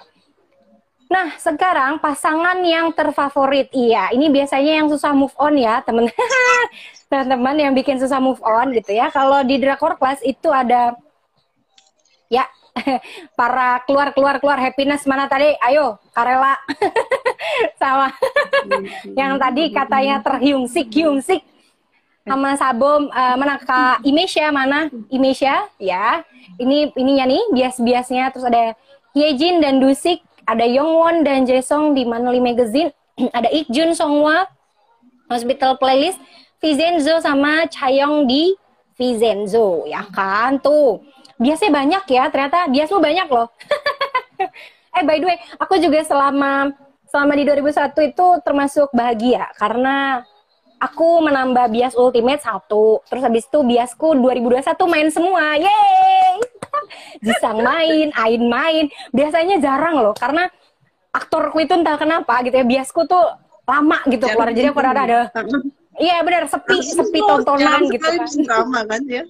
Nah, 1.07 1.39
sekarang 1.39 2.03
pasangan 2.03 2.59
yang 2.67 2.91
terfavorit. 2.91 3.71
Iya, 3.71 4.11
ini 4.11 4.27
biasanya 4.27 4.83
yang 4.83 4.91
susah 4.91 5.15
move 5.15 5.31
on 5.39 5.55
ya, 5.55 5.79
temen 5.87 6.11
teman-teman 7.11 7.55
yang 7.55 7.73
bikin 7.79 8.03
susah 8.03 8.19
move 8.19 8.43
on 8.43 8.75
gitu 8.75 8.91
ya. 8.91 9.07
Kalau 9.15 9.47
di 9.47 9.63
Drakor 9.63 9.95
Class 10.03 10.19
itu 10.27 10.51
ada 10.51 10.99
ya 12.27 12.43
para 13.39 13.87
keluar 13.87 14.11
keluar 14.11 14.43
keluar 14.43 14.59
happiness 14.59 15.07
mana 15.07 15.31
tadi? 15.31 15.55
Ayo, 15.63 16.03
Karela. 16.11 16.59
Sama 17.81 18.11
yang 19.19 19.39
tadi 19.41 19.71
katanya 19.71 20.23
terhiungsik 20.23 20.91
hiungsik. 20.91 21.43
Sama 22.27 22.59
Sabom 22.59 23.07
eh, 23.07 23.35
mana 23.39 23.55
Kak 23.63 24.03
Imesya 24.03 24.51
mana? 24.51 24.91
Imesya 25.11 25.71
ya? 25.79 26.27
Ini 26.59 26.91
ininya 26.99 27.25
nih 27.31 27.43
bias-biasnya. 27.55 28.35
Terus 28.35 28.47
ada 28.51 28.75
Hyejin 29.15 29.63
dan 29.63 29.79
Dusik 29.79 30.27
ada 30.47 30.63
Yongwon 30.63 31.27
dan 31.27 31.43
Jaesong 31.43 31.93
di 31.93 32.07
Manly 32.07 32.39
Magazine. 32.39 32.95
Ada 33.37 33.51
Ikjun 33.51 33.93
Songwa 33.99 34.47
Hospital 35.27 35.75
Playlist 35.83 36.23
Vincenzo 36.63 37.19
sama 37.19 37.67
Chayong 37.67 38.25
di 38.31 38.55
Vincenzo 38.95 39.85
ya 39.91 40.07
kan 40.15 40.57
tuh. 40.63 41.03
Biasanya 41.37 41.73
banyak 41.75 42.05
ya 42.09 42.25
ternyata 42.33 42.71
biasmu 42.71 43.03
banyak 43.03 43.29
loh. 43.29 43.51
Eh 44.97 45.05
by 45.05 45.21
the 45.21 45.29
way 45.29 45.37
aku 45.61 45.77
juga 45.77 46.01
selama 46.01 46.73
selama 47.11 47.33
di 47.39 47.45
2001 47.47 48.13
itu 48.13 48.27
termasuk 48.43 48.89
bahagia 48.93 49.47
karena 49.57 50.27
aku 50.77 51.25
menambah 51.25 51.73
bias 51.73 51.95
ultimate 51.97 52.43
satu 52.43 53.01
terus 53.09 53.23
habis 53.25 53.49
itu 53.49 53.59
biasku 53.65 54.13
2021 54.19 54.93
main 54.93 55.09
semua 55.09 55.57
yeay! 55.57 56.37
Jisang 57.25 57.65
main 57.65 58.13
Ain 58.13 58.43
main 58.47 58.85
biasanya 59.11 59.57
jarang 59.59 59.99
loh 59.99 60.13
karena 60.13 60.51
aktorku 61.17 61.65
itu 61.65 61.73
entah 61.73 61.97
kenapa 61.97 62.45
gitu 62.45 62.61
ya 62.61 62.67
biasku 62.67 63.09
tuh 63.09 63.25
lama 63.67 63.99
gitu 64.07 64.29
keluar 64.29 64.53
jadi 64.53 64.71
aku 64.71 64.81
rada 64.85 65.03
ada 65.03 65.21
iya 65.97 66.21
benar 66.21 66.47
sepi 66.47 66.77
sepi 66.85 67.19
tontonan 67.25 67.89
gitu 67.89 68.05
kan. 68.05 68.29
drama 68.45 68.81
kan 68.85 69.03
ya 69.09 69.25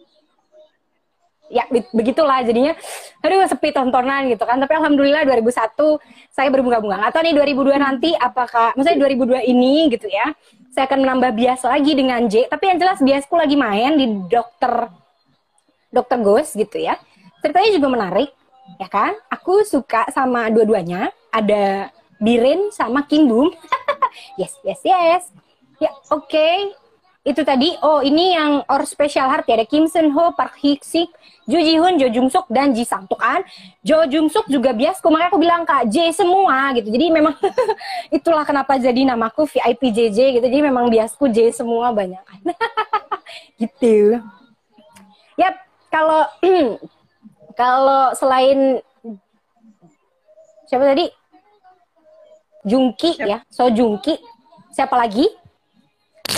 ya 1.51 1.65
be- 1.71 1.91
begitulah 1.95 2.43
jadinya. 2.43 2.75
Aduh 3.23 3.47
sepi 3.47 3.71
tontonan 3.71 4.31
gitu 4.31 4.43
kan. 4.43 4.59
Tapi 4.59 4.73
alhamdulillah 4.77 5.23
2001 5.27 5.99
saya 6.31 6.49
berbunga-bunga. 6.51 7.07
Atau 7.09 7.23
nih 7.23 7.35
2002 7.35 7.79
nanti 7.79 8.11
apakah 8.15 8.75
maksudnya 8.75 8.99
2002 9.07 9.47
ini 9.47 9.91
gitu 9.91 10.07
ya 10.11 10.35
saya 10.77 10.93
akan 10.93 11.09
menambah 11.09 11.33
bias 11.33 11.65
lagi 11.65 11.93
dengan 11.97 12.21
J. 12.29 12.53
Tapi 12.53 12.65
yang 12.69 12.77
jelas 12.77 13.01
biasku 13.01 13.33
lagi 13.33 13.57
main 13.57 13.97
di 13.97 14.07
dokter 14.29 14.93
dokter 15.89 16.21
Ghost 16.21 16.53
gitu 16.53 16.77
ya. 16.77 17.01
Ceritanya 17.41 17.71
juga 17.73 17.89
menarik 17.89 18.31
ya 18.77 18.89
kan? 18.93 19.17
Aku 19.33 19.65
suka 19.65 20.05
sama 20.13 20.53
dua-duanya. 20.53 21.09
Ada 21.33 21.89
Birin 22.21 22.73
sama 22.73 23.05
Kim 23.05 23.29
Boom 23.29 23.53
yes 24.41 24.57
yes 24.65 24.81
yes. 24.85 25.25
Ya 25.77 25.93
oke 26.09 26.77
itu 27.27 27.43
tadi 27.43 27.75
oh 27.83 27.99
ini 28.07 28.39
yang 28.39 28.63
or 28.71 28.87
special 28.87 29.27
heart 29.27 29.43
ya 29.51 29.59
ada 29.59 29.67
Kim 29.67 29.91
Sun 29.91 30.15
Ho, 30.15 30.31
Park 30.39 30.63
Hye 30.63 30.79
Sik, 30.79 31.11
Jo 31.51 31.59
Ji 31.59 31.75
Hoon, 31.75 31.99
Jo 31.99 32.07
Jung 32.07 32.31
Suk 32.31 32.47
dan 32.47 32.71
Ji 32.71 32.87
Sang 32.87 33.03
tuh 33.11 33.19
kan. 33.19 33.43
Jo 33.83 34.07
Jung 34.07 34.31
Suk 34.31 34.47
juga 34.47 34.71
biasku 34.71 35.11
makanya 35.11 35.35
aku 35.35 35.39
bilang 35.43 35.63
Kak 35.67 35.91
J 35.91 36.15
semua 36.15 36.71
gitu. 36.79 36.87
Jadi 36.87 37.11
memang 37.11 37.35
itulah 38.17 38.47
kenapa 38.47 38.79
jadi 38.79 39.03
namaku 39.03 39.43
VIP 39.51 39.91
JJ 39.91 40.39
gitu. 40.39 40.47
Jadi 40.47 40.63
memang 40.63 40.87
biasku 40.87 41.27
J 41.27 41.51
semua 41.51 41.91
banyak. 41.91 42.23
gitu. 43.63 44.23
Yap, 45.35 45.55
kalau 45.91 46.31
kalau 47.61 48.15
selain 48.15 48.79
siapa 50.71 50.95
tadi? 50.95 51.11
Jungki 52.67 53.19
ya, 53.19 53.43
So 53.51 53.67
Jungki. 53.71 54.19
Siapa 54.75 54.95
lagi? 54.99 55.46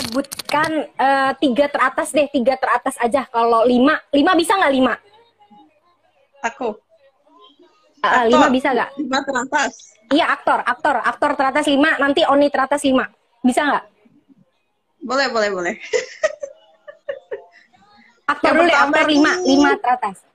Sebutkan 0.09 0.89
uh, 0.97 1.31
tiga 1.37 1.69
teratas 1.69 2.09
deh, 2.09 2.25
tiga 2.33 2.57
teratas 2.57 2.97
aja. 2.97 3.29
Kalau 3.29 3.61
lima, 3.61 4.01
lima 4.09 4.33
bisa 4.33 4.57
nggak 4.57 4.73
lima? 4.73 4.97
Aku. 6.49 6.73
Uh, 8.01 8.25
lima 8.25 8.49
bisa 8.49 8.73
nggak? 8.73 8.89
Lima 8.97 9.21
teratas. 9.21 9.93
Iya 10.09 10.25
aktor, 10.33 10.65
aktor, 10.65 10.97
aktor 11.05 11.31
teratas 11.37 11.69
lima. 11.69 11.93
Nanti 12.01 12.25
Oni 12.25 12.49
teratas 12.49 12.81
lima. 12.81 13.05
Bisa 13.45 13.61
nggak? 13.61 13.85
Boleh, 15.05 15.29
boleh, 15.29 15.49
boleh. 15.53 15.75
aktor 18.33 18.57
dulu 18.57 18.73
aktor 18.73 19.05
lima, 19.05 19.31
lima 19.45 19.77
teratas. 19.77 20.25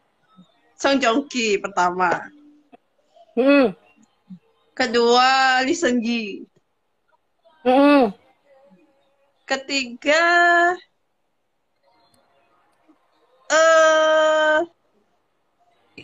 Song 0.79 1.03
Joong 1.03 1.27
Ki 1.27 1.59
pertama. 1.59 2.31
Hmm. 3.35 3.75
Kedua 4.79 5.59
Lee 5.67 5.75
Seung 5.75 5.99
Gi. 5.99 6.47
Hmm 7.67 8.15
ketiga 9.45 10.23
eh 13.53 13.57
uh, 13.57 14.59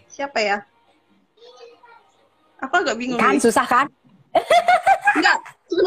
siapa 0.07 0.39
ya? 0.45 0.59
Aku 2.61 2.75
agak 2.77 3.01
bingung. 3.01 3.17
Kan 3.17 3.41
nih. 3.41 3.43
susah 3.43 3.65
kan? 3.65 3.89
Enggak, 5.17 5.37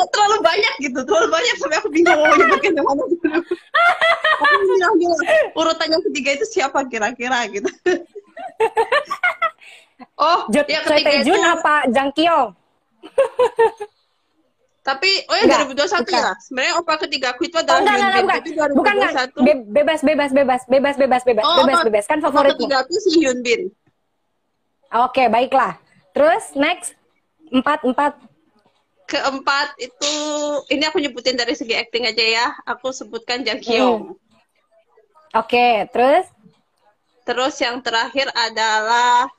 terlalu 0.10 0.38
banyak 0.41 0.74
gitu, 0.82 0.99
terlalu 1.06 1.28
banyak 1.30 1.56
sampai 1.62 1.78
aku 1.78 1.89
bingung 1.93 2.18
mau 2.18 2.34
nyebutin 2.34 2.74
yang 2.74 2.88
mana 2.89 3.04
dulu. 3.06 3.39
aku 4.43 4.56
bilang 4.68 4.93
urutan 5.54 5.88
yang 5.93 6.04
ketiga 6.12 6.30
itu 6.41 6.45
siapa 6.49 6.80
kira-kira 6.89 7.45
gitu. 7.54 7.70
oh, 10.18 10.49
Jut, 10.49 10.66
ya 10.66 10.82
ketiga 10.82 11.12
itu 11.22 11.32
apa 11.38 11.88
Jang 11.93 12.10
Kyung? 12.12 12.58
Tapi 14.84 15.23
oh 15.31 15.36
ya 15.39 15.43
enggak, 15.47 15.79
2021 15.79 15.79
ya? 15.79 15.99
bukan. 16.03 16.19
ya. 16.19 16.34
Sebenarnya 16.43 16.73
opa 16.75 16.93
ketiga 16.99 17.27
aku 17.31 17.41
itu 17.47 17.55
adalah 17.55 17.79
oh, 17.79 17.84
enggak, 17.88 17.95
enggak, 17.95 18.11
bukan. 18.19 18.39
Itu 18.43 18.51
2021. 18.51 18.79
Bukan, 18.79 18.93
enggak. 18.99 19.27
Be 19.39 19.53
bebas 19.63 19.99
bebas 20.03 20.29
bebas 20.36 20.61
bebas 20.67 20.95
bebas 20.99 21.23
bebas 21.23 21.43
oh, 21.47 21.55
bebas 21.63 21.81
bebas 21.88 22.03
kan 22.03 22.19
favorit 22.19 22.59
ketiga 22.59 22.84
aku 22.84 22.93
si 22.99 23.09
Hyun 23.23 23.39
Bin. 23.39 23.71
Oke, 24.91 25.23
okay, 25.23 25.27
baiklah. 25.31 25.79
Terus 26.11 26.43
next 26.59 26.99
empat 27.47 27.79
empat 27.88 28.13
keempat 29.07 29.67
itu 29.79 30.13
ini 30.67 30.84
aku 30.84 30.99
nyebutin 30.99 31.39
dari 31.39 31.55
segi 31.55 31.79
acting 31.79 32.03
aja 32.03 32.23
ya. 32.23 32.47
Aku 32.67 32.91
sebutkan 32.91 33.47
Jang 33.47 33.63
Hyun. 33.63 33.79
Hmm. 33.79 34.19
Oke, 35.34 35.55
okay, 35.55 35.73
terus 35.95 36.27
terus 37.23 37.55
yang 37.63 37.79
terakhir 37.79 38.27
adalah 38.36 39.31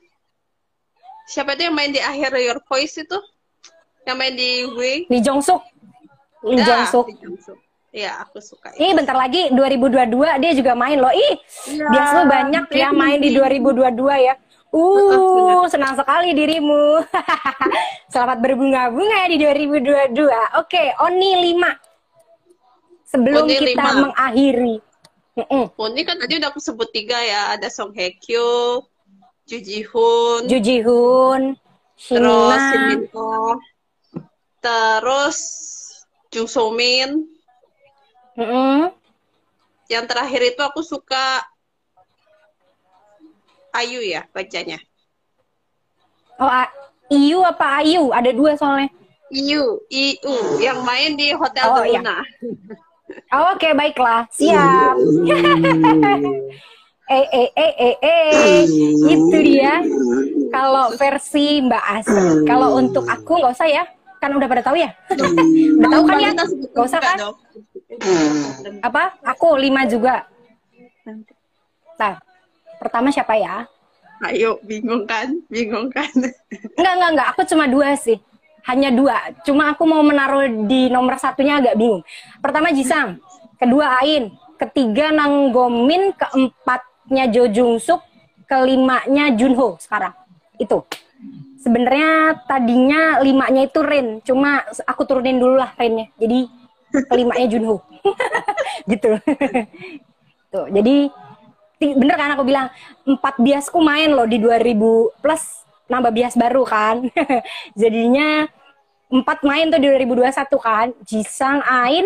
siapa 1.29 1.53
itu 1.53 1.69
yang 1.69 1.77
main 1.77 1.93
di 1.93 2.01
akhir 2.01 2.33
Your 2.41 2.65
Voice 2.65 2.97
itu? 2.97 3.21
Yang 4.05 4.17
main 4.21 4.35
di 4.37 4.51
Wing. 4.69 5.01
Lee 5.09 5.23
Jong 5.25 5.41
Suk. 5.41 5.61
Lee 6.45 6.61
ya, 6.61 6.65
Jong 6.65 6.85
Suk. 6.89 7.07
Iya, 7.95 8.27
aku 8.27 8.43
suka. 8.43 8.75
Ih, 8.75 8.91
bentar 8.91 9.15
lagi 9.15 9.55
2022 9.55 10.43
dia 10.43 10.53
juga 10.59 10.75
main 10.75 10.99
loh. 10.99 11.15
Ih, 11.15 11.39
ya, 11.79 11.87
biasa 11.87 12.27
banyak 12.27 12.67
ya 12.75 12.91
main 12.91 13.23
di 13.23 13.31
2022 13.31 13.87
ya. 14.19 14.35
Uh, 14.75 15.63
senang 15.71 15.95
sekali 15.95 16.35
dirimu. 16.35 17.07
Selamat 18.13 18.43
berbunga-bunga 18.43 19.31
di 19.31 19.39
2022. 19.39 20.27
Oke, 20.59 20.91
Oni 21.07 21.55
5. 21.55 23.15
Sebelum 23.15 23.47
Oni 23.47 23.55
kita 23.63 23.87
5. 23.95 24.03
mengakhiri. 24.11 24.77
Oni 25.79 26.01
kan 26.03 26.19
tadi 26.19 26.43
udah 26.43 26.51
aku 26.51 26.59
sebut 26.59 26.91
tiga 26.91 27.15
ya. 27.23 27.55
Ada 27.55 27.71
Song 27.71 27.95
Hye 27.95 28.19
Kyo, 28.19 28.83
Ju 29.47 29.63
Ji 29.63 29.87
Hoon. 29.87 30.51
Ju 30.51 30.59
Ji 30.59 30.83
Hoon. 30.83 31.55
Terus 31.95 32.59
Shin 32.59 32.83
Min 32.91 33.07
Oh 33.15 33.55
terus 34.65 35.39
Jung 36.33 36.49
So 36.49 36.73
Min. 36.73 37.29
Mm 38.35 38.47
-hmm. 38.49 38.81
yang 39.87 40.09
terakhir 40.11 40.43
itu 40.43 40.59
aku 40.65 40.83
suka 40.83 41.45
Ayu 43.71 44.03
ya 44.03 44.27
bacanya. 44.33 44.81
Oh 46.41 46.51
Iyu 47.15 47.47
apa 47.47 47.85
Ayu? 47.85 48.11
Ada 48.11 48.35
dua 48.35 48.59
soalnya. 48.59 48.91
Iyu 49.31 49.83
Iyu 49.87 50.59
yang 50.59 50.83
main 50.83 51.15
di 51.15 51.31
Hotel 51.37 51.67
oh, 51.69 51.85
Luna 51.85 51.87
iya. 51.87 52.01
oh, 53.39 53.55
oke 53.55 53.61
okay, 53.61 53.73
baiklah. 53.77 54.25
Siap. 54.33 54.97
Eh 57.05 57.21
eh 57.37 57.51
eh 57.53 57.73
eh 57.77 57.97
eh. 58.01 58.65
Itu 59.13 59.37
dia. 59.45 59.85
Kalau 60.49 60.89
versi 60.97 61.61
Mbak 61.61 61.85
Asri 62.01 62.49
kalau 62.49 62.81
untuk 62.81 63.05
aku 63.05 63.45
nggak 63.45 63.53
usah 63.53 63.69
ya 63.69 63.85
kan 64.25 64.33
udah 64.33 64.49
pada 64.49 64.63
tahu 64.65 64.77
ya? 64.81 64.91
Udah 65.77 65.89
tahu 65.93 66.03
kan 66.09 66.17
ya? 66.17 66.31
Gak 66.73 66.85
usah 66.89 67.01
kan? 67.05 67.19
apa? 68.81 69.03
Aku 69.37 69.61
lima 69.61 69.85
juga. 69.85 70.25
Nah 72.01 72.17
pertama 72.81 73.13
siapa 73.13 73.37
ya? 73.37 73.69
Ayo 74.25 74.57
bingung 74.65 75.05
kan? 75.05 75.29
Bingung 75.53 75.93
kan? 75.93 76.09
Enggak 76.81 76.93
enggak 76.97 77.11
enggak 77.13 77.29
aku 77.37 77.43
cuma 77.45 77.69
dua 77.69 77.93
sih. 78.01 78.17
Hanya 78.65 78.89
dua. 78.89 79.37
Cuma 79.45 79.77
aku 79.77 79.85
mau 79.85 80.01
menaruh 80.01 80.65
di 80.65 80.89
nomor 80.89 81.21
satunya 81.21 81.61
agak 81.61 81.77
bingung. 81.77 82.01
Pertama 82.41 82.73
Jisang 82.73 83.21
kedua 83.61 84.01
Ain 84.01 84.33
ketiga 84.57 85.13
Nanggomin 85.13 86.17
keempatnya 86.17 87.29
Jo 87.29 87.45
Jung 87.53 87.77
Suk 87.77 88.01
kelimanya 88.49 89.29
Junho 89.37 89.77
sekarang. 89.77 90.17
Itu 90.57 90.81
sebenarnya 91.65 92.45
tadinya 92.45 93.25
limanya 93.25 93.65
itu 93.65 93.81
Rin, 93.81 94.21
cuma 94.21 94.61
aku 94.85 95.09
turunin 95.09 95.41
dulu 95.41 95.57
lah 95.57 95.73
Rinnya. 95.81 96.13
Jadi 96.21 96.45
kelimanya 97.09 97.47
Junho. 97.49 97.81
gitu. 98.93 99.17
Tuh, 100.53 100.69
jadi 100.69 101.09
bener 101.81 102.17
kan 102.21 102.37
aku 102.37 102.45
bilang 102.45 102.69
empat 103.09 103.41
biasku 103.41 103.81
main 103.81 104.13
loh 104.13 104.29
di 104.29 104.37
2000 104.37 105.25
plus 105.25 105.65
nambah 105.89 106.13
bias 106.13 106.37
baru 106.37 106.63
kan. 106.69 107.09
Jadinya 107.81 108.45
empat 109.09 109.41
main 109.43 109.73
tuh 109.73 109.81
di 109.81 109.89
2021 109.89 110.61
kan. 110.61 110.87
Jisang 111.09 111.65
Ain 111.65 112.05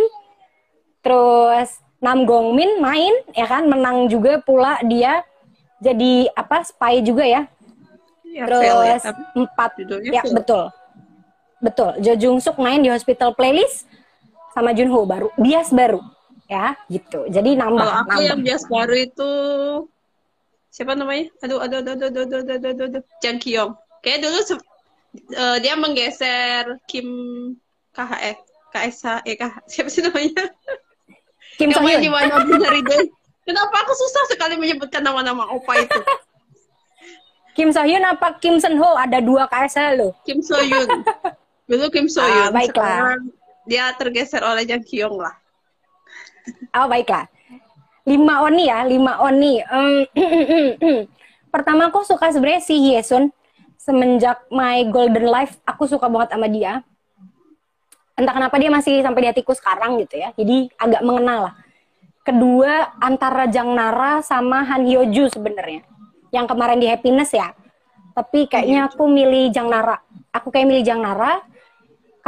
terus 1.03 1.79
Nam 1.99 2.27
Gongmin 2.27 2.79
main 2.79 3.15
ya 3.35 3.47
kan 3.47 3.67
menang 3.67 4.07
juga 4.07 4.39
pula 4.39 4.79
dia 4.87 5.27
jadi 5.83 6.31
apa 6.35 6.63
spy 6.63 7.03
juga 7.03 7.27
ya 7.27 7.43
ya, 8.33 8.45
terus 8.47 8.63
ya, 8.65 8.75
empat. 9.37 9.71
Ya 10.05 10.23
fail. 10.23 10.35
betul. 10.37 10.65
Betul. 11.59 11.91
Jo 12.03 12.13
Jung 12.15 12.39
Suk 12.39 12.57
main 12.63 12.79
di 12.79 12.91
Hospital 12.93 13.35
Playlist 13.35 13.89
sama 14.55 14.71
Junho 14.73 15.03
baru. 15.09 15.29
Bias 15.39 15.75
baru. 15.75 16.01
Ya 16.49 16.79
gitu. 16.89 17.29
Jadi 17.29 17.59
nambah 17.59 17.83
kalau 17.83 17.95
aku 18.03 18.11
nambah. 18.15 18.29
yang 18.31 18.41
bias 18.41 18.65
baru 18.71 18.95
itu 18.97 19.31
siapa 20.73 20.97
namanya? 20.97 21.29
Aduh 21.45 21.59
aduh 21.61 21.79
aduh 21.83 21.93
aduh 21.93 22.09
aduh 22.09 22.23
aduh 22.25 22.39
aduh, 22.41 22.71
aduh, 22.73 22.87
aduh. 22.89 23.03
Jang 23.21 23.39
Kyung 23.43 23.77
kayak 24.01 24.25
dulu 24.25 24.39
uh, 25.35 25.57
dia 25.59 25.75
menggeser 25.75 26.79
Kim 26.87 27.09
KHE 27.93 28.33
KSH 28.69 29.25
eh 29.25 29.37
KH, 29.37 29.55
siapa 29.73 29.89
sih 29.91 30.03
namanya? 30.05 30.45
Kim 31.57 31.73
Soo 31.73 31.83
Hyun. 31.83 32.05
Kenapa 33.49 33.77
aku 33.81 33.93
susah 33.97 34.25
sekali 34.29 34.61
menyebutkan 34.61 35.01
nama-nama 35.01 35.49
opa 35.49 35.81
itu? 35.81 35.97
Kim 37.59 37.75
So 37.75 37.83
Hyun 37.83 38.07
apa 38.07 38.39
Kim 38.39 38.63
Sen 38.63 38.79
Ho? 38.79 38.95
Ada 38.95 39.19
dua 39.19 39.51
KSL 39.51 39.99
lo. 39.99 40.15
Kim 40.23 40.39
So 40.39 40.55
Hyun. 40.63 41.03
Dulu 41.67 41.91
Kim 41.91 42.07
So 42.07 42.23
Hyun. 42.23 42.49
Ah, 42.49 42.51
baiklah. 42.55 43.19
dia 43.67 43.91
tergeser 43.99 44.47
oleh 44.47 44.63
Jang 44.63 44.87
Kyung 44.87 45.19
lah. 45.19 45.35
Oh 46.79 46.87
baiklah. 46.87 47.27
Lima 48.07 48.47
Oni 48.47 48.71
ya, 48.71 48.87
lima 48.87 49.19
Oni. 49.27 49.59
Um, 49.67 50.07
pertama 51.53 51.91
aku 51.91 52.07
suka 52.07 52.31
sebenarnya 52.31 52.63
si 52.63 52.79
Hyesun. 52.79 53.35
Semenjak 53.75 54.47
My 54.55 54.87
Golden 54.87 55.27
Life, 55.27 55.59
aku 55.67 55.91
suka 55.91 56.07
banget 56.07 56.39
sama 56.39 56.47
dia. 56.47 56.87
Entah 58.15 58.39
kenapa 58.39 58.55
dia 58.61 58.71
masih 58.71 59.03
sampai 59.03 59.27
di 59.27 59.29
hatiku 59.35 59.51
sekarang 59.53 59.99
gitu 59.99 60.15
ya. 60.15 60.31
Jadi 60.39 60.71
agak 60.79 61.03
mengenal 61.03 61.51
lah. 61.51 61.55
Kedua 62.23 62.95
antara 63.03 63.51
Jang 63.51 63.75
Nara 63.75 64.23
sama 64.23 64.63
Han 64.63 64.87
Hyo 64.87 65.09
Ju 65.11 65.27
sebenarnya 65.33 65.98
yang 66.35 66.47
kemarin 66.49 66.79
di 66.81 66.89
Happiness 66.89 67.33
ya. 67.33 67.53
Tapi 68.13 68.51
kayaknya 68.51 68.91
aku 68.91 69.07
milih 69.07 69.55
Jang 69.55 69.71
Nara. 69.71 69.99
Aku 70.35 70.51
kayak 70.51 70.67
milih 70.67 70.85
Jang 70.85 71.01
Nara 71.01 71.41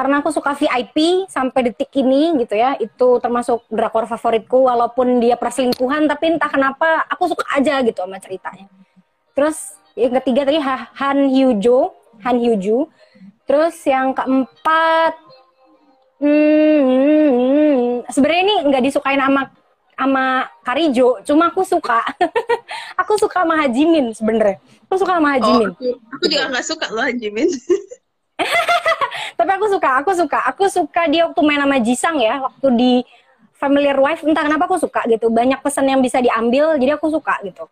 karena 0.00 0.24
aku 0.24 0.32
suka 0.32 0.56
VIP 0.56 1.28
sampai 1.28 1.60
detik 1.68 1.92
ini 1.92 2.32
gitu 2.40 2.56
ya 2.56 2.72
itu 2.80 3.20
termasuk 3.20 3.68
drakor 3.68 4.08
favoritku 4.08 4.64
walaupun 4.64 5.20
dia 5.20 5.36
perselingkuhan 5.36 6.08
tapi 6.08 6.32
entah 6.32 6.48
kenapa 6.48 7.04
aku 7.04 7.28
suka 7.28 7.44
aja 7.52 7.84
gitu 7.84 8.00
sama 8.00 8.16
ceritanya 8.16 8.64
terus 9.36 9.76
yang 9.92 10.16
ketiga 10.24 10.48
tadi 10.48 10.56
Han 10.64 11.28
Hyujo 11.28 11.92
Han 12.24 12.40
Hyuju 12.40 12.88
terus 13.44 13.76
yang 13.84 14.16
keempat 14.16 15.20
hmm, 16.24 18.08
sebenarnya 18.08 18.42
ini 18.48 18.54
nggak 18.72 18.84
disukain 18.88 19.20
sama 19.20 19.52
sama 20.00 20.48
Karijo, 20.64 21.20
cuma 21.28 21.52
aku 21.52 21.60
suka. 21.60 22.00
aku 23.00 23.20
suka 23.20 23.44
sama 23.44 23.60
Hajimin 23.60 24.16
sebenarnya. 24.16 24.56
Aku 24.88 24.96
suka 24.96 25.20
sama 25.20 25.36
Hajimin. 25.36 25.70
Oh, 25.70 25.76
aku, 25.76 25.86
aku 26.16 26.24
juga 26.32 26.44
nggak 26.48 26.64
suka 26.64 26.86
loh 26.88 27.04
Hajimin. 27.04 27.48
Tapi 29.38 29.50
aku 29.52 29.66
suka, 29.68 29.88
aku 30.00 30.10
suka. 30.16 30.38
Aku 30.48 30.64
suka 30.72 31.02
dia 31.12 31.28
waktu 31.28 31.40
main 31.44 31.60
sama 31.60 31.76
Jisang 31.84 32.16
ya, 32.16 32.40
waktu 32.40 32.66
di 32.72 32.92
Familiar 33.60 34.00
Wife, 34.00 34.24
entah 34.24 34.40
kenapa 34.40 34.64
aku 34.64 34.80
suka 34.80 35.04
gitu. 35.04 35.28
Banyak 35.28 35.60
pesan 35.60 35.84
yang 35.84 36.00
bisa 36.00 36.16
diambil, 36.24 36.80
jadi 36.80 36.96
aku 36.96 37.12
suka 37.12 37.36
gitu. 37.44 37.68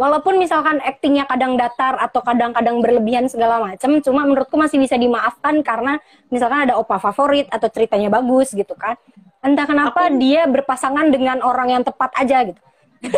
Walaupun 0.00 0.40
misalkan 0.40 0.80
aktingnya 0.80 1.28
kadang 1.28 1.60
datar 1.60 2.00
atau 2.00 2.24
kadang-kadang 2.24 2.80
berlebihan 2.80 3.28
segala 3.28 3.60
macam, 3.60 4.00
cuma 4.00 4.24
menurutku 4.24 4.56
masih 4.56 4.80
bisa 4.80 4.96
dimaafkan 4.96 5.60
karena 5.60 6.00
misalkan 6.32 6.64
ada 6.64 6.80
opa 6.80 6.96
favorit 6.96 7.44
atau 7.52 7.68
ceritanya 7.68 8.08
bagus 8.08 8.56
gitu 8.56 8.72
kan. 8.80 8.96
Entah 9.44 9.68
kenapa 9.68 10.08
aku... 10.08 10.16
dia 10.16 10.48
berpasangan 10.48 11.12
dengan 11.12 11.44
orang 11.44 11.76
yang 11.76 11.82
tepat 11.84 12.16
aja 12.16 12.48
gitu. 12.48 12.60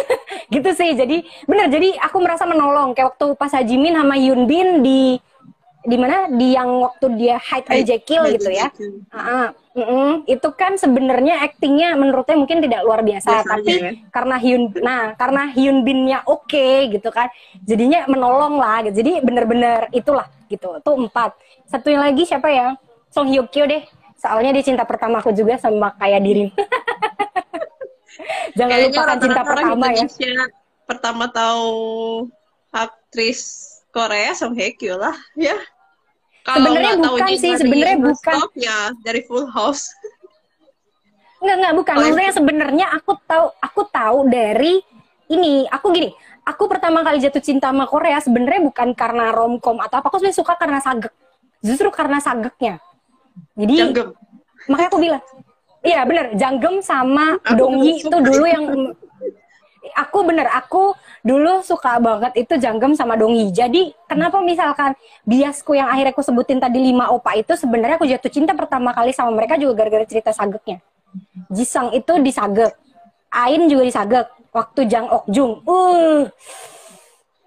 gitu 0.59 0.71
sih. 0.75 0.99
Jadi 0.99 1.23
bener. 1.47 1.71
Jadi 1.71 1.95
aku 2.03 2.19
merasa 2.19 2.51
menolong 2.51 2.99
kayak 2.99 3.15
waktu 3.15 3.27
pas 3.39 3.55
Hajimin 3.55 3.95
sama 3.95 4.19
Yun 4.19 4.51
Bin 4.51 4.83
di 4.83 5.23
di 5.87 5.97
mana 5.99 6.31
di 6.35 6.55
yang 6.55 6.83
waktu 6.83 7.07
dia 7.15 7.39
hide 7.39 7.67
and 7.71 7.87
Jekyll 7.87 8.27
gitu 8.27 8.51
ya. 8.51 8.75
Uh 9.15 9.19
-uh. 9.19 9.47
Mm 9.73 9.89
-mm. 9.89 10.11
Itu 10.29 10.53
kan 10.53 10.77
sebenarnya 10.77 11.49
aktingnya 11.49 11.97
menurutnya 11.97 12.37
mungkin 12.37 12.61
tidak 12.61 12.85
luar 12.85 13.01
biasa, 13.01 13.41
Biasanya, 13.41 13.49
tapi 13.49 13.73
ya. 13.73 13.91
karena 14.13 14.37
Hyun, 14.37 14.63
nah 14.85 15.17
karena 15.17 15.49
Hyun 15.49 15.81
Binnya 15.81 16.21
oke 16.29 16.53
okay, 16.53 16.93
gitu 16.93 17.09
kan, 17.09 17.33
jadinya 17.65 18.05
menolong 18.05 18.61
lah. 18.61 18.85
Gitu. 18.85 19.01
Jadi 19.01 19.13
bener-bener 19.25 19.89
itulah 19.97 20.29
gitu. 20.53 20.77
Itu 20.77 20.93
empat. 20.93 21.33
Satu 21.65 21.89
yang 21.89 22.05
lagi 22.05 22.29
siapa 22.29 22.53
ya? 22.53 22.77
Song 23.09 23.33
Hye 23.33 23.41
Kyo 23.49 23.65
deh. 23.65 23.81
Soalnya 24.21 24.53
dia 24.55 24.65
cinta 24.65 24.85
pertamaku 24.85 25.33
juga 25.33 25.57
sama 25.57 25.97
kayak 25.97 26.21
diri. 26.21 26.47
Jangan 28.57 28.77
Kayaknya 28.77 28.93
lupakan 28.93 29.19
cinta 29.25 29.43
pertama 29.43 29.87
ya. 29.93 30.07
Pertama 30.85 31.25
tahu 31.33 31.73
aktris 32.69 33.41
Korea 33.93 34.37
Song 34.37 34.57
Hye 34.57 34.77
Kyo 34.77 35.01
lah, 35.01 35.17
ya. 35.37 35.57
Sebenarnya 36.43 36.95
bukan 36.99 37.29
sih, 37.39 37.53
sebenarnya 37.55 37.99
bukan. 38.03 38.37
Ya, 38.59 38.91
dari 39.07 39.23
Full 39.31 39.47
House. 39.47 39.87
Enggak, 41.43 41.57
enggak, 41.59 41.75
bukan. 41.75 41.95
Oh, 41.95 42.01
Maksudnya 42.03 42.33
sebenarnya 42.35 42.87
aku 42.95 43.13
tahu 43.27 43.47
aku 43.59 43.81
tahu 43.91 44.19
dari 44.31 44.83
ini, 45.31 45.67
aku 45.71 45.91
gini, 45.95 46.11
aku 46.43 46.67
pertama 46.67 47.07
kali 47.07 47.23
jatuh 47.23 47.43
cinta 47.43 47.71
sama 47.71 47.87
Korea 47.87 48.19
sebenarnya 48.19 48.63
bukan 48.63 48.95
karena 48.95 49.31
romcom 49.31 49.79
atau 49.79 50.03
apa, 50.03 50.07
aku 50.11 50.23
sebenarnya 50.23 50.39
suka 50.39 50.55
karena 50.59 50.79
sagek. 50.83 51.15
Justru 51.63 51.89
karena 51.95 52.19
sageknya. 52.19 52.83
Jadi 53.55 53.75
Janggem. 53.79 54.09
makanya 54.67 54.89
aku 54.91 54.99
bilang, 55.01 55.23
iya 55.83 56.01
bener, 56.07 56.27
Janggem 56.35 56.83
sama 56.83 57.39
Dongyi 57.55 58.03
itu 58.03 58.13
dulu 58.13 58.45
yang 58.47 58.65
aku 59.91 60.23
bener, 60.23 60.47
aku 60.55 60.95
dulu 61.27 61.67
suka 61.67 61.99
banget 61.99 62.33
itu 62.39 62.55
Janggem 62.59 62.95
sama 62.95 63.19
Dongi. 63.19 63.51
Jadi 63.51 63.91
kenapa 64.07 64.39
misalkan 64.39 64.95
biasku 65.27 65.75
yang 65.75 65.91
akhirnya 65.91 66.15
aku 66.15 66.23
sebutin 66.23 66.63
tadi 66.63 66.79
lima 66.79 67.11
opa 67.11 67.35
itu 67.35 67.59
sebenarnya 67.59 67.99
aku 67.99 68.07
jatuh 68.07 68.31
cinta 68.31 68.55
pertama 68.55 68.95
kali 68.95 69.11
sama 69.11 69.35
mereka 69.35 69.59
juga 69.59 69.83
gara-gara 69.83 70.07
cerita 70.07 70.31
sageknya. 70.31 70.79
Jisang 71.53 71.93
itu 71.93 72.13
disagek, 72.23 72.73
Ain 73.29 73.69
juga 73.69 73.85
disagek. 73.85 74.27
Waktu 74.53 74.85
Jang 74.85 75.09
Ok 75.09 75.33
Jung, 75.33 75.65
uh, 75.65 76.29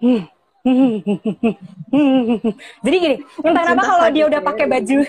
hmm. 0.02 0.26
Jadi 2.82 2.96
gini, 2.98 3.16
entah 3.46 3.62
kenapa 3.62 3.82
kalau 3.86 4.10
dia 4.10 4.26
udah 4.26 4.42
pakai 4.42 4.66
baju 4.66 5.06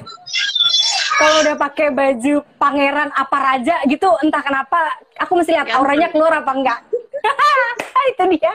kalau 1.18 1.36
udah 1.42 1.56
pakai 1.58 1.88
baju 1.90 2.36
pangeran 2.62 3.10
apa 3.10 3.38
raja 3.42 3.76
gitu 3.90 4.06
entah 4.22 4.42
kenapa 4.46 4.78
aku 5.18 5.42
mesti 5.42 5.58
lihat 5.58 5.70
auranya 5.74 6.08
keluar 6.14 6.34
apa 6.38 6.52
enggak. 6.54 6.80
Itu 8.14 8.24
dia. 8.30 8.54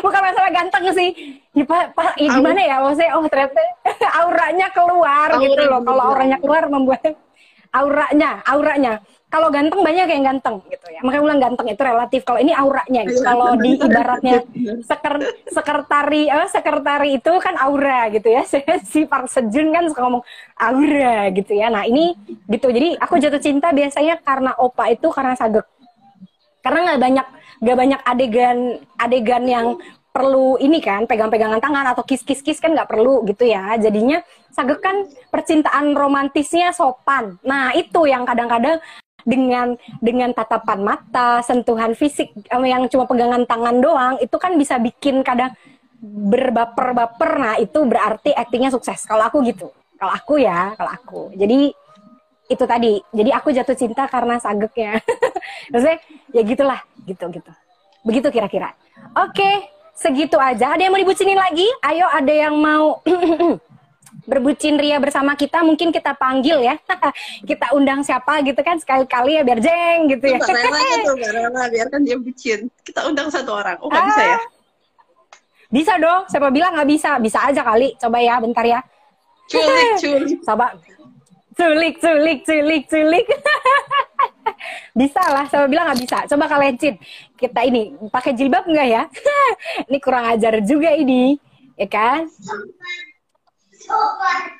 Bukan 0.00 0.20
masalah 0.22 0.50
ganteng 0.54 0.84
sih. 0.94 1.10
Ya, 1.52 1.64
pak 1.66 2.14
ya 2.16 2.28
gimana 2.30 2.60
ya? 2.62 2.76
Maksudnya 2.80 3.10
oh 3.18 3.26
ternyata 3.26 3.60
auranya 4.22 4.66
keluar 4.70 5.28
Aura. 5.34 5.42
gitu 5.42 5.62
loh. 5.66 5.80
Kalau 5.82 6.02
auranya 6.14 6.38
keluar 6.38 6.62
membuat 6.70 7.02
auranya 7.74 8.30
auranya 8.46 8.92
kalau 9.34 9.50
ganteng 9.50 9.82
banyak 9.82 10.06
yang 10.06 10.22
ganteng 10.22 10.62
gitu 10.70 10.86
ya. 10.94 11.02
Makanya 11.02 11.22
ulang 11.26 11.40
ganteng 11.42 11.66
itu 11.66 11.82
relatif. 11.82 12.20
Kalau 12.22 12.38
ini 12.38 12.54
auranya 12.54 13.02
gitu. 13.02 13.18
kalau 13.26 13.58
di 13.58 13.74
ibaratnya 13.82 14.46
seker, 14.86 15.14
sekretari 15.50 16.30
eh, 16.30 16.46
sekretari 16.46 17.18
itu 17.18 17.32
kan 17.42 17.58
aura 17.58 18.14
gitu 18.14 18.30
ya. 18.30 18.46
Si 18.94 19.02
Park 19.10 19.26
Sejun 19.26 19.74
kan 19.74 19.90
suka 19.90 20.06
ngomong 20.06 20.22
aura 20.54 21.34
gitu 21.34 21.50
ya. 21.50 21.66
Nah 21.66 21.82
ini 21.82 22.14
gitu. 22.46 22.70
Jadi 22.70 22.94
aku 22.94 23.18
jatuh 23.18 23.42
cinta 23.42 23.74
biasanya 23.74 24.22
karena 24.22 24.54
opa 24.54 24.94
itu 24.94 25.10
karena 25.10 25.34
sagek. 25.34 25.66
Karena 26.62 26.94
nggak 26.94 27.00
banyak 27.02 27.26
nggak 27.58 27.78
banyak 27.82 28.00
adegan 28.06 28.58
adegan 29.02 29.44
yang 29.50 29.66
perlu 30.14 30.54
ini 30.62 30.78
kan 30.78 31.10
pegang-pegangan 31.10 31.58
tangan 31.58 31.90
atau 31.90 32.06
kis-kis-kis 32.06 32.62
kan 32.62 32.70
nggak 32.70 32.86
perlu 32.86 33.26
gitu 33.26 33.50
ya. 33.50 33.74
Jadinya 33.82 34.22
sagek 34.54 34.78
kan 34.78 35.10
percintaan 35.34 35.90
romantisnya 35.98 36.70
sopan. 36.70 37.34
Nah 37.42 37.74
itu 37.74 38.06
yang 38.06 38.22
kadang-kadang 38.22 38.78
dengan 39.24 39.74
dengan 39.98 40.30
tatapan 40.36 40.84
mata 40.84 41.40
sentuhan 41.40 41.96
fisik 41.96 42.30
yang 42.52 42.86
cuma 42.92 43.08
pegangan 43.08 43.48
tangan 43.48 43.80
doang 43.80 44.14
itu 44.20 44.36
kan 44.36 44.54
bisa 44.60 44.76
bikin 44.78 45.24
kadang 45.24 45.52
berbaper-baper. 46.04 47.30
Nah 47.40 47.54
itu 47.56 47.80
berarti 47.88 48.36
aktingnya 48.36 48.68
sukses. 48.68 49.08
Kalau 49.08 49.24
aku 49.24 49.40
gitu. 49.48 49.72
Kalau 49.96 50.12
aku 50.12 50.34
ya 50.36 50.76
kalau 50.76 50.90
aku. 50.92 51.20
Jadi 51.32 51.72
itu 52.52 52.64
tadi. 52.68 53.00
Jadi 53.10 53.30
aku 53.32 53.48
jatuh 53.56 53.76
cinta 53.76 54.04
karena 54.04 54.36
sageknya. 54.36 55.00
Maksudnya 55.72 55.98
ya 56.36 56.42
gitulah. 56.44 56.80
Gitu 57.08 57.24
gitu. 57.32 57.52
Begitu 58.04 58.28
kira-kira. 58.28 58.76
Oke, 59.16 59.72
segitu 59.96 60.36
aja. 60.36 60.76
Ada 60.76 60.84
yang 60.84 60.92
mau 60.92 61.00
dibucinin 61.00 61.40
lagi? 61.40 61.64
Ayo, 61.80 62.04
ada 62.12 62.32
yang 62.32 62.54
mau 62.60 63.00
berbucin 64.24 64.78
ria 64.78 65.02
bersama 65.02 65.34
kita? 65.34 65.66
Mungkin 65.66 65.90
kita 65.90 66.14
panggil 66.14 66.62
ya. 66.62 66.74
kita 67.50 67.74
undang 67.74 68.06
siapa 68.06 68.40
gitu 68.46 68.60
kan 68.62 68.78
sekali-kali 68.78 69.38
ya 69.38 69.42
biar 69.42 69.58
jeng 69.60 70.08
gitu 70.10 70.24
ya. 70.30 70.38
Mbak 70.38 70.50
Rela 70.54 70.80
gitu, 70.80 71.12
Mbak 71.18 71.30
Rela 71.34 71.62
biarkan 71.68 72.00
dia 72.06 72.16
bucin. 72.16 72.60
Kita 72.86 73.06
undang 73.10 73.28
satu 73.28 73.50
orang. 73.52 73.76
Oh, 73.82 73.90
nggak 73.90 74.02
ah, 74.02 74.08
bisa 74.08 74.22
ya? 74.22 74.38
Bisa 75.74 75.92
dong. 75.98 76.22
Siapa 76.30 76.48
bilang 76.54 76.72
nggak 76.78 76.88
bisa? 76.88 77.10
Bisa 77.18 77.38
aja 77.42 77.62
kali. 77.66 77.98
Coba 77.98 78.18
ya, 78.22 78.38
bentar 78.38 78.64
ya. 78.64 78.80
Culik, 79.50 79.90
culik. 80.02 80.38
Coba. 80.46 80.66
Culik, 81.54 81.94
culik, 82.02 82.38
culik, 82.42 82.82
culik. 82.90 83.26
bisa 85.00 85.22
lah, 85.30 85.46
saya 85.46 85.70
bilang 85.70 85.90
nggak 85.90 86.00
bisa. 86.02 86.18
Coba 86.30 86.50
kalian 86.50 86.74
cin. 86.78 86.94
Kita 87.38 87.62
ini 87.62 87.94
pakai 88.10 88.34
jilbab 88.34 88.66
nggak 88.66 88.88
ya? 88.90 89.02
ini 89.90 89.98
kurang 90.02 90.26
ajar 90.34 90.58
juga 90.66 90.90
ini, 90.94 91.38
ya 91.78 91.86
kan? 91.86 92.26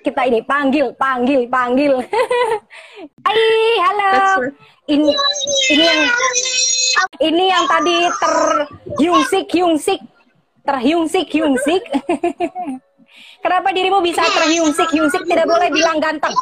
Kita 0.04 0.20
ini 0.28 0.40
panggil, 0.44 0.92
panggil, 0.96 1.48
panggil. 1.48 1.92
Hai, 3.26 3.40
halo. 3.80 4.52
Ini 4.84 5.10
ini 5.72 5.84
yang 5.84 6.02
ini 7.24 7.44
yang 7.48 7.64
tadi 7.64 7.96
terhiungsik, 8.20 9.46
hiungsik, 9.48 10.00
terhiungsik, 10.68 11.26
hiungsik. 11.32 11.82
Kenapa 13.44 13.72
dirimu 13.72 14.00
bisa 14.04 14.24
terhiungsik? 14.24 14.88
Hiungsik 14.92 15.24
tidak 15.24 15.48
boleh 15.48 15.68
bilang 15.72 16.00
ganteng. 16.00 16.32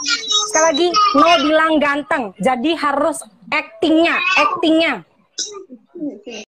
Sekali 0.51 0.65
lagi, 0.71 0.89
no 1.19 1.27
bilang 1.47 1.75
ganteng. 1.79 2.25
Jadi 2.43 2.75
harus 2.79 3.23
actingnya, 3.51 4.19
actingnya. 4.39 5.03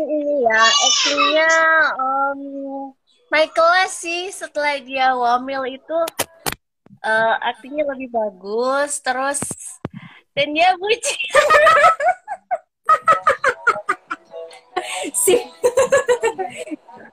Ini 0.00 0.34
ya, 0.48 0.60
actingnya 0.64 1.50
um, 2.00 2.92
Michael 3.32 3.88
sih 3.88 4.28
setelah 4.28 4.76
dia 4.84 5.16
wamil 5.16 5.64
itu 5.64 5.98
uh, 7.00 7.34
actingnya 7.40 7.88
lebih 7.88 8.12
bagus. 8.12 9.00
Terus 9.00 9.40
dan 10.36 10.52
dia 10.52 10.76
bucin. 10.76 11.16
si 15.24 15.40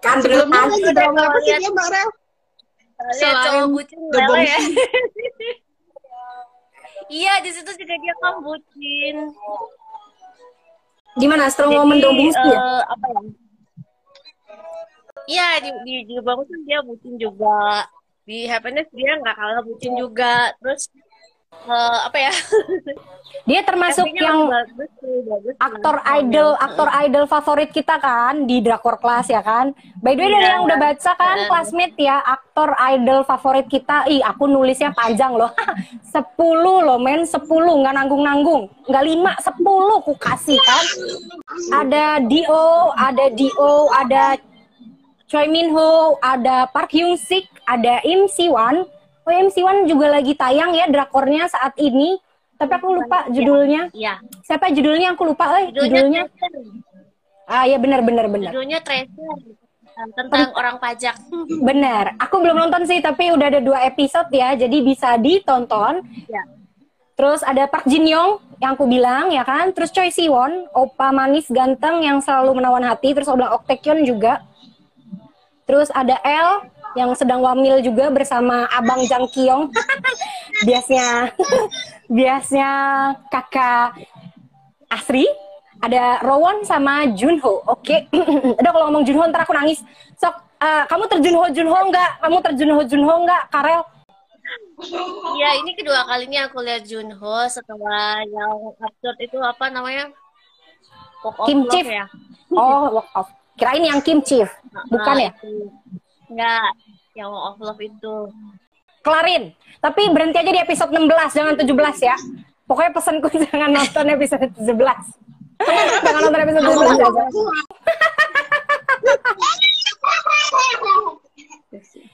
kan 0.03 0.20
sebelumnya 0.20 0.67
lagi 0.67 0.91
drama 0.91 1.24
apa 1.24 1.38
sih 1.39 1.55
dia 1.55 1.72
Mbak 1.72 1.88
Rel? 1.88 2.09
Selain 3.15 3.72
bucin 3.72 3.99
lele 4.11 4.39
ya. 4.43 4.59
iya, 7.07 7.34
di 7.39 7.51
situ 7.55 7.72
juga 7.80 7.95
dia 7.95 8.13
kan 8.20 8.43
bucin. 8.43 9.15
Gimana 11.15 11.47
strong 11.47 11.80
woman 11.80 12.03
dong 12.03 12.20
uh, 12.20 12.28
ya? 12.28 12.59
Apa 12.91 13.07
ya? 13.07 13.39
Iya, 15.30 15.47
di, 15.59 15.69
di, 15.84 15.95
di 16.05 16.15
Bagus 16.19 16.47
kan 16.47 16.61
dia 16.63 16.80
bucin 16.82 17.13
juga. 17.15 17.86
Di 18.25 18.45
Happiness 18.45 18.89
dia 18.89 19.13
nggak 19.15 19.36
kalah 19.36 19.61
bucin 19.61 19.93
juga. 19.95 20.34
Terus 20.57 20.89
eh, 21.63 21.97
apa 22.03 22.17
ya? 22.19 22.34
Dia 23.45 23.61
termasuk 23.61 24.09
yang 24.11 24.45
bagus 24.45 24.89
bagus. 25.25 25.53
aktor 25.59 25.95
Bagus. 25.97 26.17
idol 26.17 26.49
aktor 26.55 26.89
idol 26.99 27.25
favorit 27.25 27.69
kita 27.69 27.97
kan 27.97 28.45
di 28.45 28.57
drakor 28.59 28.97
kelas 28.97 29.25
ya 29.25 29.41
kan 29.41 29.69
by 29.99 30.13
the 30.13 30.21
way 30.23 30.30
dari 30.30 30.38
Iya. 30.39 30.49
yang 30.51 30.63
udah 30.65 30.77
baca 30.80 31.11
kan 31.13 31.36
Iya. 31.36 31.45
classmate 31.45 31.97
ya 31.99 32.17
aktor 32.19 32.69
idol 32.89 33.21
favorit 33.23 33.65
kita 33.65 34.05
ih 34.07 34.21
aku 34.21 34.45
nulisnya 34.45 34.93
panjang 34.93 35.34
loh 35.34 35.49
10 36.13 36.25
loh 36.84 36.97
men 36.97 37.21
10 37.21 37.38
nggak 37.49 37.93
nanggung 37.95 38.21
nanggung 38.23 38.63
nggak 38.86 39.03
lima 39.03 39.32
10 39.36 39.57
ku 40.01 40.13
kasih 40.15 40.57
kan 40.59 40.86
ada 41.75 42.05
Dio 42.21 42.65
ada 42.93 43.25
Dio 43.30 43.73
ada 43.91 44.38
Choi 45.30 45.45
Min 45.45 45.69
Ho 45.77 46.17
ada 46.25 46.65
Park 46.73 46.89
Hyung 46.97 47.13
Sik 47.13 47.45
ada 47.69 48.01
Im 48.01 48.25
Siwan. 48.25 48.82
Oh 49.21 49.30
Im 49.30 49.53
Siwan 49.53 49.86
juga 49.86 50.09
lagi 50.09 50.34
tayang 50.34 50.73
ya 50.73 50.89
drakornya 50.89 51.45
saat 51.45 51.77
ini. 51.77 52.17
Tapi 52.57 52.73
aku 52.73 52.97
lupa 52.97 53.30
judulnya. 53.30 53.93
Iya. 53.93 54.17
siapa 54.41 54.73
judulnya? 54.73 55.13
Aku 55.13 55.30
lupa 55.30 55.53
eh 55.61 55.69
judulnya 55.69 56.25
Judulnya. 56.25 56.73
Ah 57.45 57.69
ya 57.69 57.77
benar 57.77 58.01
benar 58.01 58.25
benar. 58.25 58.49
Judulnya 58.57 58.82
Tracer. 58.82 59.34
Tentang 60.17 60.49
orang 60.57 60.82
pajak. 60.82 61.13
benar. 61.69 62.17
Aku 62.17 62.41
belum 62.41 62.65
nonton 62.65 62.89
sih 62.89 62.97
tapi 62.97 63.30
udah 63.30 63.53
ada 63.53 63.61
dua 63.61 63.86
episode 63.86 64.34
ya 64.34 64.57
jadi 64.57 64.77
bisa 64.82 65.13
ditonton. 65.21 66.01
Ya. 66.25 66.41
terus 67.19 67.43
ada 67.43 67.67
Park 67.67 67.84
Jin 67.84 68.07
Young 68.07 68.39
yang 68.63 68.73
aku 68.73 68.89
bilang 68.89 69.30
ya 69.30 69.45
kan? 69.45 69.77
Terus 69.77 69.93
Choi 69.93 70.09
Siwon 70.09 70.73
opa 70.73 71.13
manis 71.13 71.45
ganteng 71.53 72.01
yang 72.01 72.17
selalu 72.17 72.57
menawan 72.57 72.82
hati 72.82 73.13
terus 73.13 73.30
aku 73.30 73.43
bilang 73.43 73.59
Ok 73.59 73.77
juga 74.07 74.41
terus 75.70 75.93
ada 75.93 76.17
L 76.26 76.65
yang 76.97 77.13
sedang 77.13 77.45
wamil 77.45 77.78
juga 77.86 78.09
bersama 78.09 78.65
Abang 78.74 79.05
Jang 79.05 79.30
Kyung 79.30 79.70
biasnya 80.67 81.30
biasnya 82.17 82.72
kakak 83.30 83.93
Asri. 84.89 85.30
Ada 85.80 86.20
Rowan 86.28 86.65
sama 86.67 87.07
Junho. 87.15 87.63
Oke. 87.63 88.09
Udah 88.59 88.72
kalau 88.74 88.91
ngomong 88.91 89.05
Junho 89.07 89.24
ntar 89.32 89.47
aku 89.47 89.55
nangis. 89.55 89.80
Sok 90.20 90.36
eh, 90.59 90.84
kamu 90.91 91.07
terjunho 91.07 91.47
Junho 91.55 91.80
nggak? 91.88 92.11
Kamu 92.20 92.38
terjunho 92.43 92.82
Junho 92.84 93.15
nggak 93.24 93.47
Karel? 93.47 93.86
Iya, 95.39 95.49
ini 95.61 95.72
kedua 95.78 96.03
kalinya 96.03 96.51
aku 96.51 96.59
lihat 96.65 96.84
Junho 96.84 97.47
setelah 97.47 98.20
yang 98.28 98.76
absurd 98.76 99.17
itu 99.24 99.39
apa 99.39 99.72
namanya? 99.72 100.11
Walk 101.24 101.47
Kim 101.47 101.63
Chief. 101.72 101.88
ya. 101.88 102.07
oh 102.55 102.95
walk 102.95 103.09
off 103.13 103.30
kirain 103.60 103.84
yang 103.84 103.99
Kim 103.99 104.24
Chief 104.24 104.47
bukan 104.88 105.16
ya. 105.20 105.32
Enggak, 106.30 106.72
yang 107.20 107.30
Walk 107.30 107.60
of 107.60 107.60
Love 107.60 107.82
itu. 107.84 108.16
kelarin 108.99 109.55
tapi 109.80 110.12
berhenti 110.12 110.38
aja 110.43 110.51
di 110.51 110.60
episode 110.60 110.91
16 110.91 111.07
jangan 111.32 111.55
17 111.55 111.72
ya 112.03 112.16
pokoknya 112.68 112.91
pesanku 112.91 113.28
jangan 113.47 113.72
nonton 113.72 114.05
episode 114.12 114.51
17 114.60 114.76
jangan 116.03 116.22
nonton 116.28 116.41
episode 116.43 116.64
17 116.68 116.99
aja 116.99 117.07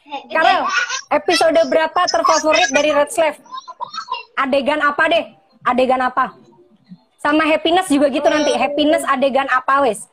Karel, 0.06 0.64
episode 1.12 1.60
berapa 1.68 2.02
terfavorit 2.08 2.70
dari 2.72 2.94
Red 2.94 3.10
Slave? 3.12 3.40
Adegan 4.40 4.80
apa 4.80 5.04
deh? 5.12 5.26
Adegan 5.66 6.00
apa? 6.04 6.36
Sama 7.20 7.44
happiness 7.44 7.90
juga 7.90 8.08
gitu 8.14 8.28
nanti. 8.30 8.54
Happiness 8.56 9.04
adegan 9.08 9.50
apa 9.52 9.84
wes? 9.84 10.08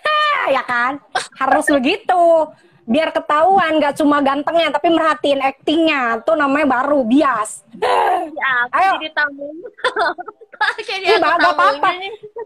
Hah, 0.00 0.44
ya 0.56 0.62
kan? 0.64 0.92
Harus 1.36 1.66
begitu. 1.68 2.24
Biar 2.82 3.14
ketahuan 3.14 3.78
gak 3.78 3.94
cuma 4.02 4.18
gantengnya 4.18 4.74
tapi 4.74 4.90
merhatiin 4.90 5.38
actingnya. 5.38 6.18
Tuh 6.26 6.34
namanya 6.34 6.80
baru 6.80 7.04
bias. 7.04 7.62
Ya, 8.32 8.52
aku 8.66 8.74
Ayo. 8.78 8.90
jadi 8.98 9.10
tamu. 9.14 9.46
Iya, 10.62 11.18
dia 11.18 11.18
gak 11.18 11.42
apa-apa. 11.42 11.90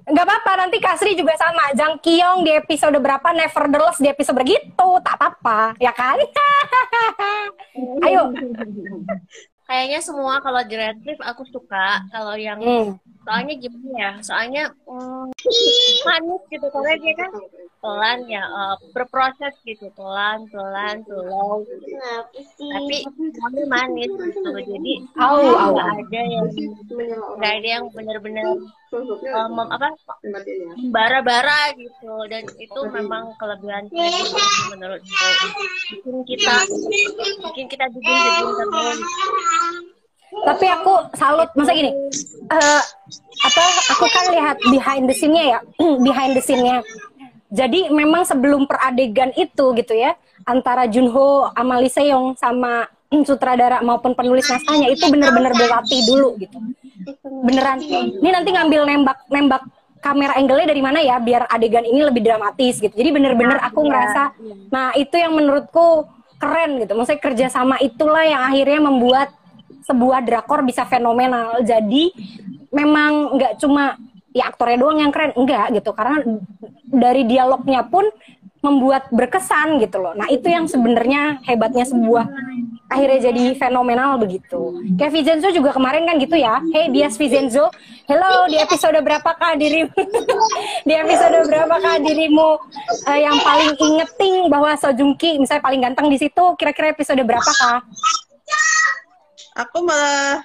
Gak 0.09 0.25
apa-apa, 0.25 0.51
nanti 0.57 0.81
Kasri 0.81 1.13
juga 1.13 1.37
sama. 1.37 1.69
Jang 1.77 2.01
Kyung 2.01 2.49
di 2.49 2.53
episode 2.57 2.97
berapa, 2.97 3.29
Nevertheless 3.37 4.01
di 4.01 4.09
episode 4.09 4.41
begitu. 4.41 4.89
Tak 5.05 5.21
apa-apa, 5.21 5.77
ya 5.77 5.93
kan? 5.93 6.17
Ayo. 8.09 8.33
Kayaknya 9.69 10.01
semua 10.01 10.41
kalau 10.41 10.65
Cliff 10.65 11.21
aku 11.21 11.45
suka. 11.53 12.01
Kalau 12.09 12.35
yang 12.41 12.57
Hmm. 12.57 12.97
Soalnya 13.27 13.55
gimana 13.59 13.97
ya? 13.99 14.13
Soalnya 14.23 14.65
mm, 14.87 15.35
manis 16.07 16.43
gitu 16.47 16.67
karena 16.71 16.93
dia 17.03 17.15
kan 17.19 17.31
pelan 17.83 18.19
ya, 18.31 18.45
eh, 18.47 18.75
berproses 18.95 19.55
gitu, 19.67 19.91
pelan, 19.99 20.47
pelan, 20.55 21.03
slow. 21.05 21.67
Tapi 22.57 22.97
semuanya 23.03 23.65
manis 23.67 24.11
gitu. 24.15 24.51
Jadi 24.55 24.93
au, 25.19 25.43
nggak 25.43 25.87
au. 25.91 25.99
ada 25.99 26.21
yang 26.23 26.47
nggak 27.37 27.53
ada 27.61 27.69
yang 27.69 27.85
benar-benar 27.91 28.47
eh, 28.95 29.49
mem- 29.51 29.73
apa 29.75 29.89
bara-bara 30.95 31.75
gitu 31.75 32.15
dan 32.31 32.47
itu 32.57 32.81
memang 32.95 33.35
kelebihan 33.37 33.91
Kevin 33.91 34.27
menurutku 34.73 35.27
bikin 35.91 36.17
kita 36.25 36.55
bikin 37.51 37.67
kita 37.67 37.85
dingin 37.91 38.47
terus 38.71 38.99
Tapi 40.27 40.67
aku 40.69 40.93
salut, 41.15 41.49
masa 41.55 41.73
gini, 41.73 41.91
eh 42.51 42.83
apa? 43.43 43.63
Aku 43.97 44.05
kan 44.11 44.25
lihat 44.35 44.57
behind 44.69 45.07
the 45.07 45.15
scene-nya 45.15 45.45
ya, 45.57 45.59
behind 46.07 46.35
the 46.35 46.43
scene-nya. 46.43 46.83
Jadi 47.47 47.89
memang 47.95 48.27
sebelum 48.27 48.67
peradegan 48.67 49.31
itu 49.39 49.71
gitu 49.79 49.95
ya, 49.95 50.19
antara 50.45 50.91
Junho, 50.91 51.49
Amali 51.55 51.87
Seong 51.87 52.35
sama 52.37 52.91
sutradara 53.23 53.81
maupun 53.87 54.19
penulis 54.19 54.51
naskahnya 54.51 54.91
itu 54.91 55.07
bener-bener 55.09 55.55
berlatih 55.55 56.03
dulu 56.11 56.35
gitu. 56.43 56.59
Beneran. 57.47 57.79
Ini 58.19 58.29
nanti 58.35 58.51
ngambil 58.51 58.83
nembak 58.83 59.19
nembak 59.31 59.63
kamera 60.03 60.35
angle-nya 60.39 60.67
dari 60.71 60.83
mana 60.83 60.99
ya 61.03 61.17
biar 61.23 61.47
adegan 61.51 61.87
ini 61.87 62.03
lebih 62.03 62.23
dramatis 62.23 62.83
gitu. 62.83 62.93
Jadi 62.93 63.11
bener-bener 63.15 63.59
aku 63.63 63.83
Iya, 63.83 63.89
ngerasa, 63.91 64.23
iya. 64.43 64.55
nah 64.71 64.89
itu 64.95 65.15
yang 65.19 65.33
menurutku 65.35 66.07
keren 66.39 66.83
gitu. 66.83 66.93
Maksudnya 66.95 67.23
kerjasama 67.23 67.77
itulah 67.81 68.23
yang 68.27 68.43
akhirnya 68.43 68.81
membuat 68.83 69.29
sebuah 69.87 70.27
drakor 70.27 70.67
bisa 70.67 70.83
fenomenal. 70.85 71.63
Jadi 71.63 72.11
memang 72.75 73.39
nggak 73.39 73.63
cuma 73.63 73.95
ya 74.35 74.51
aktornya 74.51 74.79
doang 74.83 74.99
yang 74.99 75.15
keren, 75.15 75.33
enggak 75.39 75.71
gitu. 75.79 75.95
Karena 75.95 76.27
dari 76.91 77.23
dialognya 77.25 77.87
pun 77.87 78.11
membuat 78.67 79.07
berkesan 79.15 79.79
gitu 79.79 80.03
loh. 80.03 80.19
Nah 80.19 80.27
itu 80.27 80.51
yang 80.51 80.67
sebenarnya 80.67 81.39
hebatnya 81.47 81.87
sebuah 81.87 82.27
akhirnya 82.91 83.31
jadi 83.31 83.45
fenomenal 83.55 84.19
begitu. 84.19 84.83
Kayak 84.99 85.13
Vincenzo 85.15 85.49
juga 85.55 85.71
kemarin 85.71 86.03
kan 86.07 86.19
gitu 86.19 86.35
ya. 86.35 86.59
Hey 86.75 86.91
Bias 86.91 87.15
Vincenzo, 87.15 87.71
hello 88.11 88.51
di 88.51 88.59
episode 88.59 88.99
berapakah 88.99 89.55
dirimu? 89.55 89.95
di 90.89 90.95
episode 90.95 91.47
berapakah 91.47 92.03
dirimu 92.03 92.59
eh, 93.11 93.21
yang 93.23 93.39
paling 93.39 93.75
ingeting 93.79 94.51
bahwa 94.51 94.75
Sojungki 94.75 95.39
misalnya 95.39 95.63
paling 95.63 95.81
ganteng 95.83 96.11
di 96.11 96.19
situ? 96.19 96.45
Kira-kira 96.59 96.91
episode 96.91 97.23
berapakah? 97.23 97.87
Aku 99.57 99.81
malah 99.89 100.45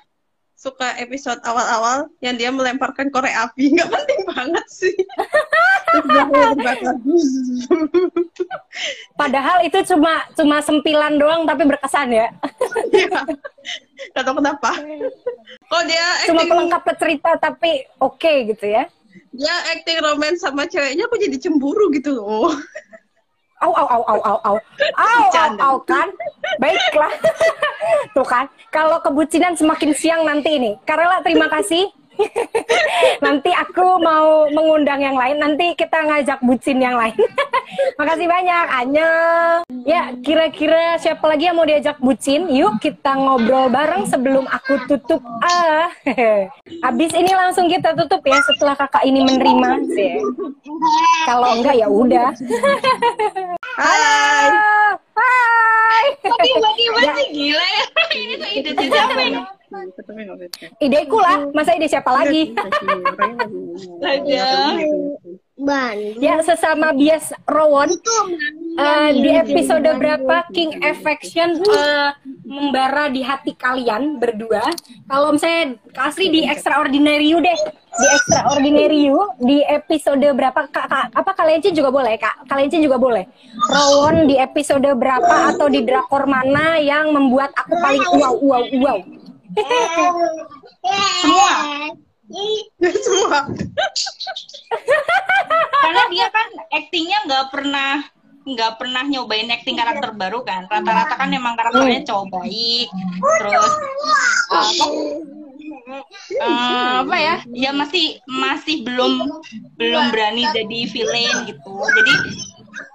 suka 0.56 0.94
episode 1.02 1.42
awal-awal 1.42 2.06
yang 2.22 2.38
dia 2.38 2.54
melemparkan 2.54 3.10
korek 3.10 3.34
api. 3.34 3.70
Nggak 3.76 3.90
penting 3.92 4.22
banget 4.30 4.66
sih. 4.70 4.96
Padahal 9.20 9.66
itu 9.66 9.76
cuma 9.92 10.24
cuma 10.38 10.62
sempilan 10.64 11.18
doang 11.20 11.44
tapi 11.44 11.66
berkesan 11.68 12.14
ya. 12.14 12.28
Iya. 12.92 13.24
Nggak 14.16 14.24
tahu 14.24 14.36
kenapa. 14.40 14.72
Kok 15.68 15.84
dia 15.88 16.08
Cuma 16.28 16.44
acting, 16.44 16.50
pelengkap 16.52 16.84
cerita 17.00 17.30
tapi 17.40 17.72
oke 18.00 18.34
gitu 18.52 18.66
ya. 18.68 18.84
dia 19.32 19.56
acting 19.76 20.00
romance 20.04 20.44
sama 20.44 20.68
ceweknya 20.68 21.08
aku 21.08 21.16
jadi 21.20 21.38
cemburu 21.40 21.92
gitu 21.92 22.16
loh. 22.16 22.52
Au 23.62 23.70
au 23.70 23.86
au 23.86 24.02
au 24.10 24.20
au 24.26 24.38
au. 24.42 24.58
Au 24.58 25.22
au 25.30 25.50
au 25.70 25.78
kan. 25.86 26.10
Baiklah. 26.58 27.14
Tuh 28.18 28.26
kan. 28.26 28.50
Kalau 28.74 28.98
kebucinan 29.06 29.54
semakin 29.54 29.94
siang 29.94 30.22
nanti 30.26 30.58
ini. 30.58 30.72
Karela 30.82 31.22
terima 31.22 31.46
kasih. 31.46 32.01
nanti 33.26 33.52
aku 33.54 34.00
mau 34.02 34.48
mengundang 34.52 35.02
yang 35.02 35.18
lain. 35.18 35.38
Nanti 35.40 35.74
kita 35.74 36.06
ngajak 36.06 36.40
bucin 36.44 36.82
yang 36.82 36.98
lain. 36.98 37.16
Makasih 38.00 38.28
banyak. 38.28 38.66
Annyeong. 38.72 39.62
Ya, 39.88 40.12
kira-kira 40.22 41.00
siapa 41.00 41.24
lagi 41.26 41.50
yang 41.50 41.58
mau 41.58 41.68
diajak 41.68 41.98
bucin? 42.00 42.50
Yuk 42.52 42.82
kita 42.82 43.16
ngobrol 43.16 43.72
bareng 43.72 44.06
sebelum 44.06 44.46
aku 44.48 44.78
tutup. 44.86 45.22
Ah. 45.42 45.90
Abis 46.90 47.12
ini 47.16 47.32
langsung 47.32 47.70
kita 47.72 47.94
tutup 47.96 48.22
ya 48.26 48.38
setelah 48.44 48.76
kakak 48.76 49.06
ini 49.06 49.24
menerima. 49.24 49.70
Sih. 49.96 50.20
Kalau 51.26 51.58
enggak 51.58 51.76
ya 51.78 51.88
udah. 51.88 52.30
Hai. 53.78 54.50
Hai. 55.16 56.06
tiba-tiba 56.22 57.00
Ya. 57.02 57.14
gila 57.30 57.66
ya 57.66 57.86
ini 58.16 58.34
tuh 58.36 58.50
ide 58.52 58.72
siapa 58.76 59.61
Ideku 60.84 61.16
lah, 61.16 61.48
masa 61.56 61.80
ide 61.80 61.88
siapa 61.88 62.12
lagi? 62.12 62.52
Ya. 64.28 64.76
Sesama 66.44 66.92
bias 66.92 67.32
Rowon, 67.48 67.88
uh, 68.76 69.10
di 69.14 69.30
episode 69.32 69.86
berapa 69.86 70.44
King 70.52 70.84
Affection 70.84 71.56
uh, 71.72 72.12
membara 72.44 73.08
di 73.08 73.24
hati 73.24 73.56
kalian 73.56 74.20
berdua. 74.20 74.66
Kalau 75.08 75.32
misalnya 75.32 75.80
Kasri 75.96 76.34
di 76.34 76.42
Extraordinary 76.50 77.32
You 77.32 77.40
deh, 77.40 77.56
di 77.96 78.08
Extraordinary 78.12 79.00
You 79.08 79.32
di 79.40 79.64
episode 79.64 80.26
berapa? 80.36 80.68
Kak, 80.68 80.86
kak 80.90 81.06
apa 81.14 81.32
kalian 81.38 81.62
juga 81.72 81.94
boleh 81.94 82.18
kak? 82.20 82.44
Kalian 82.50 82.82
juga 82.82 82.98
boleh. 83.00 83.24
Rawon 83.70 84.28
di 84.28 84.36
episode 84.42 84.90
berapa 84.98 85.56
atau 85.56 85.70
di 85.70 85.86
drakor 85.86 86.28
mana 86.28 86.82
yang 86.82 87.14
membuat 87.14 87.54
aku 87.56 87.78
paling 87.80 88.04
wow 88.20 88.36
wow 88.42 88.66
wow. 88.82 89.00
Semua. 91.22 91.56
Semua. 92.80 93.40
Karena 95.82 96.04
dia 96.08 96.28
kan 96.32 96.48
aktingnya 96.72 97.20
nggak 97.28 97.46
pernah 97.52 97.94
nggak 98.42 98.82
pernah 98.82 99.06
nyobain 99.06 99.54
acting 99.54 99.78
karakter 99.78 100.18
baru 100.18 100.42
kan 100.42 100.66
rata-rata 100.66 101.14
kan 101.14 101.30
emang 101.30 101.54
karakternya 101.54 102.02
cowok 102.10 102.42
baik 102.42 102.90
terus 103.22 103.74
uh, 104.50 104.66
uh, 106.42 106.94
apa 107.06 107.18
ya 107.22 107.36
ya 107.54 107.70
masih 107.70 108.18
masih 108.26 108.82
belum 108.82 109.30
belum 109.78 110.04
berani 110.10 110.50
jadi 110.58 110.80
villain 110.90 111.38
gitu 111.54 111.76
jadi 111.86 112.14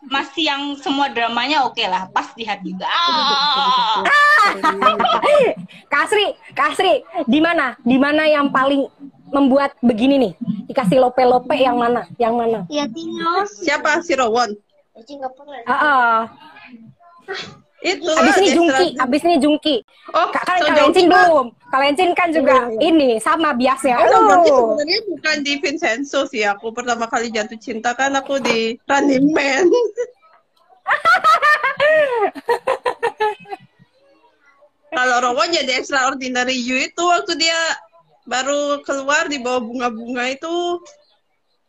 masih 0.06 0.48
yang 0.48 0.62
semua 0.78 1.10
dramanya 1.10 1.66
oke 1.66 1.76
okay 1.76 1.86
lah 1.90 2.08
pas 2.10 2.30
di 2.32 2.44
hati 2.46 2.72
juga. 2.72 2.86
Ah. 2.88 4.02
Kasri 5.92 6.36
Kasri 6.54 7.02
di 7.26 7.38
mana? 7.42 7.74
Di 7.82 7.96
mana 7.98 8.26
yang 8.30 8.48
paling 8.50 8.86
membuat 9.30 9.74
begini 9.82 10.16
nih? 10.18 10.32
Dikasih 10.70 10.98
lope 11.02 11.22
lope 11.26 11.56
yang 11.58 11.76
mana? 11.76 12.06
Yang 12.16 12.34
mana? 12.34 12.58
Ya 12.70 12.86
Tino 12.86 13.44
siapa? 13.46 14.00
Si 14.02 14.14
Rowon 14.16 14.54
Ah, 15.68 15.76
uh, 15.76 16.20
itu 17.84 18.08
abis 18.08 18.34
ini 18.40 18.48
Jungki, 18.56 18.86
abis 18.96 19.22
ini 19.28 19.36
Jungki. 19.36 19.76
Oh, 20.16 20.32
kan 20.32 20.58
so 20.58 20.72
kalian 20.72 21.06
belum. 21.12 21.46
Kalian 21.76 22.16
kan 22.16 22.32
juga 22.32 22.72
oh, 22.72 22.80
ini 22.80 23.20
sama 23.20 23.52
biasa. 23.52 24.00
Oh, 24.00 24.24
berarti 24.24 24.48
sebenarnya 24.48 25.00
bukan 25.12 25.44
di 25.44 25.60
Vincenzo 25.60 26.24
sih. 26.24 26.40
Aku 26.48 26.72
pertama 26.72 27.04
kali 27.04 27.28
jatuh 27.28 27.60
cinta 27.60 27.92
kan 27.92 28.16
aku 28.16 28.40
di 28.40 28.80
Running 28.88 29.28
Man. 29.36 29.68
Kalau 34.96 35.20
Rowo 35.20 35.44
jadi 35.52 35.76
extraordinary 35.76 36.56
you 36.56 36.80
itu 36.80 37.04
waktu 37.04 37.36
dia 37.36 37.60
baru 38.24 38.80
keluar 38.80 39.28
di 39.28 39.36
bawah 39.36 39.60
bunga-bunga 39.60 40.32
itu 40.32 40.80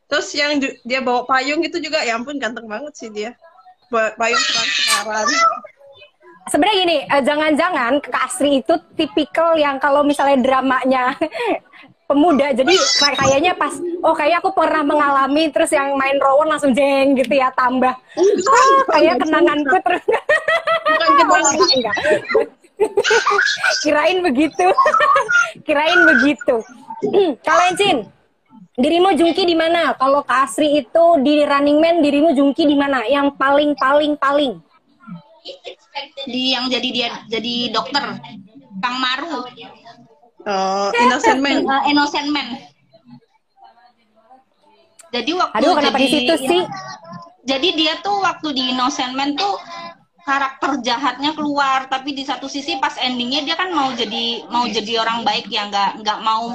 Terus 0.07 0.31
yang 0.31 0.63
dia 0.63 1.03
bawa 1.03 1.27
payung 1.27 1.59
itu 1.67 1.83
juga 1.83 1.99
ya 1.99 2.15
ampun 2.15 2.39
ganteng 2.39 2.63
banget 2.63 2.95
sih 2.95 3.11
dia. 3.11 3.35
Payung 3.91 4.39
transparan. 4.39 5.27
Sebenarnya 6.47 6.77
gini, 6.83 6.97
eh, 7.03 7.23
jangan-jangan 7.23 7.93
Kasri 8.03 8.63
itu 8.63 8.73
tipikal 8.95 9.59
yang 9.59 9.77
kalau 9.77 10.01
misalnya 10.01 10.39
dramanya 10.39 11.15
pemuda 12.07 12.55
jadi 12.55 12.71
kayaknya 13.19 13.51
pas 13.59 13.75
oh 13.99 14.15
kayak 14.15 14.39
aku 14.39 14.55
pernah 14.55 14.79
mengalami 14.79 15.51
terus 15.51 15.75
yang 15.75 15.91
main 15.99 16.15
Rowan 16.23 16.55
langsung 16.55 16.71
jeng 16.71 17.19
gitu 17.19 17.35
ya 17.35 17.51
tambah. 17.51 17.91
Oh, 18.47 18.79
kayak 18.87 19.19
kenanganku 19.19 19.75
terus. 19.83 20.03
Enggak 20.87 21.95
kirain 23.83 24.23
begitu. 24.23 24.67
Kirain 25.67 25.99
begitu. 26.15 26.55
Kalian 27.47 27.75
Cin 27.75 27.97
Dirimu 28.77 29.09
Jungki 29.17 29.41
di 29.41 29.57
mana? 29.57 29.97
Kalau 29.97 30.21
Kasri 30.21 30.85
itu 30.85 31.05
di 31.25 31.41
Running 31.41 31.81
Man, 31.81 31.97
dirimu 32.05 32.29
Jungki 32.37 32.69
di 32.69 32.77
mana? 32.77 33.09
Yang 33.09 33.33
paling 33.33 33.73
paling 33.73 34.13
paling? 34.21 34.53
Di 36.27 36.51
yang 36.51 36.67
jadi 36.67 36.89
dia 36.91 37.07
jadi 37.31 37.71
dokter, 37.71 38.03
Kang 38.83 38.97
Maru. 38.99 39.47
Oh, 40.47 40.89
Innocent 40.99 41.39
Man. 41.39 41.63
Uh, 41.63 41.83
Innocent 41.87 42.29
Man. 42.35 42.47
Jadi 45.07 45.31
waktu 45.39 45.55
Aduh, 45.63 45.73
kenapa 45.79 45.97
jadi, 45.97 46.03
di 46.03 46.07
situ 46.11 46.35
sih? 46.43 46.61
Jadi 47.47 47.69
dia 47.79 47.93
tuh 48.03 48.19
waktu 48.19 48.51
di 48.51 48.63
Innocent 48.75 49.15
Man 49.15 49.39
tuh 49.39 49.55
karakter 50.27 50.83
jahatnya 50.83 51.31
keluar 51.31 51.87
tapi 51.87 52.11
di 52.11 52.27
satu 52.27 52.51
sisi 52.51 52.75
pas 52.83 52.99
endingnya 52.99 53.47
dia 53.47 53.55
kan 53.55 53.71
mau 53.71 53.95
jadi 53.95 54.43
mau 54.51 54.67
jadi 54.67 54.99
orang 54.99 55.23
baik 55.23 55.47
yang 55.47 55.71
nggak 55.71 56.03
nggak 56.03 56.19
mau 56.19 56.51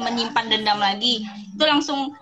menyimpan 0.00 0.48
dendam 0.48 0.80
lagi 0.80 1.20
itu 1.56 1.64
langsung 1.64 2.12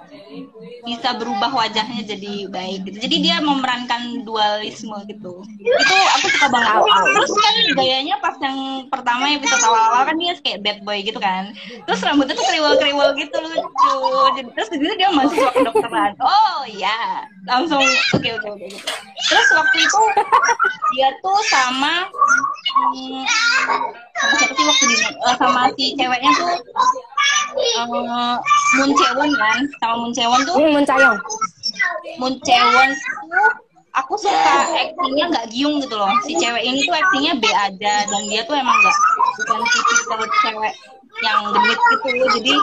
bisa 0.87 1.17
berubah 1.19 1.51
wajahnya 1.51 2.07
jadi 2.07 2.47
baik 2.47 2.87
gitu. 2.87 2.99
Jadi 3.03 3.17
dia 3.19 3.37
memerankan 3.43 4.23
dualisme 4.23 4.95
gitu. 5.11 5.43
Itu 5.59 5.95
aku 6.21 6.27
suka 6.31 6.47
banget. 6.55 6.87
Terus 6.87 7.33
kan 7.35 7.57
gayanya 7.75 8.17
pas 8.23 8.39
yang 8.39 8.87
pertama 8.87 9.35
episode 9.35 9.65
awal-awal 9.67 10.07
kan 10.07 10.17
dia 10.21 10.33
kayak 10.39 10.63
bad 10.63 10.79
boy 10.87 11.03
gitu 11.03 11.19
kan. 11.19 11.51
Terus 11.83 12.01
rambutnya 12.07 12.39
tuh 12.39 12.47
kriwel-kriwel 12.47 13.11
gitu 13.19 13.37
lucu. 13.43 13.97
Jadi 14.39 14.49
terus 14.55 14.69
di 14.71 14.77
situ 14.79 14.95
dia 14.95 15.11
masuk 15.11 15.35
ke 15.35 15.51
kedokteran. 15.59 16.13
Oh 16.23 16.63
iya, 16.71 17.27
langsung 17.51 17.83
oke 17.83 18.23
okay, 18.23 18.39
oke 18.39 18.47
okay, 18.47 18.51
oke. 18.55 18.59
Okay, 18.63 18.69
gitu. 18.71 18.93
Terus 19.35 19.49
waktu 19.57 19.77
itu 19.83 20.03
dia 20.95 21.09
tuh 21.25 21.39
sama 21.51 22.07
hmm, 22.07 23.23
sama 24.15 24.33
siapa 24.39 24.53
sih 24.55 24.65
waktu 24.69 24.85
di 24.87 24.97
uh, 25.27 25.35
sama 25.41 25.61
si 25.75 25.85
ceweknya 25.99 26.31
tuh 26.39 26.55
uh, 27.83 28.37
Moon 28.79 28.91
Chewon 29.25 29.41
kan? 29.41 29.59
Sama 29.81 29.95
Moon 30.05 30.13
Chewon 30.13 30.41
tuh? 30.45 30.57
Hmm, 30.61 30.71
Moon 32.21 32.35
Chewon 32.45 32.91
tuh 32.93 33.49
aku 33.95 34.15
suka 34.19 34.53
aktingnya 34.75 35.25
nggak 35.33 35.47
giung 35.55 35.81
gitu 35.81 35.95
loh. 35.97 36.11
Si 36.27 36.37
cewek 36.37 36.61
ini 36.67 36.85
tuh 36.85 36.95
aktingnya 36.95 37.35
B 37.41 37.45
aja 37.49 37.95
dan 38.05 38.23
dia 38.29 38.43
tuh 38.45 38.59
emang 38.59 38.77
nggak 38.77 38.99
bukan 39.41 39.59
tipikal 39.71 40.21
cewek 40.45 40.75
yang 41.23 41.41
genit 41.55 41.81
gitu. 41.81 42.09
Jadi 42.37 42.55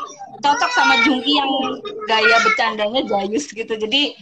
cocok 0.43 0.71
sama 0.75 0.93
Jungki 1.07 1.33
yang 1.39 1.51
gaya 2.05 2.37
bercandanya 2.45 3.01
jayus 3.07 3.49
gitu. 3.49 3.73
Jadi 3.73 4.13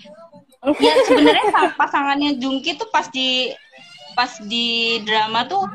ya 0.80 0.94
sebenarnya 1.10 1.46
pasangannya 1.82 2.40
Jungki 2.40 2.78
tuh 2.80 2.88
pas 2.94 3.10
di 3.12 3.52
pas 4.14 4.32
di 4.46 5.00
drama 5.04 5.48
tuh 5.50 5.66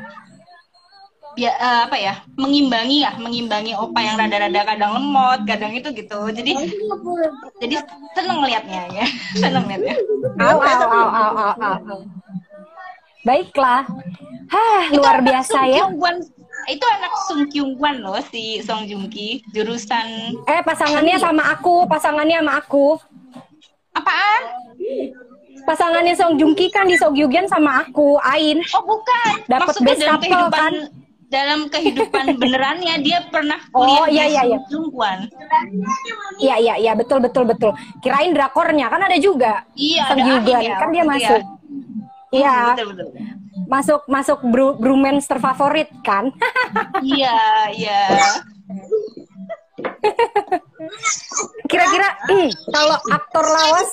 uh, 1.43 1.81
apa 1.91 1.97
ya 1.99 2.13
mengimbangi 2.39 3.03
ya 3.03 3.11
mengimbangi 3.19 3.75
opa 3.75 3.99
yang 3.99 4.15
rada-rada 4.15 4.61
kadang 4.63 4.91
lemot 4.95 5.43
kadang 5.43 5.75
itu 5.75 5.91
gitu. 5.91 6.19
Jadi 6.31 6.51
jadi 7.59 7.75
seneng 8.15 8.39
liatnya 8.47 8.83
ya. 8.95 9.05
Seneng 9.43 9.67
liatnya. 9.67 9.95
Au 10.39 10.57
au 10.63 10.83
au 10.87 11.07
au 11.11 11.31
au, 11.35 11.51
au. 11.59 11.99
baiklah. 13.27 13.83
Hah 14.47 14.83
luar 14.95 15.19
itu 15.19 15.27
biasa 15.27 15.59
ya. 15.67 15.83
Itu 16.65 16.85
anak 16.87 17.13
Sung 17.27 17.43
Kyung 17.51 17.77
Wan 17.77 17.99
loh 17.99 18.17
si 18.31 18.63
Song 18.63 18.87
Joong 18.89 19.11
Ki 19.11 19.43
jurusan 19.53 20.33
eh 20.49 20.61
pasangannya 20.65 21.19
sama 21.19 21.51
aku 21.51 21.83
pasangannya 21.85 22.39
sama 22.41 22.53
aku. 22.63 22.95
Apaan? 23.91 24.41
Pasangannya 25.67 26.13
Song 26.15 26.39
Joong 26.39 26.55
Ki 26.55 26.71
kan 26.71 26.87
di 26.87 26.95
Sogyugyan 26.95 27.45
sama 27.51 27.83
aku 27.83 28.17
Ain. 28.23 28.63
Oh 28.71 28.85
bukan. 28.87 29.45
Dapat 29.51 29.75
best 29.83 30.01
couple 30.07 30.47
kan 30.49 30.73
dalam 31.35 31.67
kehidupan 31.67 32.25
benerannya 32.41 32.95
dia 33.03 33.27
pernah 33.27 33.59
kuliah 33.75 33.99
oh, 33.99 34.07
iya, 34.07 34.25
iya, 34.31 34.41
iya. 34.47 34.57
Jungkwan. 34.71 35.27
Iya 36.39 36.55
iya 36.63 36.73
iya 36.79 36.91
betul 36.95 37.19
betul 37.19 37.43
betul. 37.43 37.75
Kirain 37.99 38.31
drakornya 38.31 38.87
kan 38.87 39.03
ada 39.03 39.19
juga. 39.19 39.67
Iya 39.75 40.15
ada 40.15 40.23
juga 40.23 40.55
ya, 40.63 40.79
kan 40.79 40.89
dia 40.95 41.03
masuk. 41.03 41.41
Iya. 42.31 42.55
Betul, 42.79 43.11
Masuk 43.65 44.01
masuk 44.05 44.39
bru 44.45 44.77
bromance 44.79 45.27
terfavorit 45.27 45.91
kan? 46.05 46.31
iya 47.03 47.35
iya. 47.75 47.99
Kira-kira 51.71 52.07
hmm, 52.29 52.49
kalau 52.69 52.97
aktor 53.09 53.43
lawas 53.43 53.89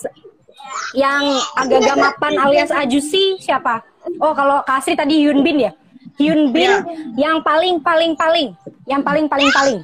yang 0.93 1.24
agak 1.57 1.80
gamapan 1.88 2.32
alias 2.38 2.70
Ajusi 2.70 3.40
siapa? 3.40 3.82
Oh 4.20 4.36
kalau 4.36 4.61
Kasri 4.66 4.95
tadi 4.95 5.24
Yun 5.24 5.40
Bin 5.40 5.62
ya? 5.62 5.72
Hyun 6.21 6.53
Bin 6.53 6.69
ya. 6.69 6.79
yang 7.17 7.37
paling 7.41 7.81
paling 7.81 8.13
paling. 8.15 8.53
Yang 8.85 9.03
paling 9.03 9.27
paling 9.29 9.51
paling. 9.53 9.79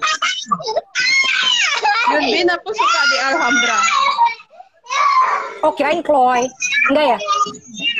Hyun 2.08 2.24
Bin 2.28 2.46
aku 2.48 2.68
suka 2.72 3.00
di 3.04 3.16
Alhambra. 3.24 3.78
Oh 5.60 5.72
kirain 5.74 6.00
Chloe. 6.00 6.46
Enggak 6.88 7.06
ya? 7.16 7.18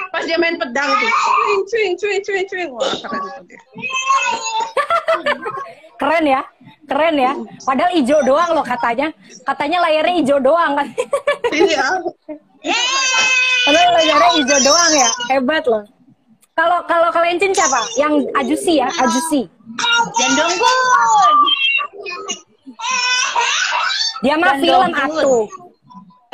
Pas 0.09 0.23
dia 0.25 0.39
main 0.41 0.57
pedang 0.57 0.89
tuh. 0.89 1.11
Cuing 1.37 1.63
cuing 1.69 1.95
cuing 1.99 2.21
cuing 2.25 2.47
cuing. 2.49 2.71
Wah 2.73 2.89
keren 2.97 3.23
itu 3.27 3.41
dia. 3.45 3.61
Keren 5.99 6.25
ya? 6.25 6.41
Keren 6.87 7.17
ya? 7.19 7.33
Padahal 7.67 7.91
hijau 7.91 8.23
doang 8.23 8.55
loh 8.55 8.63
katanya. 8.63 9.11
Katanya 9.43 9.83
layarnya 9.83 10.15
hijau 10.23 10.39
doang. 10.39 10.79
Kan 10.79 10.87
Iya. 11.53 11.85
Padahal 13.67 13.91
layarnya 13.99 14.31
hijau 14.39 14.59
doang 14.63 14.93
ya? 14.95 15.11
Hebat 15.29 15.65
loh 15.67 15.83
kalau 16.59 16.79
kalau 16.91 17.09
kalian 17.15 17.39
Cin 17.39 17.55
siapa? 17.55 17.79
Yang 17.95 18.27
Ajusi 18.35 18.83
ya, 18.83 18.91
Ajusi. 18.91 19.47
Jandonggun. 20.19 21.37
Dia 24.27 24.35
mah 24.35 24.59
film 24.59 24.91
atu. 24.91 25.35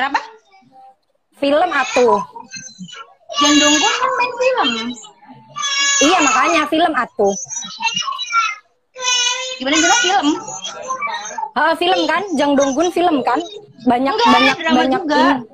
Kenapa? 0.00 0.20
Film 1.36 1.70
atu. 1.70 2.08
Jang 3.34 3.54
Donggun 3.58 3.94
kan 3.98 4.10
main 4.14 4.32
film. 4.38 4.70
Iya 6.06 6.18
makanya 6.22 6.62
film 6.70 6.92
atuh. 6.94 7.34
Gimana 9.58 9.74
gimana 9.78 9.96
film? 10.02 10.26
Uh, 11.54 11.74
film 11.78 12.00
kan, 12.10 12.22
Jang 12.34 12.52
Donggun 12.58 12.88
film 12.90 13.22
kan, 13.22 13.38
banyak 13.86 14.14
Enggak, 14.14 14.30
banyak 14.34 14.56
drama 14.58 14.78
banyak 14.82 15.02
juga. 15.06 15.18
ini. 15.18 15.53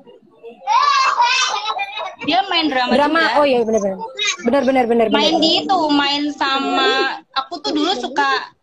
Dia 2.21 2.39
main 2.53 2.69
drama, 2.69 2.93
drama. 2.93 3.21
juga. 3.25 3.37
Oh 3.41 3.45
iya 3.49 3.59
benar 3.65 3.81
benar. 3.81 3.97
Benar 4.45 4.61
benar 4.65 4.85
benar 4.85 5.07
main 5.09 5.35
di 5.41 5.65
itu, 5.65 5.79
main 5.89 6.29
sama 6.33 7.17
aku 7.33 7.57
tuh 7.65 7.73
dulu 7.73 7.91
suka 7.97 8.53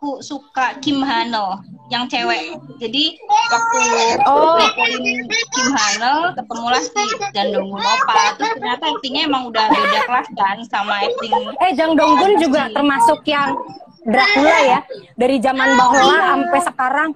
aku 0.00 0.24
suka 0.24 0.80
Kim 0.80 1.04
Hano 1.04 1.60
yang 1.92 2.06
cewek. 2.08 2.56
Jadi 2.80 3.18
waktu 3.28 3.78
Oh. 4.24 4.56
ngepoin 4.56 5.04
Kim 5.28 5.68
Hano 5.74 6.32
ketemulah 6.38 6.80
si 6.80 7.04
Jang 7.34 7.50
Donggun 7.52 7.82
Opa. 7.82 8.38
Terus 8.38 8.50
ternyata 8.56 8.84
aktingnya 8.94 9.22
emang 9.28 9.50
udah 9.50 9.68
beda 9.68 10.00
kelas 10.06 10.28
kan 10.38 10.56
sama 10.70 11.04
acting 11.04 11.34
Eh 11.60 11.70
Jang 11.76 11.98
Donggun 11.98 12.38
juga 12.40 12.70
termasuk 12.72 13.26
yang 13.28 13.58
Dracula 14.00 14.56
ya 14.64 14.80
dari 15.12 15.36
zaman 15.44 15.76
bahula 15.76 16.32
sampai 16.32 16.60
sekarang. 16.64 17.08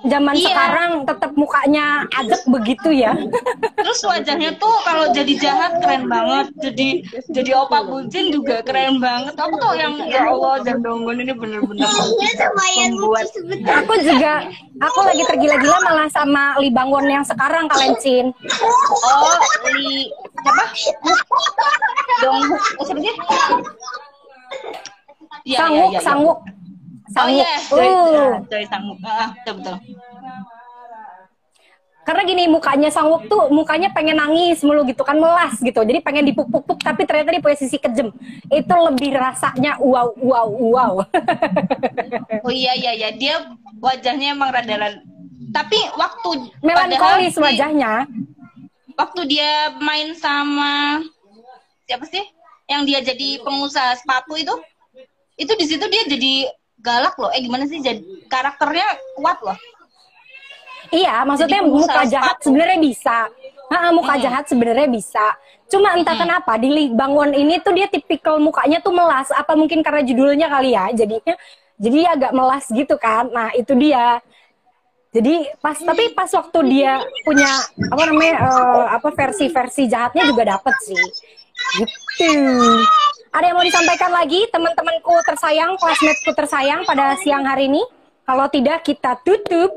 Zaman 0.00 0.32
Iya. 0.32 0.48
sekarang 0.48 0.90
tetap 1.04 1.32
mukanya 1.36 2.08
ajak 2.16 2.40
begitu 2.48 2.88
ya. 2.88 3.12
Terus 3.76 4.00
wajahnya 4.00 4.56
tuh 4.56 4.72
kalau 4.84 5.12
jadi 5.12 5.32
jahat 5.36 5.76
keren 5.80 6.08
banget. 6.08 6.46
Jadi 6.56 6.88
jadi 7.28 7.50
opa 7.56 7.84
bucin 7.84 8.32
juga 8.32 8.64
keren 8.64 8.96
banget. 8.96 9.36
Aku 9.36 9.60
tuh 9.60 9.76
yang 9.76 10.00
ya 10.08 10.24
Allah 10.24 10.64
Jang 10.64 10.80
Donggun 10.80 11.20
ini 11.20 11.32
bener-bener 11.36 11.84
membuat 11.84 13.28
Aku 13.84 13.94
juga, 14.00 14.48
aku 14.80 14.98
lagi 15.04 15.22
tergila-gila 15.28 15.78
malah 15.84 16.08
sama 16.08 16.56
Lee 16.56 16.72
Bang 16.72 16.88
Won 16.88 17.04
yang 17.04 17.24
sekarang 17.24 17.68
kalian 17.68 17.94
Cin. 18.00 18.26
oh 18.32 19.36
li 19.76 20.08
siapa? 20.40 20.64
Dong 22.20 22.40
oh, 22.80 22.84
siapa 22.84 23.00
sih? 23.00 23.14
Iya, 25.40 25.56
Sanguk, 25.56 25.72
iya, 25.72 25.84
iya, 25.88 25.96
iya. 25.96 26.00
sanguk, 26.04 26.38
Oh 27.10 27.26
sanguk. 27.26 27.42
iya, 27.42 27.52
Joy, 27.66 27.88
Uh. 27.90 28.34
Joy 28.46 28.64
Sanguk. 28.66 28.98
Ah, 29.02 29.34
betul 29.34 29.54
betul. 29.58 29.76
Karena 32.00 32.22
gini 32.26 32.44
mukanya 32.46 32.90
sanguk 32.90 33.28
tuh 33.30 33.52
mukanya 33.52 33.92
pengen 33.92 34.18
nangis 34.18 34.62
mulu 34.62 34.82
gitu 34.88 35.02
kan 35.02 35.14
melas 35.14 35.58
gitu. 35.58 35.78
Jadi 35.78 36.00
pengen 36.00 36.26
dipuk-puk 36.26 36.80
tapi 36.80 37.06
ternyata 37.06 37.30
di 37.30 37.42
posisi 37.42 37.76
kejem. 37.76 38.10
Itu 38.48 38.74
lebih 38.74 39.14
rasanya 39.14 39.78
wow 39.78 40.10
wow 40.18 40.48
wow. 40.48 40.92
Oh 42.46 42.50
iya 42.50 42.74
iya 42.74 42.92
iya, 42.96 43.08
dia 43.14 43.34
wajahnya 43.78 44.34
emang 44.34 44.50
rada 44.50 44.96
tapi 45.50 45.78
waktu 45.98 46.30
Melankolis 46.62 47.34
padahal 47.34 47.50
wajahnya. 47.50 47.92
waktu 48.94 49.20
dia 49.26 49.50
main 49.82 50.14
sama 50.14 51.02
siapa 51.88 52.06
sih 52.06 52.22
yang 52.70 52.86
dia 52.86 53.02
jadi 53.02 53.42
pengusaha 53.42 53.98
sepatu 53.98 54.38
itu 54.38 54.54
itu 55.34 55.52
di 55.58 55.66
situ 55.66 55.84
dia 55.90 56.06
jadi 56.06 56.34
galak 56.80 57.14
loh 57.16 57.30
eh 57.30 57.40
gimana 57.40 57.64
sih 57.64 57.78
jadi 57.78 58.00
karakternya 58.26 58.88
kuat 59.16 59.38
loh 59.40 59.58
Iya, 60.90 61.22
maksudnya 61.22 61.62
Jadi 61.62 61.70
muka 61.70 62.02
jahat 62.02 62.36
sebenarnya 62.42 62.78
bisa. 62.82 63.18
Ha, 63.70 63.94
muka 63.94 64.18
Hmm. 64.18 64.22
jahat 64.26 64.44
sebenarnya 64.50 64.88
bisa. 64.90 65.22
Cuma 65.70 65.94
entah 65.94 66.18
Hmm. 66.18 66.26
kenapa 66.26 66.58
di 66.58 66.90
Bang 66.90 67.14
Won 67.14 67.30
ini 67.30 67.62
tuh 67.62 67.70
dia 67.78 67.86
tipikal 67.86 68.42
mukanya 68.42 68.82
tuh 68.82 68.90
melas. 68.90 69.30
Apa 69.30 69.54
mungkin 69.54 69.86
karena 69.86 70.02
judulnya 70.02 70.50
kali 70.50 70.74
ya? 70.74 70.90
Jadinya 70.90 71.38
jadi 71.78 72.18
agak 72.18 72.32
melas 72.34 72.66
gitu 72.66 72.98
kan. 72.98 73.30
Nah, 73.30 73.54
itu 73.54 73.70
dia. 73.78 74.18
Jadi 75.14 75.46
pas 75.62 75.78
tapi 75.78 76.10
pas 76.10 76.30
waktu 76.30 76.58
dia 76.66 76.98
punya 77.22 77.50
apa 77.86 78.02
namanya 78.10 78.34
eh, 78.40 78.86
apa 78.98 79.08
versi-versi 79.14 79.86
jahatnya 79.86 80.26
juga 80.26 80.58
dapet 80.58 80.74
sih. 80.82 80.98
Gitu. 81.78 82.34
Ada 83.30 83.46
yang 83.46 83.56
mau 83.62 83.62
disampaikan 83.62 84.10
lagi 84.10 84.42
teman-temanku 84.50 85.14
tersayang, 85.22 85.78
classmate-ku 85.78 86.34
tersayang 86.34 86.82
pada 86.82 87.14
siang 87.22 87.46
hari 87.46 87.70
ini? 87.70 87.78
Kalau 88.26 88.50
tidak 88.50 88.82
kita 88.82 89.22
tutup. 89.22 89.70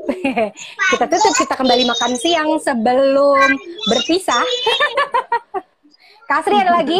kita 0.90 1.04
tutup, 1.06 1.34
kita 1.38 1.54
kembali 1.54 1.86
makan 1.86 2.18
siang 2.18 2.58
sebelum 2.58 3.46
berpisah. 3.86 4.42
Kasri 6.30 6.56
ada 6.58 6.82
lagi? 6.82 6.98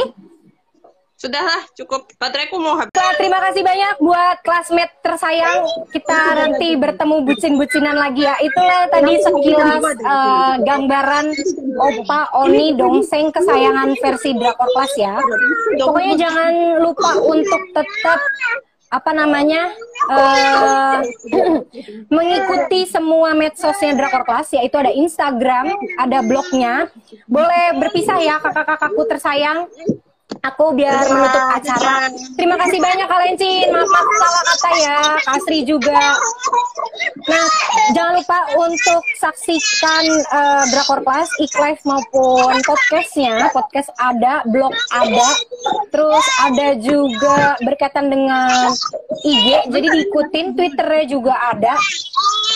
Sudahlah, 1.24 1.64
cukup. 1.72 2.04
Bateraiku 2.20 2.60
mau 2.60 2.76
habis. 2.76 2.92
Terima 3.16 3.40
kasih 3.40 3.64
banyak 3.64 3.96
buat 3.96 4.44
classmate 4.44 4.92
tersayang. 5.00 5.64
Kita 5.88 6.36
nanti 6.36 6.76
bertemu 6.76 7.24
bucin-bucinan 7.24 7.96
lagi 7.96 8.28
ya. 8.28 8.36
Itulah 8.44 8.92
tadi 8.92 9.16
sekilas 9.24 9.80
eh, 10.04 10.54
gambaran 10.68 11.32
Opa 11.80 12.28
Oni 12.44 12.76
Dongseng 12.76 13.32
kesayangan 13.32 13.96
versi 14.04 14.36
Drakor 14.36 14.68
Class 14.76 14.92
ya. 15.00 15.16
Pokoknya 15.80 16.28
jangan 16.28 16.52
lupa 16.84 17.16
untuk 17.16 17.72
tetap 17.72 18.20
apa 18.92 19.10
namanya 19.16 19.72
eh, 20.12 20.98
mengikuti 22.20 22.84
semua 22.84 23.32
medsosnya 23.32 23.96
Drakor 23.96 24.28
Class 24.28 24.52
yaitu 24.52 24.76
ada 24.76 24.92
Instagram, 24.92 25.72
ada 25.96 26.20
blognya. 26.20 26.92
Boleh 27.24 27.80
berpisah 27.80 28.20
ya 28.20 28.36
kakak-kakakku 28.44 29.08
tersayang. 29.08 29.72
Aku 30.52 30.76
biar 30.76 31.08
menutup 31.08 31.44
acara. 31.56 32.12
Terima 32.36 32.60
kasih 32.60 32.76
banyak 32.76 33.08
kalian 33.08 33.34
Cin. 33.40 33.68
Maaf, 33.72 33.88
maaf 33.88 34.08
salah 34.20 34.42
kata 34.44 34.70
ya. 34.76 35.00
Kasri 35.24 35.60
juga. 35.64 36.00
Nah, 37.24 37.48
jangan 37.96 38.12
lupa 38.20 38.38
untuk 38.60 39.00
saksikan 39.16 40.04
eh, 40.12 40.62
Drakor 40.68 41.00
Class, 41.00 41.32
iklive 41.40 41.80
maupun 41.88 42.60
podcastnya. 42.60 43.48
Podcast 43.56 43.88
ada, 43.96 44.44
blog 44.52 44.76
ada, 44.92 45.28
terus 45.88 46.26
ada 46.44 46.76
juga 46.76 47.56
berkaitan 47.64 48.12
dengan 48.12 48.68
IG. 49.24 49.72
Jadi 49.72 49.86
diikutin 49.96 50.52
Twitternya 50.52 51.04
juga 51.08 51.34
ada. 51.56 51.72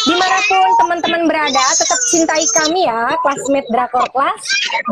Di 0.08 0.14
mana 0.16 0.38
pun 0.46 0.68
teman-teman 0.84 1.22
berada, 1.28 1.64
tetap 1.76 2.00
cintai 2.08 2.44
kami 2.54 2.86
ya, 2.88 3.12
classmate 3.24 3.68
Drakor 3.68 4.06
Class, 4.12 4.40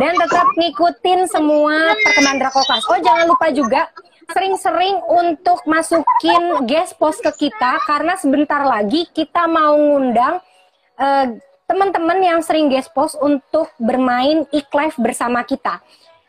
dan 0.01 0.13
tetap 0.19 0.45
ngikutin 0.57 1.25
semua 1.31 1.95
perkembangan 2.05 2.41
Drakor 2.41 2.65
Class. 2.69 2.86
Oh, 2.87 2.99
jangan 3.03 3.27
lupa 3.27 3.51
juga 3.51 3.91
sering-sering 4.31 5.03
untuk 5.07 5.63
masukin 5.67 6.67
guest 6.67 6.99
post 6.99 7.23
ke 7.23 7.47
kita, 7.47 7.83
karena 7.87 8.15
sebentar 8.19 8.63
lagi 8.63 9.07
kita 9.11 9.47
mau 9.47 9.75
ngundang 9.75 10.39
eh, 10.99 11.27
teman-teman 11.67 12.19
yang 12.23 12.41
sering 12.43 12.71
guest 12.71 12.95
post 12.95 13.19
untuk 13.19 13.71
bermain 13.79 14.47
iklive 14.55 14.95
bersama 15.03 15.43
kita. 15.43 15.83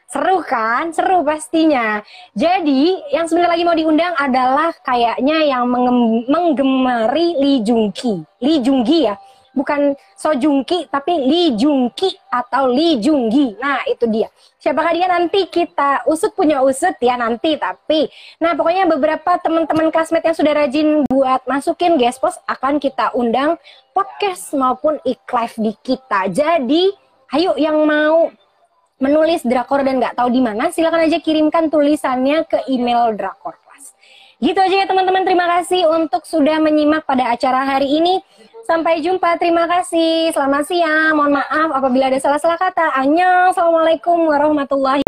Seru 0.07 0.39
kan? 0.39 0.95
Seru 0.95 1.19
pastinya. 1.21 1.99
Jadi, 2.31 2.95
yang 3.11 3.27
sebentar 3.27 3.51
lagi 3.51 3.67
mau 3.67 3.75
diundang 3.75 4.15
adalah 4.15 4.71
kayaknya 4.81 5.43
yang 5.51 5.67
menggemari 6.31 7.35
Lee 7.37 7.59
Jungki. 7.59 8.23
Lee 8.39 8.63
Junggi 8.63 9.03
ya. 9.03 9.19
Bukan 9.57 9.97
So 10.13 10.37
Jungki, 10.37 10.85
tapi 10.85 11.17
Lee 11.17 11.57
Jungki 11.57 12.13
atau 12.29 12.69
Lee 12.69 13.01
Junggi. 13.01 13.57
Nah, 13.57 13.81
itu 13.89 14.05
dia. 14.05 14.29
Siapakah 14.61 14.93
dia 14.93 15.09
nanti 15.09 15.49
kita 15.49 16.05
usut 16.05 16.37
punya 16.37 16.61
usut 16.61 16.93
ya 17.01 17.17
nanti. 17.17 17.57
Tapi, 17.57 18.05
nah 18.37 18.53
pokoknya 18.53 18.85
beberapa 18.85 19.41
teman-teman 19.41 19.89
classmate 19.89 20.29
yang 20.29 20.37
sudah 20.37 20.53
rajin 20.53 20.87
buat 21.09 21.41
masukin 21.49 21.97
guest 21.97 22.21
post 22.21 22.37
akan 22.45 22.77
kita 22.77 23.17
undang 23.17 23.57
podcast 23.97 24.53
maupun 24.53 25.01
iklive 25.01 25.57
di 25.57 25.73
kita. 25.81 26.29
Jadi, 26.29 26.93
ayo 27.33 27.57
yang 27.57 27.81
mau 27.81 28.29
menulis 29.01 29.41
drakor 29.41 29.81
dan 29.81 29.97
nggak 29.97 30.13
tahu 30.21 30.29
di 30.29 30.41
mana, 30.41 30.69
silakan 30.69 31.09
aja 31.09 31.17
kirimkan 31.17 31.73
tulisannya 31.73 32.45
ke 32.45 32.69
email 32.69 33.17
drakor. 33.17 33.57
Gitu 34.37 34.53
aja 34.53 34.75
ya 34.75 34.85
teman-teman, 34.85 35.25
terima 35.25 35.49
kasih 35.49 35.89
untuk 35.89 36.21
sudah 36.21 36.61
menyimak 36.61 37.09
pada 37.09 37.33
acara 37.33 37.65
hari 37.65 37.89
ini. 37.89 38.21
Sampai 38.67 38.99
jumpa, 38.99 39.39
terima 39.39 39.63
kasih. 39.63 40.27
Selamat 40.35 40.67
siang, 40.67 41.15
mohon 41.15 41.39
maaf 41.39 41.71
apabila 41.71 42.11
ada 42.11 42.19
salah-salah 42.19 42.59
kata. 42.59 42.99
Annyeong, 42.99 43.55
Assalamualaikum 43.55 44.27
warahmatullahi 44.27 45.07